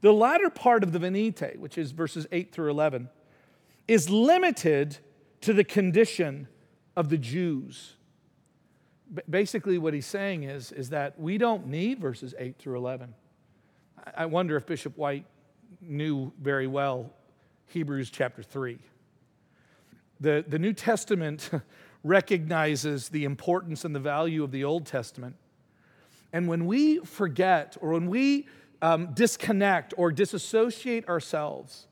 The 0.00 0.12
latter 0.12 0.50
part 0.50 0.82
of 0.82 0.92
the 0.92 0.98
Venite, 0.98 1.58
which 1.58 1.76
is 1.78 1.92
verses 1.92 2.26
8 2.32 2.52
through 2.52 2.70
11, 2.70 3.08
is 3.86 4.10
limited 4.10 4.98
to 5.42 5.52
the 5.52 5.64
condition 5.64 6.48
of 6.96 7.08
the 7.08 7.18
Jews 7.18 7.94
basically 9.28 9.78
what 9.78 9.94
he's 9.94 10.06
saying 10.06 10.44
is, 10.44 10.72
is 10.72 10.90
that 10.90 11.18
we 11.18 11.38
don't 11.38 11.66
need 11.66 11.98
verses 12.00 12.34
8 12.38 12.56
through 12.58 12.76
11. 12.76 13.14
I 14.16 14.26
wonder 14.26 14.56
if 14.56 14.66
Bishop 14.66 14.96
White 14.96 15.24
knew 15.80 16.32
very 16.40 16.66
well 16.66 17.10
Hebrews 17.66 18.10
chapter 18.10 18.42
3. 18.42 18.78
The, 20.20 20.44
the 20.46 20.58
New 20.58 20.72
Testament 20.72 21.50
recognizes 22.04 23.08
the 23.08 23.24
importance 23.24 23.84
and 23.84 23.94
the 23.94 24.00
value 24.00 24.44
of 24.44 24.52
the 24.52 24.64
Old 24.64 24.86
Testament. 24.86 25.36
And 26.32 26.48
when 26.48 26.66
we 26.66 26.98
forget 26.98 27.76
or 27.80 27.90
when 27.92 28.08
we 28.08 28.46
um, 28.82 29.14
disconnect 29.14 29.94
or 29.96 30.12
disassociate 30.12 31.08
ourselves 31.08 31.86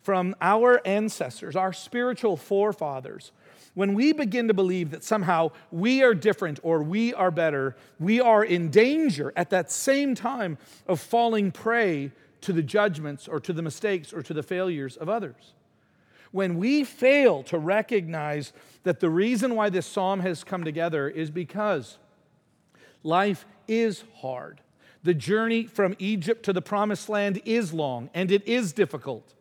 from 0.00 0.34
our 0.40 0.80
ancestors, 0.86 1.56
our 1.56 1.72
spiritual 1.72 2.36
forefathers, 2.36 3.32
when 3.78 3.94
we 3.94 4.12
begin 4.12 4.48
to 4.48 4.54
believe 4.54 4.90
that 4.90 5.04
somehow 5.04 5.52
we 5.70 6.02
are 6.02 6.12
different 6.12 6.58
or 6.64 6.82
we 6.82 7.14
are 7.14 7.30
better, 7.30 7.76
we 8.00 8.20
are 8.20 8.44
in 8.44 8.70
danger 8.70 9.32
at 9.36 9.50
that 9.50 9.70
same 9.70 10.16
time 10.16 10.58
of 10.88 10.98
falling 10.98 11.52
prey 11.52 12.10
to 12.40 12.52
the 12.52 12.60
judgments 12.60 13.28
or 13.28 13.38
to 13.38 13.52
the 13.52 13.62
mistakes 13.62 14.12
or 14.12 14.20
to 14.20 14.34
the 14.34 14.42
failures 14.42 14.96
of 14.96 15.08
others. 15.08 15.54
When 16.32 16.58
we 16.58 16.82
fail 16.82 17.44
to 17.44 17.56
recognize 17.56 18.52
that 18.82 18.98
the 18.98 19.10
reason 19.10 19.54
why 19.54 19.70
this 19.70 19.86
psalm 19.86 20.18
has 20.18 20.42
come 20.42 20.64
together 20.64 21.08
is 21.08 21.30
because 21.30 21.98
life 23.04 23.46
is 23.68 24.02
hard. 24.16 24.60
The 25.04 25.14
journey 25.14 25.66
from 25.68 25.94
Egypt 26.00 26.44
to 26.46 26.52
the 26.52 26.60
promised 26.60 27.08
land 27.08 27.40
is 27.44 27.72
long 27.72 28.10
and 28.12 28.32
it 28.32 28.44
is 28.44 28.72
difficult. 28.72 29.34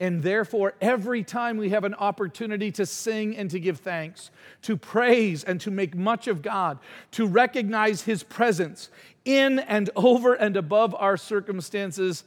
And 0.00 0.22
therefore, 0.22 0.74
every 0.80 1.22
time 1.22 1.56
we 1.56 1.70
have 1.70 1.84
an 1.84 1.94
opportunity 1.94 2.70
to 2.72 2.86
sing 2.86 3.36
and 3.36 3.50
to 3.50 3.60
give 3.60 3.78
thanks, 3.78 4.30
to 4.62 4.76
praise 4.76 5.44
and 5.44 5.60
to 5.62 5.70
make 5.70 5.94
much 5.94 6.26
of 6.28 6.42
God, 6.42 6.78
to 7.12 7.26
recognize 7.26 8.02
His 8.02 8.22
presence 8.22 8.90
in 9.24 9.58
and 9.58 9.90
over 9.96 10.34
and 10.34 10.56
above 10.56 10.94
our 10.94 11.16
circumstances, 11.16 12.24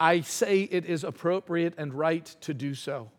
I 0.00 0.20
say 0.20 0.62
it 0.62 0.84
is 0.84 1.04
appropriate 1.04 1.74
and 1.76 1.92
right 1.92 2.24
to 2.42 2.54
do 2.54 2.74
so. 2.74 3.10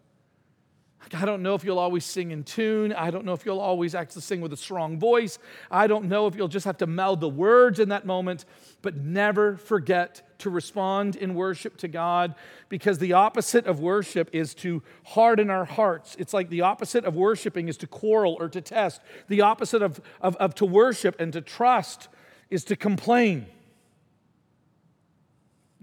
I 1.14 1.26
don't 1.26 1.42
know 1.42 1.56
if 1.56 1.64
you'll 1.64 1.80
always 1.80 2.06
sing 2.06 2.32
in 2.32 2.44
tune. 2.44 2.94
I 2.94 3.10
don't 3.10 3.26
know 3.26 3.34
if 3.34 3.46
you'll 3.46 3.60
always 3.60 3.96
actually 3.96 4.22
sing 4.22 4.42
with 4.42 4.54
a 4.54 4.58
strong 4.58 5.00
voice. 5.00 5.40
I 5.72 5.88
don't 5.88 6.06
know 6.06 6.28
if 6.28 6.36
you'll 6.36 6.50
just 6.50 6.66
have 6.66 6.78
to 6.78 6.88
mouth 6.88 7.20
the 7.20 7.30
words 7.30 7.80
in 7.80 7.90
that 7.90 8.06
moment, 8.06 8.46
but 8.82 8.96
never 8.98 9.58
forget 9.58 10.29
to 10.40 10.50
respond 10.50 11.16
in 11.16 11.36
worship 11.36 11.78
to 11.78 11.88
God 11.88 12.36
because 12.68 12.98
the 12.98 13.14
opposite 13.14 13.66
of 13.66 13.80
worship 13.80 14.30
is 14.34 14.54
to 14.56 14.82
harden 15.06 15.50
our 15.50 15.66
hearts. 15.66 16.16
It's 16.20 16.34
like 16.34 16.50
the 16.50 16.62
opposite 16.62 17.06
of 17.06 17.16
worshiping 17.16 17.68
is 17.68 17.78
to 17.78 17.88
quarrel 17.88 18.38
or 18.40 18.50
to 18.50 18.62
test. 18.62 19.02
The 19.28 19.42
opposite 19.42 19.82
of, 19.82 20.02
of, 20.22 20.36
of 20.38 20.56
to 20.56 20.66
worship 20.66 21.20
and 21.20 21.32
to 21.34 21.42
trust 21.42 22.08
is 22.50 22.64
to 22.66 22.76
complain 22.76 23.46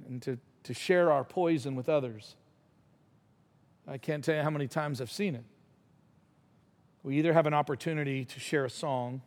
and 0.08 0.20
to, 0.22 0.38
to 0.64 0.74
share 0.74 1.12
our 1.12 1.24
poison 1.24 1.74
with 1.74 1.88
others. 1.88 2.36
I 3.88 3.98
can't 3.98 4.24
tell 4.24 4.34
you 4.34 4.42
how 4.42 4.50
many 4.50 4.66
times 4.66 5.00
I've 5.00 5.12
seen 5.12 5.34
it. 5.34 5.44
We 7.02 7.18
either 7.18 7.32
have 7.32 7.46
an 7.46 7.54
opportunity 7.54 8.24
to 8.24 8.40
share 8.40 8.64
a 8.64 8.70
song 8.70 9.22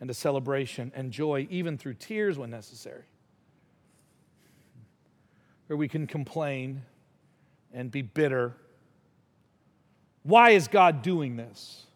and 0.00 0.10
a 0.10 0.14
celebration 0.14 0.92
and 0.94 1.10
joy, 1.10 1.46
even 1.50 1.78
through 1.78 1.94
tears 1.94 2.38
when 2.38 2.50
necessary, 2.50 3.04
or 5.68 5.76
we 5.76 5.88
can 5.88 6.06
complain 6.06 6.82
and 7.72 7.90
be 7.90 8.02
bitter. 8.02 8.54
Why 10.22 10.50
is 10.50 10.68
God 10.68 11.02
doing 11.02 11.36
this? 11.36 11.86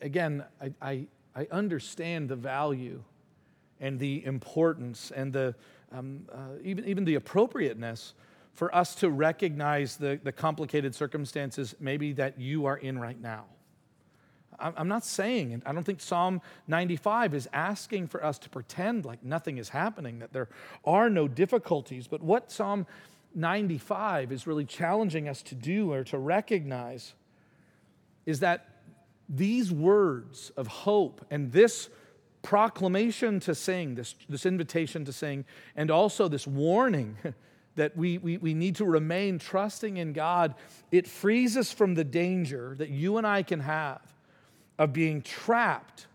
Again, 0.00 0.44
I, 0.60 0.72
I, 0.82 1.06
I 1.34 1.46
understand 1.50 2.28
the 2.28 2.36
value 2.36 3.02
and 3.80 3.98
the 3.98 4.24
importance 4.24 5.10
and 5.14 5.32
the, 5.32 5.54
um, 5.92 6.26
uh, 6.32 6.58
even, 6.62 6.84
even 6.84 7.04
the 7.04 7.14
appropriateness 7.14 8.14
for 8.52 8.74
us 8.74 8.94
to 8.96 9.08
recognize 9.08 9.96
the, 9.96 10.18
the 10.22 10.32
complicated 10.32 10.94
circumstances 10.94 11.74
maybe 11.80 12.12
that 12.12 12.38
you 12.40 12.66
are 12.66 12.76
in 12.76 12.98
right 12.98 13.20
now. 13.20 13.44
I'm 14.60 14.88
not 14.88 15.04
saying, 15.04 15.52
and 15.52 15.62
I 15.64 15.72
don't 15.72 15.84
think 15.84 16.00
Psalm 16.00 16.40
95 16.66 17.34
is 17.34 17.48
asking 17.52 18.08
for 18.08 18.24
us 18.24 18.38
to 18.40 18.48
pretend 18.48 19.04
like 19.04 19.24
nothing 19.24 19.58
is 19.58 19.68
happening, 19.68 20.18
that 20.18 20.32
there 20.32 20.48
are 20.84 21.08
no 21.08 21.28
difficulties. 21.28 22.08
But 22.08 22.22
what 22.22 22.50
Psalm 22.50 22.86
95 23.34 24.32
is 24.32 24.46
really 24.46 24.64
challenging 24.64 25.28
us 25.28 25.42
to 25.42 25.54
do 25.54 25.92
or 25.92 26.02
to 26.04 26.18
recognize 26.18 27.14
is 28.26 28.40
that 28.40 28.68
these 29.28 29.72
words 29.72 30.50
of 30.56 30.66
hope 30.66 31.24
and 31.30 31.52
this 31.52 31.88
proclamation 32.42 33.40
to 33.40 33.54
sing, 33.54 33.94
this, 33.94 34.14
this 34.28 34.44
invitation 34.44 35.04
to 35.04 35.12
sing, 35.12 35.44
and 35.76 35.90
also 35.90 36.28
this 36.28 36.46
warning 36.46 37.16
that 37.76 37.96
we, 37.96 38.18
we, 38.18 38.38
we 38.38 38.54
need 38.54 38.74
to 38.76 38.84
remain 38.84 39.38
trusting 39.38 39.98
in 39.98 40.12
God, 40.12 40.54
it 40.90 41.06
frees 41.06 41.56
us 41.56 41.70
from 41.70 41.94
the 41.94 42.04
danger 42.04 42.74
that 42.78 42.88
you 42.88 43.18
and 43.18 43.26
I 43.26 43.44
can 43.44 43.60
have 43.60 44.00
of 44.78 44.92
being 44.92 45.22
trapped 45.22 46.06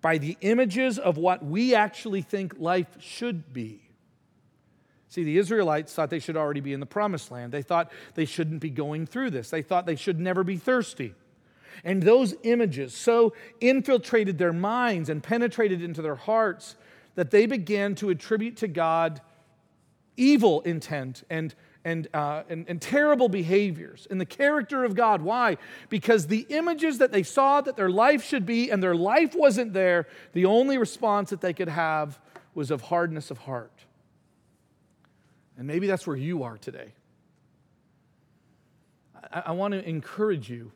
by 0.00 0.18
the 0.18 0.36
images 0.40 0.98
of 0.98 1.16
what 1.16 1.44
we 1.44 1.74
actually 1.74 2.22
think 2.22 2.54
life 2.58 2.96
should 3.00 3.52
be. 3.52 3.80
See, 5.08 5.24
the 5.24 5.38
Israelites 5.38 5.94
thought 5.94 6.10
they 6.10 6.18
should 6.18 6.36
already 6.36 6.60
be 6.60 6.72
in 6.72 6.80
the 6.80 6.86
promised 6.86 7.30
land. 7.30 7.52
They 7.52 7.62
thought 7.62 7.92
they 8.14 8.24
shouldn't 8.24 8.60
be 8.60 8.70
going 8.70 9.06
through 9.06 9.30
this. 9.30 9.48
They 9.48 9.62
thought 9.62 9.86
they 9.86 9.96
should 9.96 10.18
never 10.18 10.42
be 10.44 10.56
thirsty. 10.56 11.14
And 11.84 12.02
those 12.02 12.34
images 12.42 12.94
so 12.94 13.32
infiltrated 13.60 14.38
their 14.38 14.52
minds 14.52 15.08
and 15.08 15.22
penetrated 15.22 15.82
into 15.82 16.02
their 16.02 16.14
hearts 16.16 16.76
that 17.14 17.30
they 17.30 17.46
began 17.46 17.94
to 17.96 18.10
attribute 18.10 18.56
to 18.58 18.68
God 18.68 19.20
evil 20.16 20.60
intent 20.62 21.24
and, 21.30 21.54
and, 21.84 22.08
uh, 22.14 22.42
and, 22.48 22.64
and 22.68 22.80
terrible 22.80 23.28
behaviors 23.28 24.06
in 24.10 24.18
the 24.18 24.26
character 24.26 24.84
of 24.84 24.94
God. 24.94 25.20
Why? 25.20 25.58
Because 25.90 26.26
the 26.26 26.46
images 26.48 26.98
that 26.98 27.12
they 27.12 27.22
saw 27.22 27.60
that 27.60 27.76
their 27.76 27.90
life 27.90 28.24
should 28.24 28.46
be 28.46 28.70
and 28.70 28.82
their 28.82 28.94
life 28.94 29.34
wasn't 29.34 29.74
there, 29.74 30.06
the 30.32 30.46
only 30.46 30.78
response 30.78 31.30
that 31.30 31.40
they 31.40 31.52
could 31.52 31.68
have 31.68 32.18
was 32.54 32.70
of 32.70 32.82
hardness 32.82 33.30
of 33.30 33.38
heart. 33.38 33.84
And 35.58 35.66
maybe 35.66 35.86
that's 35.86 36.06
where 36.06 36.16
you 36.16 36.42
are 36.42 36.56
today. 36.56 36.94
I, 39.32 39.42
I 39.46 39.52
want 39.52 39.72
to 39.72 39.86
encourage 39.86 40.48
you. 40.48 40.72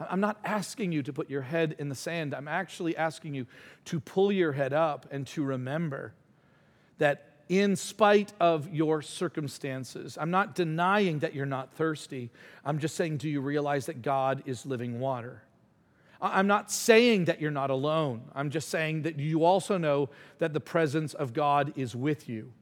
I'm 0.00 0.20
not 0.20 0.38
asking 0.44 0.92
you 0.92 1.02
to 1.04 1.12
put 1.12 1.30
your 1.30 1.42
head 1.42 1.76
in 1.78 1.88
the 1.88 1.94
sand. 1.94 2.34
I'm 2.34 2.48
actually 2.48 2.96
asking 2.96 3.34
you 3.34 3.46
to 3.86 4.00
pull 4.00 4.32
your 4.32 4.52
head 4.52 4.72
up 4.72 5.06
and 5.10 5.26
to 5.28 5.44
remember 5.44 6.14
that 6.98 7.31
in 7.48 7.76
spite 7.76 8.32
of 8.40 8.72
your 8.72 9.02
circumstances. 9.02 10.16
I'm 10.20 10.30
not 10.30 10.54
denying 10.54 11.20
that 11.20 11.34
you're 11.34 11.46
not 11.46 11.72
thirsty. 11.74 12.30
I'm 12.64 12.78
just 12.78 12.94
saying, 12.96 13.18
do 13.18 13.28
you 13.28 13.40
realize 13.40 13.86
that 13.86 14.02
God 14.02 14.42
is 14.46 14.64
living 14.66 15.00
water? 15.00 15.42
I'm 16.20 16.46
not 16.46 16.70
saying 16.70 17.24
that 17.24 17.40
you're 17.40 17.50
not 17.50 17.70
alone. 17.70 18.22
I'm 18.34 18.50
just 18.50 18.68
saying 18.68 19.02
that 19.02 19.18
you 19.18 19.44
also 19.44 19.76
know 19.76 20.10
that 20.38 20.52
the 20.52 20.60
presence 20.60 21.14
of 21.14 21.32
God 21.32 21.72
is 21.74 21.96
with 21.96 22.28
you. 22.28 22.52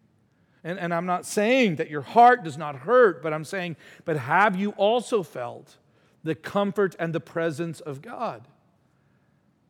And, 0.65 0.79
and 0.79 0.95
I'm 0.95 1.07
not 1.07 1.27
saying 1.27 1.77
that 1.77 1.91
your 1.91 2.01
heart 2.01 2.43
does 2.43 2.57
not 2.57 2.77
hurt, 2.77 3.23
but 3.23 3.35
I'm 3.35 3.45
saying, 3.45 3.77
but 4.05 4.17
have 4.17 4.57
you 4.57 4.71
also 4.73 5.23
felt 5.23 5.77
the 6.25 6.35
comfort 6.35 6.97
and 6.99 7.15
the 7.15 7.21
presence 7.21 7.81
of 7.81 8.03
God? 8.03 8.49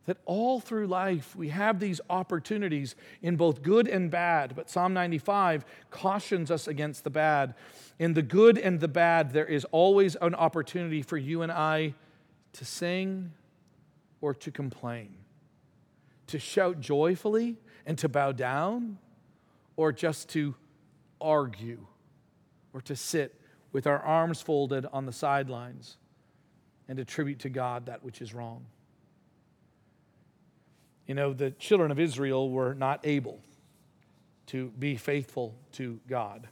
That 0.05 0.17
all 0.25 0.59
through 0.59 0.87
life 0.87 1.35
we 1.35 1.49
have 1.49 1.79
these 1.79 2.01
opportunities 2.09 2.95
in 3.21 3.35
both 3.35 3.61
good 3.61 3.87
and 3.87 4.09
bad, 4.09 4.55
but 4.55 4.69
Psalm 4.69 4.93
95 4.93 5.63
cautions 5.89 6.49
us 6.49 6.67
against 6.67 7.03
the 7.03 7.09
bad. 7.09 7.53
In 7.99 8.13
the 8.13 8.21
good 8.21 8.57
and 8.57 8.79
the 8.79 8.87
bad, 8.87 9.31
there 9.31 9.45
is 9.45 9.65
always 9.71 10.15
an 10.21 10.33
opportunity 10.33 11.01
for 11.01 11.17
you 11.17 11.43
and 11.43 11.51
I 11.51 11.93
to 12.53 12.65
sing 12.65 13.31
or 14.21 14.33
to 14.33 14.51
complain, 14.51 15.15
to 16.27 16.39
shout 16.39 16.79
joyfully 16.79 17.57
and 17.85 17.97
to 17.99 18.09
bow 18.09 18.31
down, 18.31 18.97
or 19.75 19.91
just 19.91 20.29
to 20.29 20.55
argue 21.19 21.85
or 22.73 22.81
to 22.81 22.95
sit 22.95 23.39
with 23.71 23.87
our 23.87 23.99
arms 23.99 24.41
folded 24.41 24.85
on 24.91 25.05
the 25.05 25.13
sidelines 25.13 25.97
and 26.87 26.99
attribute 26.99 27.39
to 27.39 27.49
God 27.49 27.85
that 27.85 28.03
which 28.03 28.21
is 28.21 28.33
wrong. 28.33 28.65
You 31.11 31.15
know, 31.15 31.33
the 31.33 31.51
children 31.51 31.91
of 31.91 31.99
Israel 31.99 32.49
were 32.49 32.73
not 32.73 33.01
able 33.03 33.41
to 34.45 34.69
be 34.79 34.95
faithful 34.95 35.53
to 35.73 35.99
God. 36.07 36.47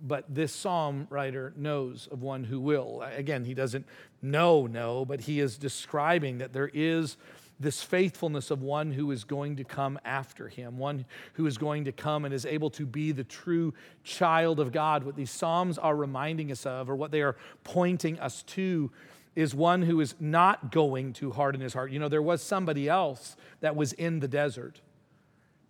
But 0.00 0.24
this 0.34 0.54
psalm 0.54 1.06
writer 1.10 1.52
knows 1.54 2.08
of 2.10 2.22
one 2.22 2.44
who 2.44 2.58
will. 2.58 3.02
Again, 3.14 3.44
he 3.44 3.52
doesn't 3.52 3.84
know, 4.22 4.66
no, 4.66 5.04
but 5.04 5.20
he 5.20 5.38
is 5.38 5.58
describing 5.58 6.38
that 6.38 6.54
there 6.54 6.70
is 6.72 7.18
this 7.58 7.82
faithfulness 7.82 8.50
of 8.50 8.62
one 8.62 8.90
who 8.90 9.10
is 9.10 9.24
going 9.24 9.56
to 9.56 9.64
come 9.64 9.98
after 10.02 10.48
him, 10.48 10.78
one 10.78 11.04
who 11.34 11.46
is 11.46 11.58
going 11.58 11.84
to 11.84 11.92
come 11.92 12.24
and 12.24 12.32
is 12.32 12.46
able 12.46 12.70
to 12.70 12.86
be 12.86 13.12
the 13.12 13.22
true 13.22 13.74
child 14.02 14.60
of 14.60 14.72
God. 14.72 15.04
What 15.04 15.14
these 15.14 15.30
Psalms 15.30 15.76
are 15.76 15.94
reminding 15.94 16.50
us 16.50 16.64
of, 16.64 16.88
or 16.88 16.96
what 16.96 17.10
they 17.10 17.20
are 17.20 17.36
pointing 17.64 18.18
us 18.18 18.42
to, 18.44 18.90
is 19.36 19.54
one 19.54 19.82
who 19.82 20.00
is 20.00 20.14
not 20.18 20.72
going 20.72 21.12
to 21.14 21.30
harden 21.30 21.60
his 21.60 21.74
heart. 21.74 21.92
You 21.92 21.98
know, 21.98 22.08
there 22.08 22.22
was 22.22 22.42
somebody 22.42 22.88
else 22.88 23.36
that 23.60 23.76
was 23.76 23.92
in 23.92 24.20
the 24.20 24.28
desert, 24.28 24.80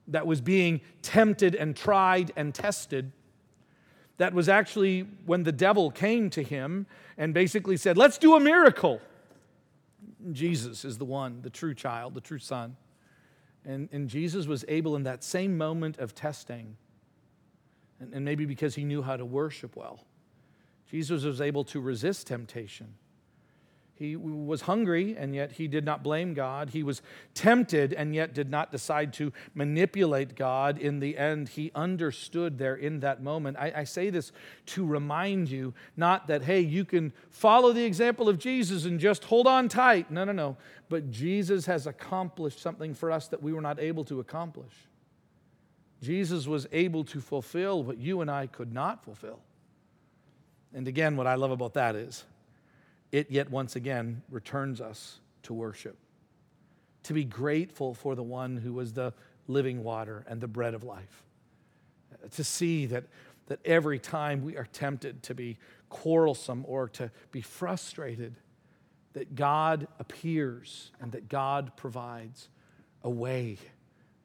that 0.09 0.27
was 0.27 0.41
being 0.41 0.81
tempted 1.03 1.55
and 1.55 1.77
tried 1.77 2.33
and 2.37 2.55
tested. 2.55 3.13
That 4.17 4.35
was 4.35 4.49
actually 4.49 5.03
when 5.27 5.45
the 5.45 5.53
devil 5.53 5.91
came 5.91 6.31
to 6.31 6.43
him 6.43 6.87
and 7.17 7.35
basically 7.35 7.77
said, 7.77 7.97
Let's 7.97 8.19
do 8.19 8.35
a 8.35 8.41
miracle. 8.41 9.01
Jesus 10.33 10.85
is 10.85 10.99
the 10.99 11.05
one, 11.05 11.41
the 11.43 11.51
true 11.51 11.75
child, 11.75 12.15
the 12.15 12.21
true 12.21 12.39
son. 12.39 12.77
And, 13.65 13.89
and 13.93 14.09
Jesus 14.09 14.47
was 14.47 14.65
able 14.69 14.97
in 14.97 15.03
that 15.03 15.23
same 15.23 15.57
moment 15.59 15.99
of 15.99 16.15
testing, 16.15 16.77
and, 17.99 18.13
and 18.15 18.25
maybe 18.25 18.47
because 18.47 18.75
he 18.75 18.85
knew 18.85 19.03
how 19.03 19.17
to 19.17 19.25
worship 19.25 19.77
well, 19.77 20.01
Jesus 20.91 21.25
was 21.25 21.43
able 21.43 21.65
to 21.65 21.81
resist 21.81 22.27
temptation 22.27 22.95
he 24.01 24.17
was 24.17 24.63
hungry, 24.63 25.15
and 25.15 25.35
yet 25.35 25.53
he 25.53 25.69
did 25.69 25.85
not 25.85 26.03
blame 26.03 26.33
God. 26.33 26.71
He 26.71 26.83
was 26.83 27.03
tempted, 27.35 27.93
and 27.93 28.15
yet 28.15 28.33
did 28.33 28.49
not 28.49 28.73
decide 28.73 29.13
to 29.15 29.31
manipulate 29.55 30.37
God. 30.37 30.79
In 30.79 31.01
the 31.01 31.19
end, 31.19 31.51
he 31.51 31.71
understood 31.75 32.57
there 32.57 32.75
in 32.75 33.01
that 33.01 33.23
moment. 33.23 33.59
I, 33.59 33.73
I, 33.77 33.85
say 33.85 34.09
this 34.09 34.33
to 34.69 34.87
remind 34.87 35.51
you 35.51 35.75
not 35.99 36.29
that, 36.29 36.45
hey, 36.45 36.61
you 36.61 36.87
can 36.87 37.13
follow 37.29 37.75
the 37.75 37.85
example 37.85 38.27
of 38.27 38.39
Jesus 38.39 38.87
and 38.87 38.99
just 38.99 39.25
hold 39.25 39.47
on 39.47 39.69
tight. 39.69 40.11
No, 40.11 40.25
no, 40.25 40.33
no. 40.33 40.57
But 40.89 41.11
Jesus 41.11 41.67
has 41.67 41.87
accomplished 41.87 42.59
something 42.59 42.95
for 42.95 43.13
us 43.13 43.29
that 43.29 43.43
we 43.43 43.53
were 43.53 43.61
not 43.61 43.79
able 43.79 44.05
to 44.05 44.21
accomplish. 44.21 44.73
Jesus 46.01 46.47
was 46.47 46.67
able 46.73 47.05
to 47.05 47.21
fulfill 47.21 47.83
what 47.83 47.99
you 47.99 48.23
and 48.23 48.31
I 48.31 48.47
could 48.47 48.73
not 48.73 49.05
fulfill. 49.05 49.41
And 50.73 50.89
again, 50.89 51.19
what 51.19 51.27
I 51.27 51.35
love 51.35 51.51
about 51.51 51.75
that 51.75 51.97
is, 51.97 52.25
it 53.13 53.31
yet 53.31 53.51
once 53.51 53.77
again 53.77 54.23
returns 54.31 54.81
us 54.81 55.21
to 55.43 55.55
worship, 55.55 55.97
to 57.05 57.13
be 57.13 57.25
grateful 57.25 57.95
for 57.95 58.15
the 58.15 58.23
one 58.23 58.57
who 58.57 58.73
was 58.73 58.93
the 58.93 59.13
living 59.49 59.83
water 59.83 60.25
and 60.29 60.41
the 60.41 60.49
bread 60.49 60.75
of 60.75 60.85
life, 60.85 61.25
to 62.33 62.45
see 62.45 62.87
that, 62.87 63.05
that 63.47 63.59
every 63.65 63.99
time 63.99 64.45
we 64.45 64.57
are 64.57 64.67
tempted 64.73 65.23
to 65.25 65.35
be 65.35 65.59
quarrelsome 65.89 66.65
or 66.69 66.89
to 66.89 67.11
be 67.33 67.41
frustrated, 67.41 68.37
that 69.13 69.35
God 69.35 69.89
appears 69.99 70.93
and 71.01 71.11
that 71.13 71.29
God 71.29 71.77
provides 71.77 72.49
a 73.03 73.11
way 73.11 73.59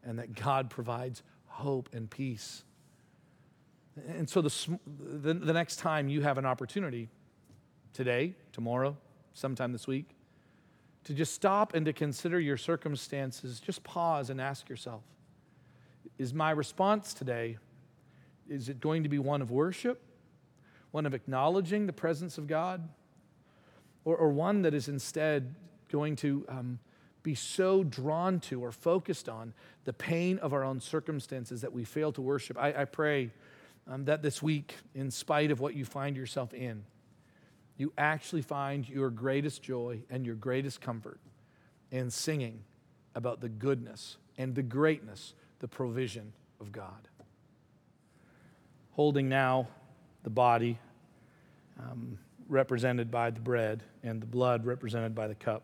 and 0.03 0.19
that 0.19 0.36
God 0.36 0.69
provides 0.69 1.23
hope 1.47 1.89
and 1.93 2.09
peace. 2.09 2.63
And 4.07 4.29
so 4.29 4.41
the, 4.41 4.77
the, 4.88 5.33
the 5.33 5.53
next 5.53 5.77
time 5.77 6.09
you 6.09 6.21
have 6.21 6.38
an 6.38 6.45
opportunity 6.45 7.09
today, 7.95 8.35
tomorrow, 8.51 8.95
sometime 9.33 9.71
this 9.71 9.87
week, 9.87 10.09
to 11.05 11.13
just 11.13 11.33
stop 11.33 11.73
and 11.73 11.85
to 11.85 11.93
consider 11.93 12.39
your 12.39 12.57
circumstances, 12.57 13.59
just 13.59 13.83
pause 13.83 14.29
and 14.29 14.41
ask 14.41 14.69
yourself 14.69 15.01
Is 16.17 16.33
my 16.33 16.51
response 16.51 17.13
today, 17.13 17.57
is 18.49 18.69
it 18.69 18.79
going 18.79 19.03
to 19.03 19.09
be 19.09 19.17
one 19.17 19.41
of 19.41 19.49
worship, 19.49 20.01
one 20.91 21.05
of 21.05 21.13
acknowledging 21.13 21.87
the 21.87 21.93
presence 21.93 22.37
of 22.37 22.47
God, 22.47 22.87
or, 24.03 24.15
or 24.17 24.29
one 24.29 24.61
that 24.63 24.73
is 24.73 24.87
instead 24.87 25.55
going 25.89 26.15
to 26.17 26.45
um, 26.49 26.79
be 27.23 27.33
so 27.33 27.83
drawn 27.83 28.39
to 28.39 28.61
or 28.61 28.71
focused 28.71 29.29
on 29.29 29.53
the 29.85 29.93
pain 29.93 30.37
of 30.39 30.53
our 30.53 30.63
own 30.63 30.79
circumstances 30.79 31.61
that 31.61 31.71
we 31.71 31.83
fail 31.83 32.11
to 32.11 32.21
worship? 32.21 32.57
I, 32.59 32.81
I 32.81 32.85
pray 32.85 33.31
um, 33.87 34.05
that 34.05 34.21
this 34.21 34.41
week, 34.41 34.75
in 34.93 35.11
spite 35.11 35.51
of 35.51 35.59
what 35.59 35.75
you 35.75 35.85
find 35.85 36.17
yourself 36.17 36.53
in, 36.53 36.83
you 37.78 37.91
actually 37.97 38.41
find 38.41 38.88
your 38.88 39.09
greatest 39.09 39.61
joy 39.61 40.01
and 40.09 40.26
your 40.26 40.36
greatest 40.36 40.82
comfort 40.82 41.19
in 41.91 42.09
singing 42.09 42.63
about 43.15 43.41
the 43.41 43.49
goodness 43.49 44.17
and 44.38 44.55
the 44.55 44.63
greatness, 44.63 45.34
the 45.59 45.67
provision 45.67 46.34
of 46.59 46.71
God. 46.71 47.07
Holding 48.91 49.28
now 49.28 49.67
the 50.23 50.30
body 50.30 50.80
um, 51.80 52.17
represented 52.47 53.11
by 53.11 53.30
the 53.30 53.41
bread 53.41 53.84
and 54.03 54.21
the 54.21 54.26
blood 54.26 54.65
represented 54.65 55.13
by 55.13 55.28
the 55.28 55.36
cup. 55.36 55.63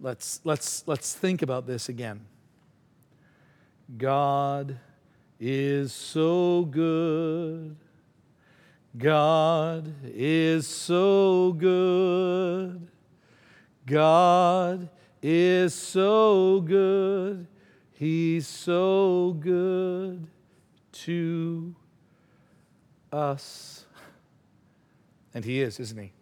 Let's, 0.00 0.40
let's, 0.44 0.84
let's 0.86 1.14
think 1.14 1.42
about 1.42 1.66
this 1.66 1.88
again. 1.88 2.20
God 3.98 4.78
is 5.38 5.92
so 5.92 6.64
good. 6.64 7.76
God 8.96 9.94
is 10.04 10.66
so 10.66 11.52
good. 11.52 12.88
God 13.86 14.88
is 15.22 15.74
so 15.74 16.60
good. 16.60 17.46
He's 17.92 18.46
so 18.46 19.36
good 19.38 20.26
to 20.92 21.74
us. 23.12 23.84
And 25.34 25.44
He 25.44 25.60
is, 25.60 25.78
isn't 25.78 25.98
He? 25.98 26.12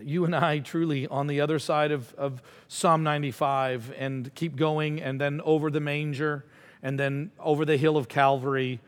You 0.00 0.24
and 0.24 0.36
I 0.36 0.60
truly 0.60 1.06
on 1.08 1.26
the 1.26 1.40
other 1.40 1.58
side 1.58 1.90
of, 1.90 2.14
of 2.14 2.42
Psalm 2.68 3.02
95 3.02 3.92
and 3.98 4.32
keep 4.34 4.56
going 4.56 5.00
and 5.00 5.20
then 5.20 5.40
over 5.44 5.70
the 5.70 5.80
manger 5.80 6.46
and 6.82 6.98
then 6.98 7.32
over 7.38 7.64
the 7.64 7.76
hill 7.76 7.96
of 7.96 8.08
Calvary. 8.08 8.80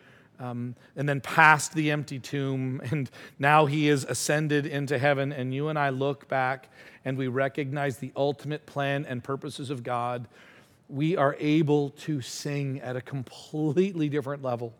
Um, 0.42 0.74
and 0.96 1.08
then 1.08 1.20
past 1.20 1.72
the 1.72 1.92
empty 1.92 2.18
tomb, 2.18 2.82
and 2.90 3.08
now 3.38 3.66
he 3.66 3.88
is 3.88 4.04
ascended 4.04 4.66
into 4.66 4.98
heaven. 4.98 5.32
And 5.32 5.54
you 5.54 5.68
and 5.68 5.78
I 5.78 5.90
look 5.90 6.28
back 6.28 6.68
and 7.04 7.16
we 7.16 7.28
recognize 7.28 7.98
the 7.98 8.12
ultimate 8.16 8.66
plan 8.66 9.06
and 9.08 9.22
purposes 9.22 9.70
of 9.70 9.82
God. 9.84 10.26
We 10.88 11.16
are 11.16 11.36
able 11.38 11.90
to 11.90 12.20
sing 12.20 12.80
at 12.80 12.96
a 12.96 13.00
completely 13.00 14.08
different 14.08 14.42
level 14.42 14.74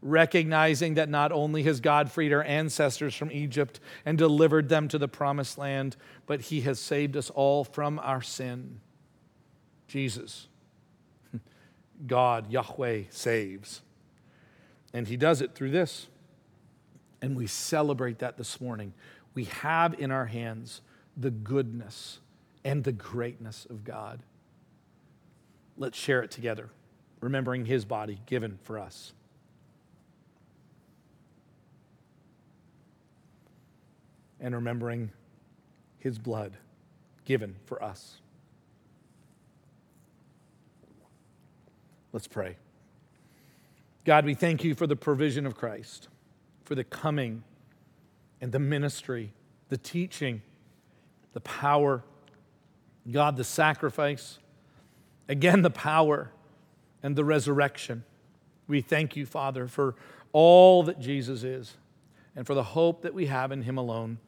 recognizing 0.00 0.94
that 0.94 1.08
not 1.08 1.32
only 1.32 1.64
has 1.64 1.80
God 1.80 2.08
freed 2.08 2.32
our 2.32 2.44
ancestors 2.44 3.16
from 3.16 3.32
Egypt 3.32 3.80
and 4.06 4.16
delivered 4.16 4.68
them 4.68 4.86
to 4.88 4.98
the 4.98 5.08
promised 5.08 5.58
land, 5.58 5.96
but 6.24 6.40
He 6.42 6.60
has 6.60 6.78
saved 6.78 7.16
us 7.16 7.30
all 7.30 7.64
from 7.64 7.98
our 7.98 8.22
sin. 8.22 8.80
Jesus, 9.88 10.46
God, 12.06 12.48
Yahweh, 12.48 13.04
saves. 13.10 13.82
And 14.92 15.06
He 15.06 15.16
does 15.16 15.40
it 15.40 15.54
through 15.54 15.70
this. 15.70 16.08
And 17.20 17.36
we 17.36 17.46
celebrate 17.46 18.20
that 18.20 18.36
this 18.36 18.60
morning. 18.60 18.94
We 19.34 19.44
have 19.44 19.94
in 19.98 20.10
our 20.10 20.26
hands 20.26 20.82
the 21.16 21.30
goodness 21.30 22.20
and 22.64 22.84
the 22.84 22.92
greatness 22.92 23.66
of 23.68 23.84
God. 23.84 24.20
Let's 25.76 25.98
share 25.98 26.22
it 26.22 26.30
together, 26.30 26.70
remembering 27.20 27.64
His 27.64 27.84
body 27.84 28.20
given 28.26 28.58
for 28.64 28.78
us. 28.78 29.12
and 34.40 34.54
remembering 34.54 35.10
his 35.98 36.18
blood 36.18 36.56
given 37.24 37.56
for 37.66 37.82
us. 37.82 38.18
Let's 42.12 42.28
pray. 42.28 42.56
God, 44.08 44.24
we 44.24 44.32
thank 44.32 44.64
you 44.64 44.74
for 44.74 44.86
the 44.86 44.96
provision 44.96 45.44
of 45.44 45.54
Christ, 45.54 46.08
for 46.64 46.74
the 46.74 46.82
coming 46.82 47.42
and 48.40 48.52
the 48.52 48.58
ministry, 48.58 49.34
the 49.68 49.76
teaching, 49.76 50.40
the 51.34 51.42
power, 51.42 52.02
God, 53.12 53.36
the 53.36 53.44
sacrifice, 53.44 54.38
again, 55.28 55.60
the 55.60 55.68
power 55.68 56.30
and 57.02 57.16
the 57.16 57.22
resurrection. 57.22 58.02
We 58.66 58.80
thank 58.80 59.14
you, 59.14 59.26
Father, 59.26 59.68
for 59.68 59.94
all 60.32 60.82
that 60.84 61.00
Jesus 61.00 61.42
is 61.42 61.74
and 62.34 62.46
for 62.46 62.54
the 62.54 62.62
hope 62.62 63.02
that 63.02 63.12
we 63.12 63.26
have 63.26 63.52
in 63.52 63.60
him 63.60 63.76
alone. 63.76 64.20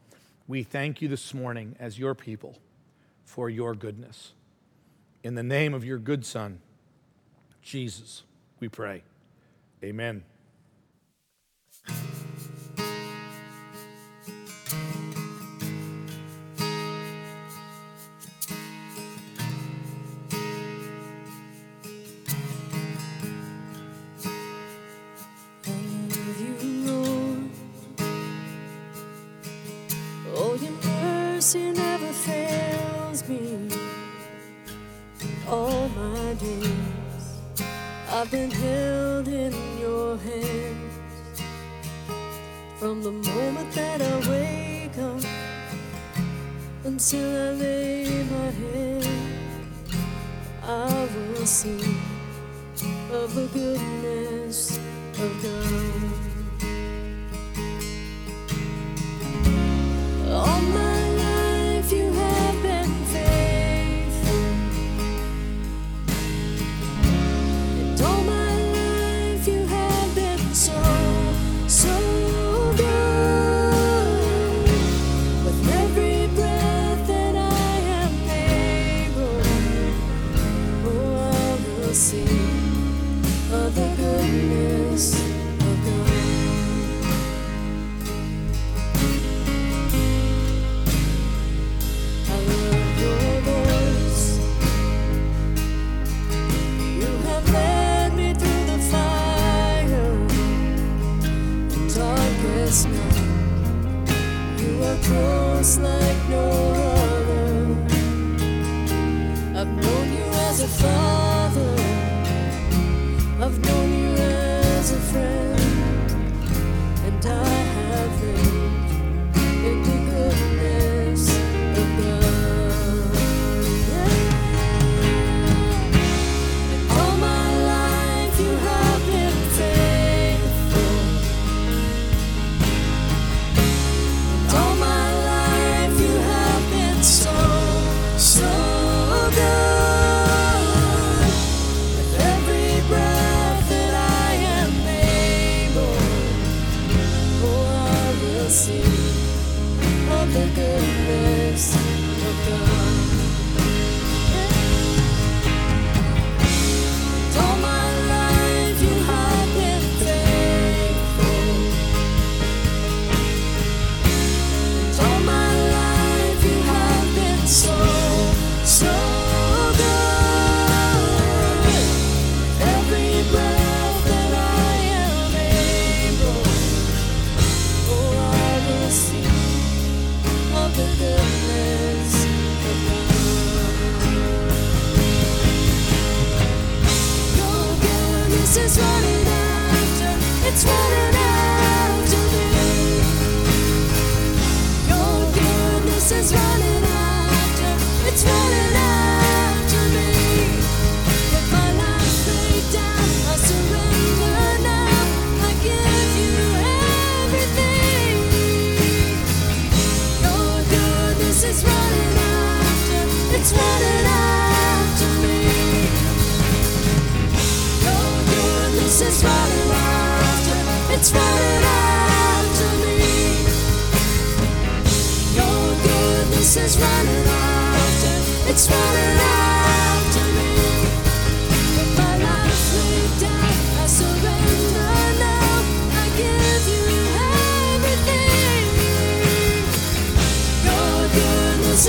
We 0.46 0.62
thank 0.62 1.00
you 1.00 1.08
this 1.08 1.32
morning 1.32 1.74
as 1.80 1.98
your 1.98 2.14
people 2.14 2.58
for 3.24 3.48
your 3.48 3.74
goodness. 3.74 4.34
In 5.24 5.36
the 5.36 5.42
name 5.42 5.72
of 5.72 5.86
your 5.86 5.96
good 5.96 6.26
Son, 6.26 6.60
Jesus, 7.62 8.24
we 8.60 8.68
pray. 8.68 9.04
Amen. 9.82 10.22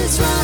is 0.04 0.20
right. 0.20 0.41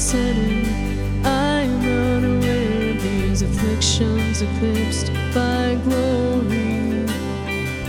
sudden 0.00 0.64
I 1.26 1.60
am 1.60 1.82
unaware 2.16 2.90
of 2.90 3.02
these 3.02 3.42
afflictions 3.42 4.40
eclipsed 4.40 5.12
by 5.34 5.78
glory. 5.84 7.04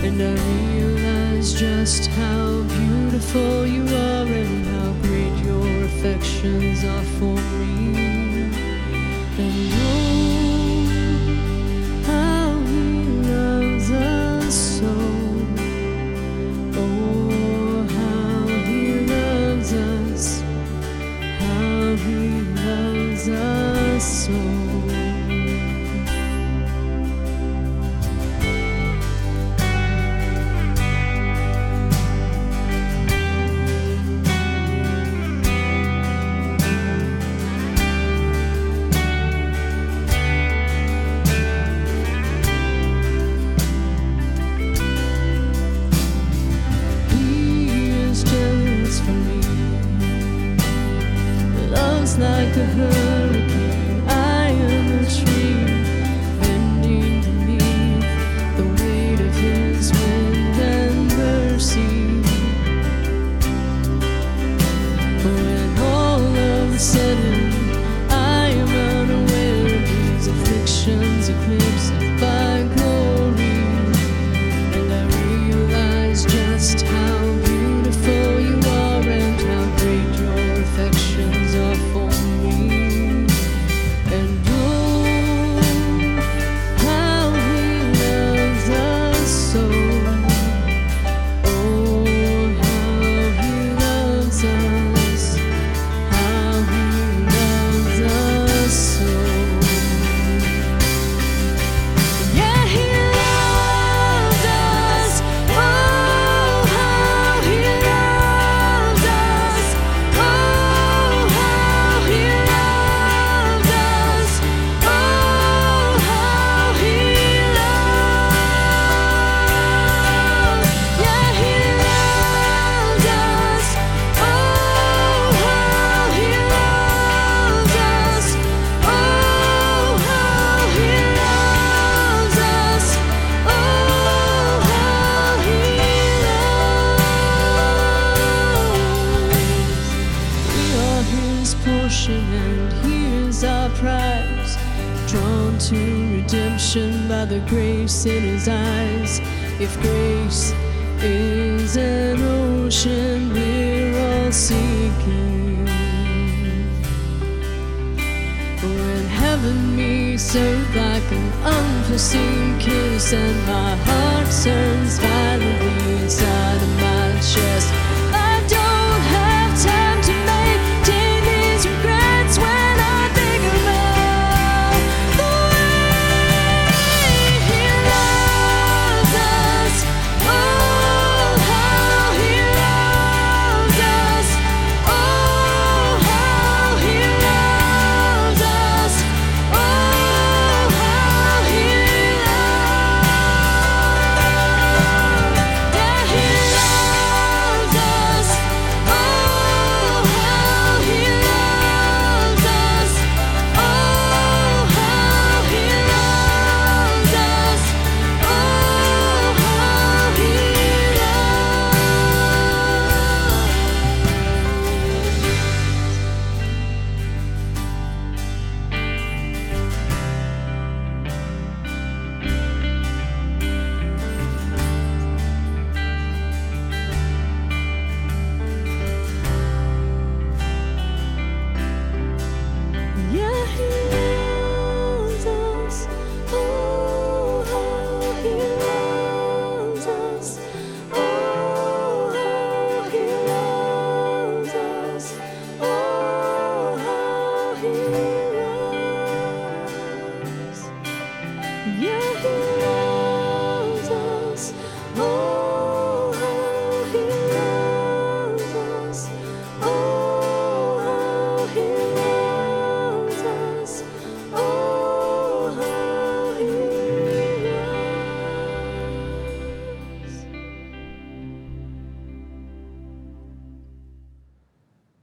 And 0.04 0.20
I 0.20 0.34
realize 0.74 1.54
just 1.54 2.08
how 2.08 2.64
beautiful 2.64 3.66
you 3.66 3.84
are 3.84 4.26
and 4.26 4.66
how 4.66 4.92
great 5.08 5.42
your 5.42 5.84
affections 5.84 6.84
are 6.84 7.04
for 7.18 7.34
me. 7.34 7.94
And 9.38 9.54
you. 9.54 10.41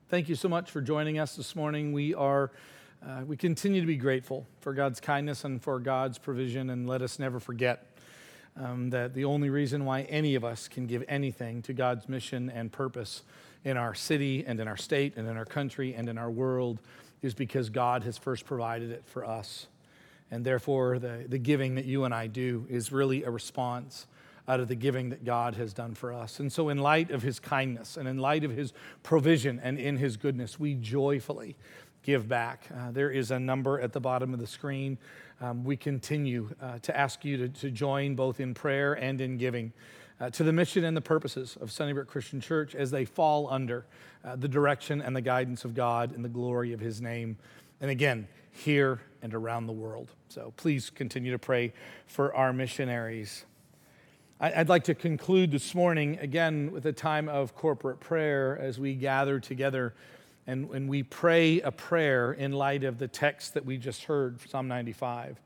Thank 0.10 0.28
you 0.28 0.34
so 0.34 0.49
much 0.49 0.72
for 0.72 0.82
joining 0.82 1.20
us 1.20 1.36
this 1.36 1.55
morning. 1.55 1.93
We 1.93 2.16
are, 2.16 2.49
uh, 3.07 3.22
we 3.28 3.38
continue 3.38 3.80
to 3.80 3.86
be 3.86 3.95
grateful 3.95 4.47
for 4.60 4.74
God's 4.74 4.99
kindness 4.99 5.43
and 5.43 5.62
for 5.62 5.80
God's 5.80 6.18
provision, 6.18 6.72
and 6.72 6.89
let 6.89 7.03
us 7.03 7.20
never 7.20 7.39
forget 7.39 7.86
um, 8.57 8.89
that 8.89 9.14
the 9.14 9.26
only 9.26 9.51
reason 9.51 9.86
why 9.86 10.01
any 10.10 10.34
of 10.34 10.43
us 10.43 10.68
can 10.68 10.88
give 10.88 11.03
anything 11.07 11.62
to 11.62 11.74
God's 11.74 12.10
mission 12.10 12.49
and 12.49 12.72
purpose 12.72 13.22
in 13.64 13.78
our 13.78 13.93
city 13.93 14.43
and 14.47 14.60
in 14.60 14.68
our 14.68 14.78
state 14.78 15.16
and 15.16 15.28
in 15.28 15.38
our 15.38 15.45
country 15.45 15.93
and 15.93 16.10
in 16.10 16.18
our 16.18 16.32
world 16.32 16.80
is 17.22 17.36
because 17.36 17.70
God 17.70 18.03
has 18.03 18.18
first 18.18 18.45
provided 18.45 18.89
it 18.89 19.03
for 19.05 19.24
us. 19.24 19.68
And 20.32 20.43
therefore, 20.43 20.97
the, 20.97 21.26
the 21.28 21.38
giving 21.38 21.76
that 21.76 21.86
you 21.86 22.05
and 22.05 22.16
I 22.16 22.26
do 22.26 22.66
is 22.68 22.91
really 22.91 23.26
a 23.26 23.30
response 23.30 24.07
out 24.50 24.60
of 24.60 24.68
the 24.68 24.76
giving 24.76 25.10
that 25.10 25.24
God 25.24 25.56
has 25.56 25.74
done 25.74 25.93
for 25.93 26.12
us. 26.12 26.39
And 26.39 26.52
so, 26.52 26.70
in 26.70 26.80
light 26.80 27.12
of 27.12 27.22
his 27.22 27.39
kindness 27.39 27.95
and 27.95 28.08
in 28.08 28.18
light 28.18 28.43
of 28.43 28.52
his 28.52 28.74
provision 29.04 29.60
and 29.64 29.78
in 29.78 29.97
his 29.97 30.18
goodness, 30.18 30.60
we 30.60 30.74
joyfully 30.74 31.56
give 32.02 32.28
back. 32.28 32.64
Uh, 32.76 32.91
there 32.91 33.12
is 33.12 33.30
a 33.30 33.39
number 33.39 33.80
at 33.80 33.93
the 33.93 34.00
bottom 34.00 34.34
of 34.34 34.39
the 34.39 34.47
screen. 34.47 34.97
Um, 35.39 35.64
we 35.64 35.78
continue 35.78 36.50
uh, 36.62 36.80
to 36.80 36.97
ask 36.97 37.24
you 37.24 37.38
to, 37.38 37.50
to 37.50 37.70
join 37.70 38.16
both 38.16 38.39
in 38.39 38.56
prayer 38.56 38.93
and 38.93 39.22
in 39.22 39.38
giving. 39.38 39.72
Uh, 40.20 40.30
to 40.32 40.43
the 40.43 40.52
mission 40.52 40.84
and 40.84 40.97
the 40.97 41.02
purposes 41.02 41.58
of 41.62 41.72
Sunnybrook 41.72 42.08
Christian 42.08 42.41
Church 42.41 42.76
as 42.76 42.91
they 42.91 43.06
fall 43.06 43.47
under 43.50 43.86
uh, 44.26 44.36
the 44.36 44.50
direction 44.50 45.02
and 45.02 45.16
the 45.16 45.22
guidance 45.22 45.64
of 45.64 45.74
God 45.74 46.14
and 46.14 46.26
the 46.26 46.30
glory 46.30 46.74
of 46.74 46.80
His 46.80 47.02
name. 47.02 47.38
And 47.80 47.89
again, 47.89 48.28
here 48.52 49.00
and 49.22 49.34
around 49.34 49.68
the 49.68 49.74
world. 49.74 50.12
So 50.28 50.54
please 50.58 50.89
continue 50.89 51.32
to 51.32 51.39
pray 51.39 51.74
for 52.08 52.34
our 52.36 52.52
missionaries. 52.52 53.45
I'd 54.41 54.69
like 54.69 54.85
to 54.85 54.95
conclude 54.95 55.51
this 55.51 55.75
morning 55.75 56.17
again 56.21 56.71
with 56.71 56.85
a 56.85 56.93
time 56.93 57.27
of 57.27 57.55
corporate 57.55 57.99
prayer 57.99 58.57
as 58.57 58.79
we 58.79 58.95
gather 58.95 59.37
together 59.37 59.93
and, 60.47 60.69
and 60.69 60.87
we 60.87 61.03
pray 61.03 61.59
a 61.59 61.73
prayer 61.73 62.31
in 62.31 62.53
light 62.53 62.85
of 62.85 62.99
the 62.99 63.07
text 63.09 63.53
that 63.55 63.65
we 63.65 63.77
just 63.77 64.05
heard, 64.05 64.39
Psalm 64.49 64.69
95, 64.69 65.41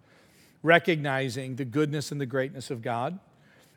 recognizing 0.61 1.55
the 1.55 1.65
goodness 1.65 2.11
and 2.11 2.21
the 2.21 2.27
greatness 2.27 2.69
of 2.69 2.83
God, 2.83 3.17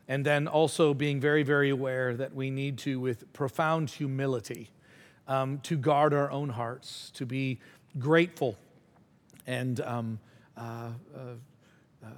and 0.06 0.22
then 0.22 0.46
also 0.46 0.92
being 0.92 1.18
very, 1.18 1.42
very 1.42 1.70
aware 1.70 2.14
that 2.14 2.34
we 2.34 2.50
need 2.50 2.76
to, 2.80 3.00
with 3.00 3.32
profound 3.32 3.88
humility, 3.88 4.68
um, 5.26 5.60
to 5.60 5.78
guard 5.78 6.12
our 6.12 6.30
own 6.30 6.50
hearts, 6.50 7.10
to 7.14 7.24
be 7.24 7.58
grateful 7.98 8.58
and 9.46 9.80
um, 9.80 10.18
uh, 10.58 10.90
uh, 11.16 12.08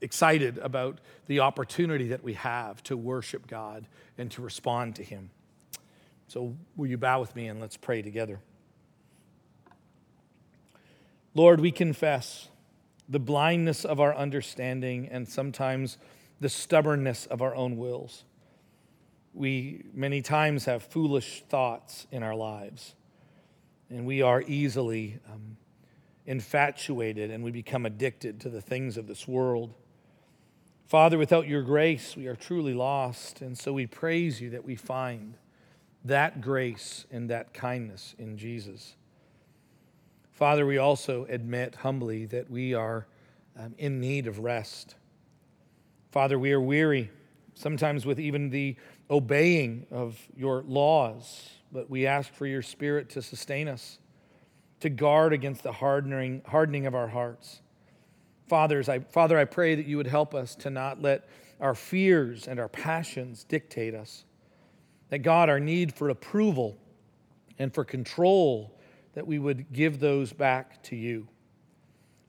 excited 0.00 0.58
about 0.58 0.98
the 1.26 1.40
opportunity 1.40 2.08
that 2.08 2.22
we 2.22 2.34
have 2.34 2.82
to 2.84 2.96
worship 2.96 3.46
God 3.46 3.86
and 4.16 4.30
to 4.32 4.42
respond 4.42 4.96
to 4.96 5.02
Him. 5.02 5.30
So, 6.28 6.54
will 6.76 6.86
you 6.86 6.98
bow 6.98 7.20
with 7.20 7.34
me 7.34 7.48
and 7.48 7.60
let's 7.60 7.76
pray 7.76 8.02
together? 8.02 8.40
Lord, 11.34 11.60
we 11.60 11.70
confess 11.70 12.48
the 13.08 13.18
blindness 13.18 13.84
of 13.84 14.00
our 14.00 14.14
understanding 14.14 15.08
and 15.10 15.26
sometimes 15.26 15.96
the 16.40 16.48
stubbornness 16.48 17.26
of 17.26 17.40
our 17.40 17.54
own 17.54 17.76
wills. 17.76 18.24
We 19.32 19.84
many 19.94 20.20
times 20.20 20.66
have 20.66 20.82
foolish 20.82 21.44
thoughts 21.48 22.06
in 22.10 22.22
our 22.22 22.34
lives, 22.34 22.94
and 23.88 24.04
we 24.04 24.20
are 24.20 24.42
easily 24.42 25.20
um, 25.32 25.56
infatuated 26.28 27.30
and 27.30 27.42
we 27.42 27.50
become 27.50 27.86
addicted 27.86 28.38
to 28.38 28.50
the 28.50 28.60
things 28.60 28.98
of 28.98 29.06
this 29.06 29.26
world. 29.26 29.72
Father, 30.86 31.16
without 31.16 31.48
your 31.48 31.62
grace, 31.62 32.16
we 32.16 32.26
are 32.26 32.36
truly 32.36 32.74
lost, 32.74 33.40
and 33.40 33.56
so 33.56 33.72
we 33.72 33.86
praise 33.86 34.38
you 34.38 34.50
that 34.50 34.62
we 34.62 34.76
find 34.76 35.38
that 36.04 36.42
grace 36.42 37.06
and 37.10 37.30
that 37.30 37.54
kindness 37.54 38.14
in 38.18 38.36
Jesus. 38.36 38.94
Father, 40.30 40.66
we 40.66 40.76
also 40.76 41.24
admit 41.30 41.76
humbly 41.76 42.26
that 42.26 42.50
we 42.50 42.74
are 42.74 43.06
um, 43.58 43.74
in 43.78 43.98
need 43.98 44.26
of 44.26 44.38
rest. 44.38 44.96
Father, 46.12 46.38
we 46.38 46.52
are 46.52 46.60
weary, 46.60 47.10
sometimes 47.54 48.04
with 48.04 48.20
even 48.20 48.50
the 48.50 48.76
obeying 49.10 49.86
of 49.90 50.18
your 50.36 50.62
laws, 50.62 51.48
but 51.72 51.88
we 51.88 52.06
ask 52.06 52.32
for 52.34 52.46
your 52.46 52.62
Spirit 52.62 53.08
to 53.10 53.22
sustain 53.22 53.66
us, 53.66 53.98
to 54.80 54.88
guard 54.88 55.32
against 55.32 55.62
the 55.62 55.72
hardening, 55.72 56.42
hardening 56.46 56.86
of 56.86 56.94
our 56.94 57.08
hearts. 57.08 57.60
Fathers, 58.48 58.88
I, 58.88 59.00
Father, 59.00 59.38
I 59.38 59.44
pray 59.44 59.74
that 59.74 59.86
you 59.86 59.96
would 59.96 60.06
help 60.06 60.34
us 60.34 60.54
to 60.56 60.70
not 60.70 61.02
let 61.02 61.28
our 61.60 61.74
fears 61.74 62.46
and 62.46 62.60
our 62.60 62.68
passions 62.68 63.44
dictate 63.44 63.94
us. 63.94 64.24
That 65.10 65.18
God, 65.18 65.48
our 65.48 65.60
need 65.60 65.92
for 65.92 66.10
approval 66.10 66.78
and 67.58 67.74
for 67.74 67.84
control, 67.84 68.78
that 69.14 69.26
we 69.26 69.38
would 69.38 69.72
give 69.72 70.00
those 70.00 70.32
back 70.32 70.82
to 70.84 70.96
you. 70.96 71.28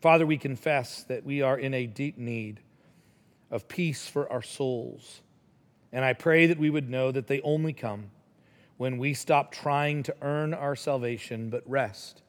Father, 0.02 0.26
we 0.26 0.38
confess 0.38 1.04
that 1.04 1.26
we 1.26 1.42
are 1.42 1.60
in 1.60 1.74
a 1.74 1.86
deep 1.86 2.18
need 2.18 2.62
of 3.52 3.68
peace 3.68 4.08
for 4.08 4.32
our 4.32 4.42
souls. 4.42 5.22
And 5.92 6.06
I 6.06 6.14
pray 6.14 6.48
that 6.48 6.58
we 6.58 6.70
would 6.70 6.90
know 6.90 7.12
that 7.12 7.28
they 7.28 7.42
only 7.42 7.74
come 7.74 8.12
when 8.78 8.98
we 8.98 9.14
stop 9.14 9.52
trying 9.52 10.04
to 10.04 10.16
earn 10.22 10.54
our 10.54 10.76
salvation, 10.76 11.50
but 11.50 11.70
rest 11.70 12.24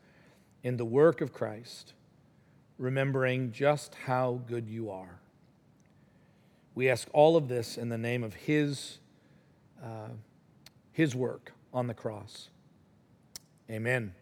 in 0.63 0.77
the 0.77 0.85
work 0.85 1.21
of 1.21 1.33
Christ, 1.33 1.95
remembering 2.79 3.53
just 3.53 3.95
how 4.07 4.41
good 4.47 4.69
you 4.69 4.91
are. 4.91 5.21
We 6.75 6.89
ask 6.89 7.09
all 7.13 7.37
of 7.37 7.49
this 7.49 7.77
in 7.77 7.89
the 7.89 7.99
name 7.99 8.23
of 8.23 8.35
His, 8.35 8.99
uh, 9.83 10.11
His 10.93 11.15
work 11.15 11.53
on 11.73 11.87
the 11.87 11.95
cross. 11.95 12.51
Amen. 13.71 14.15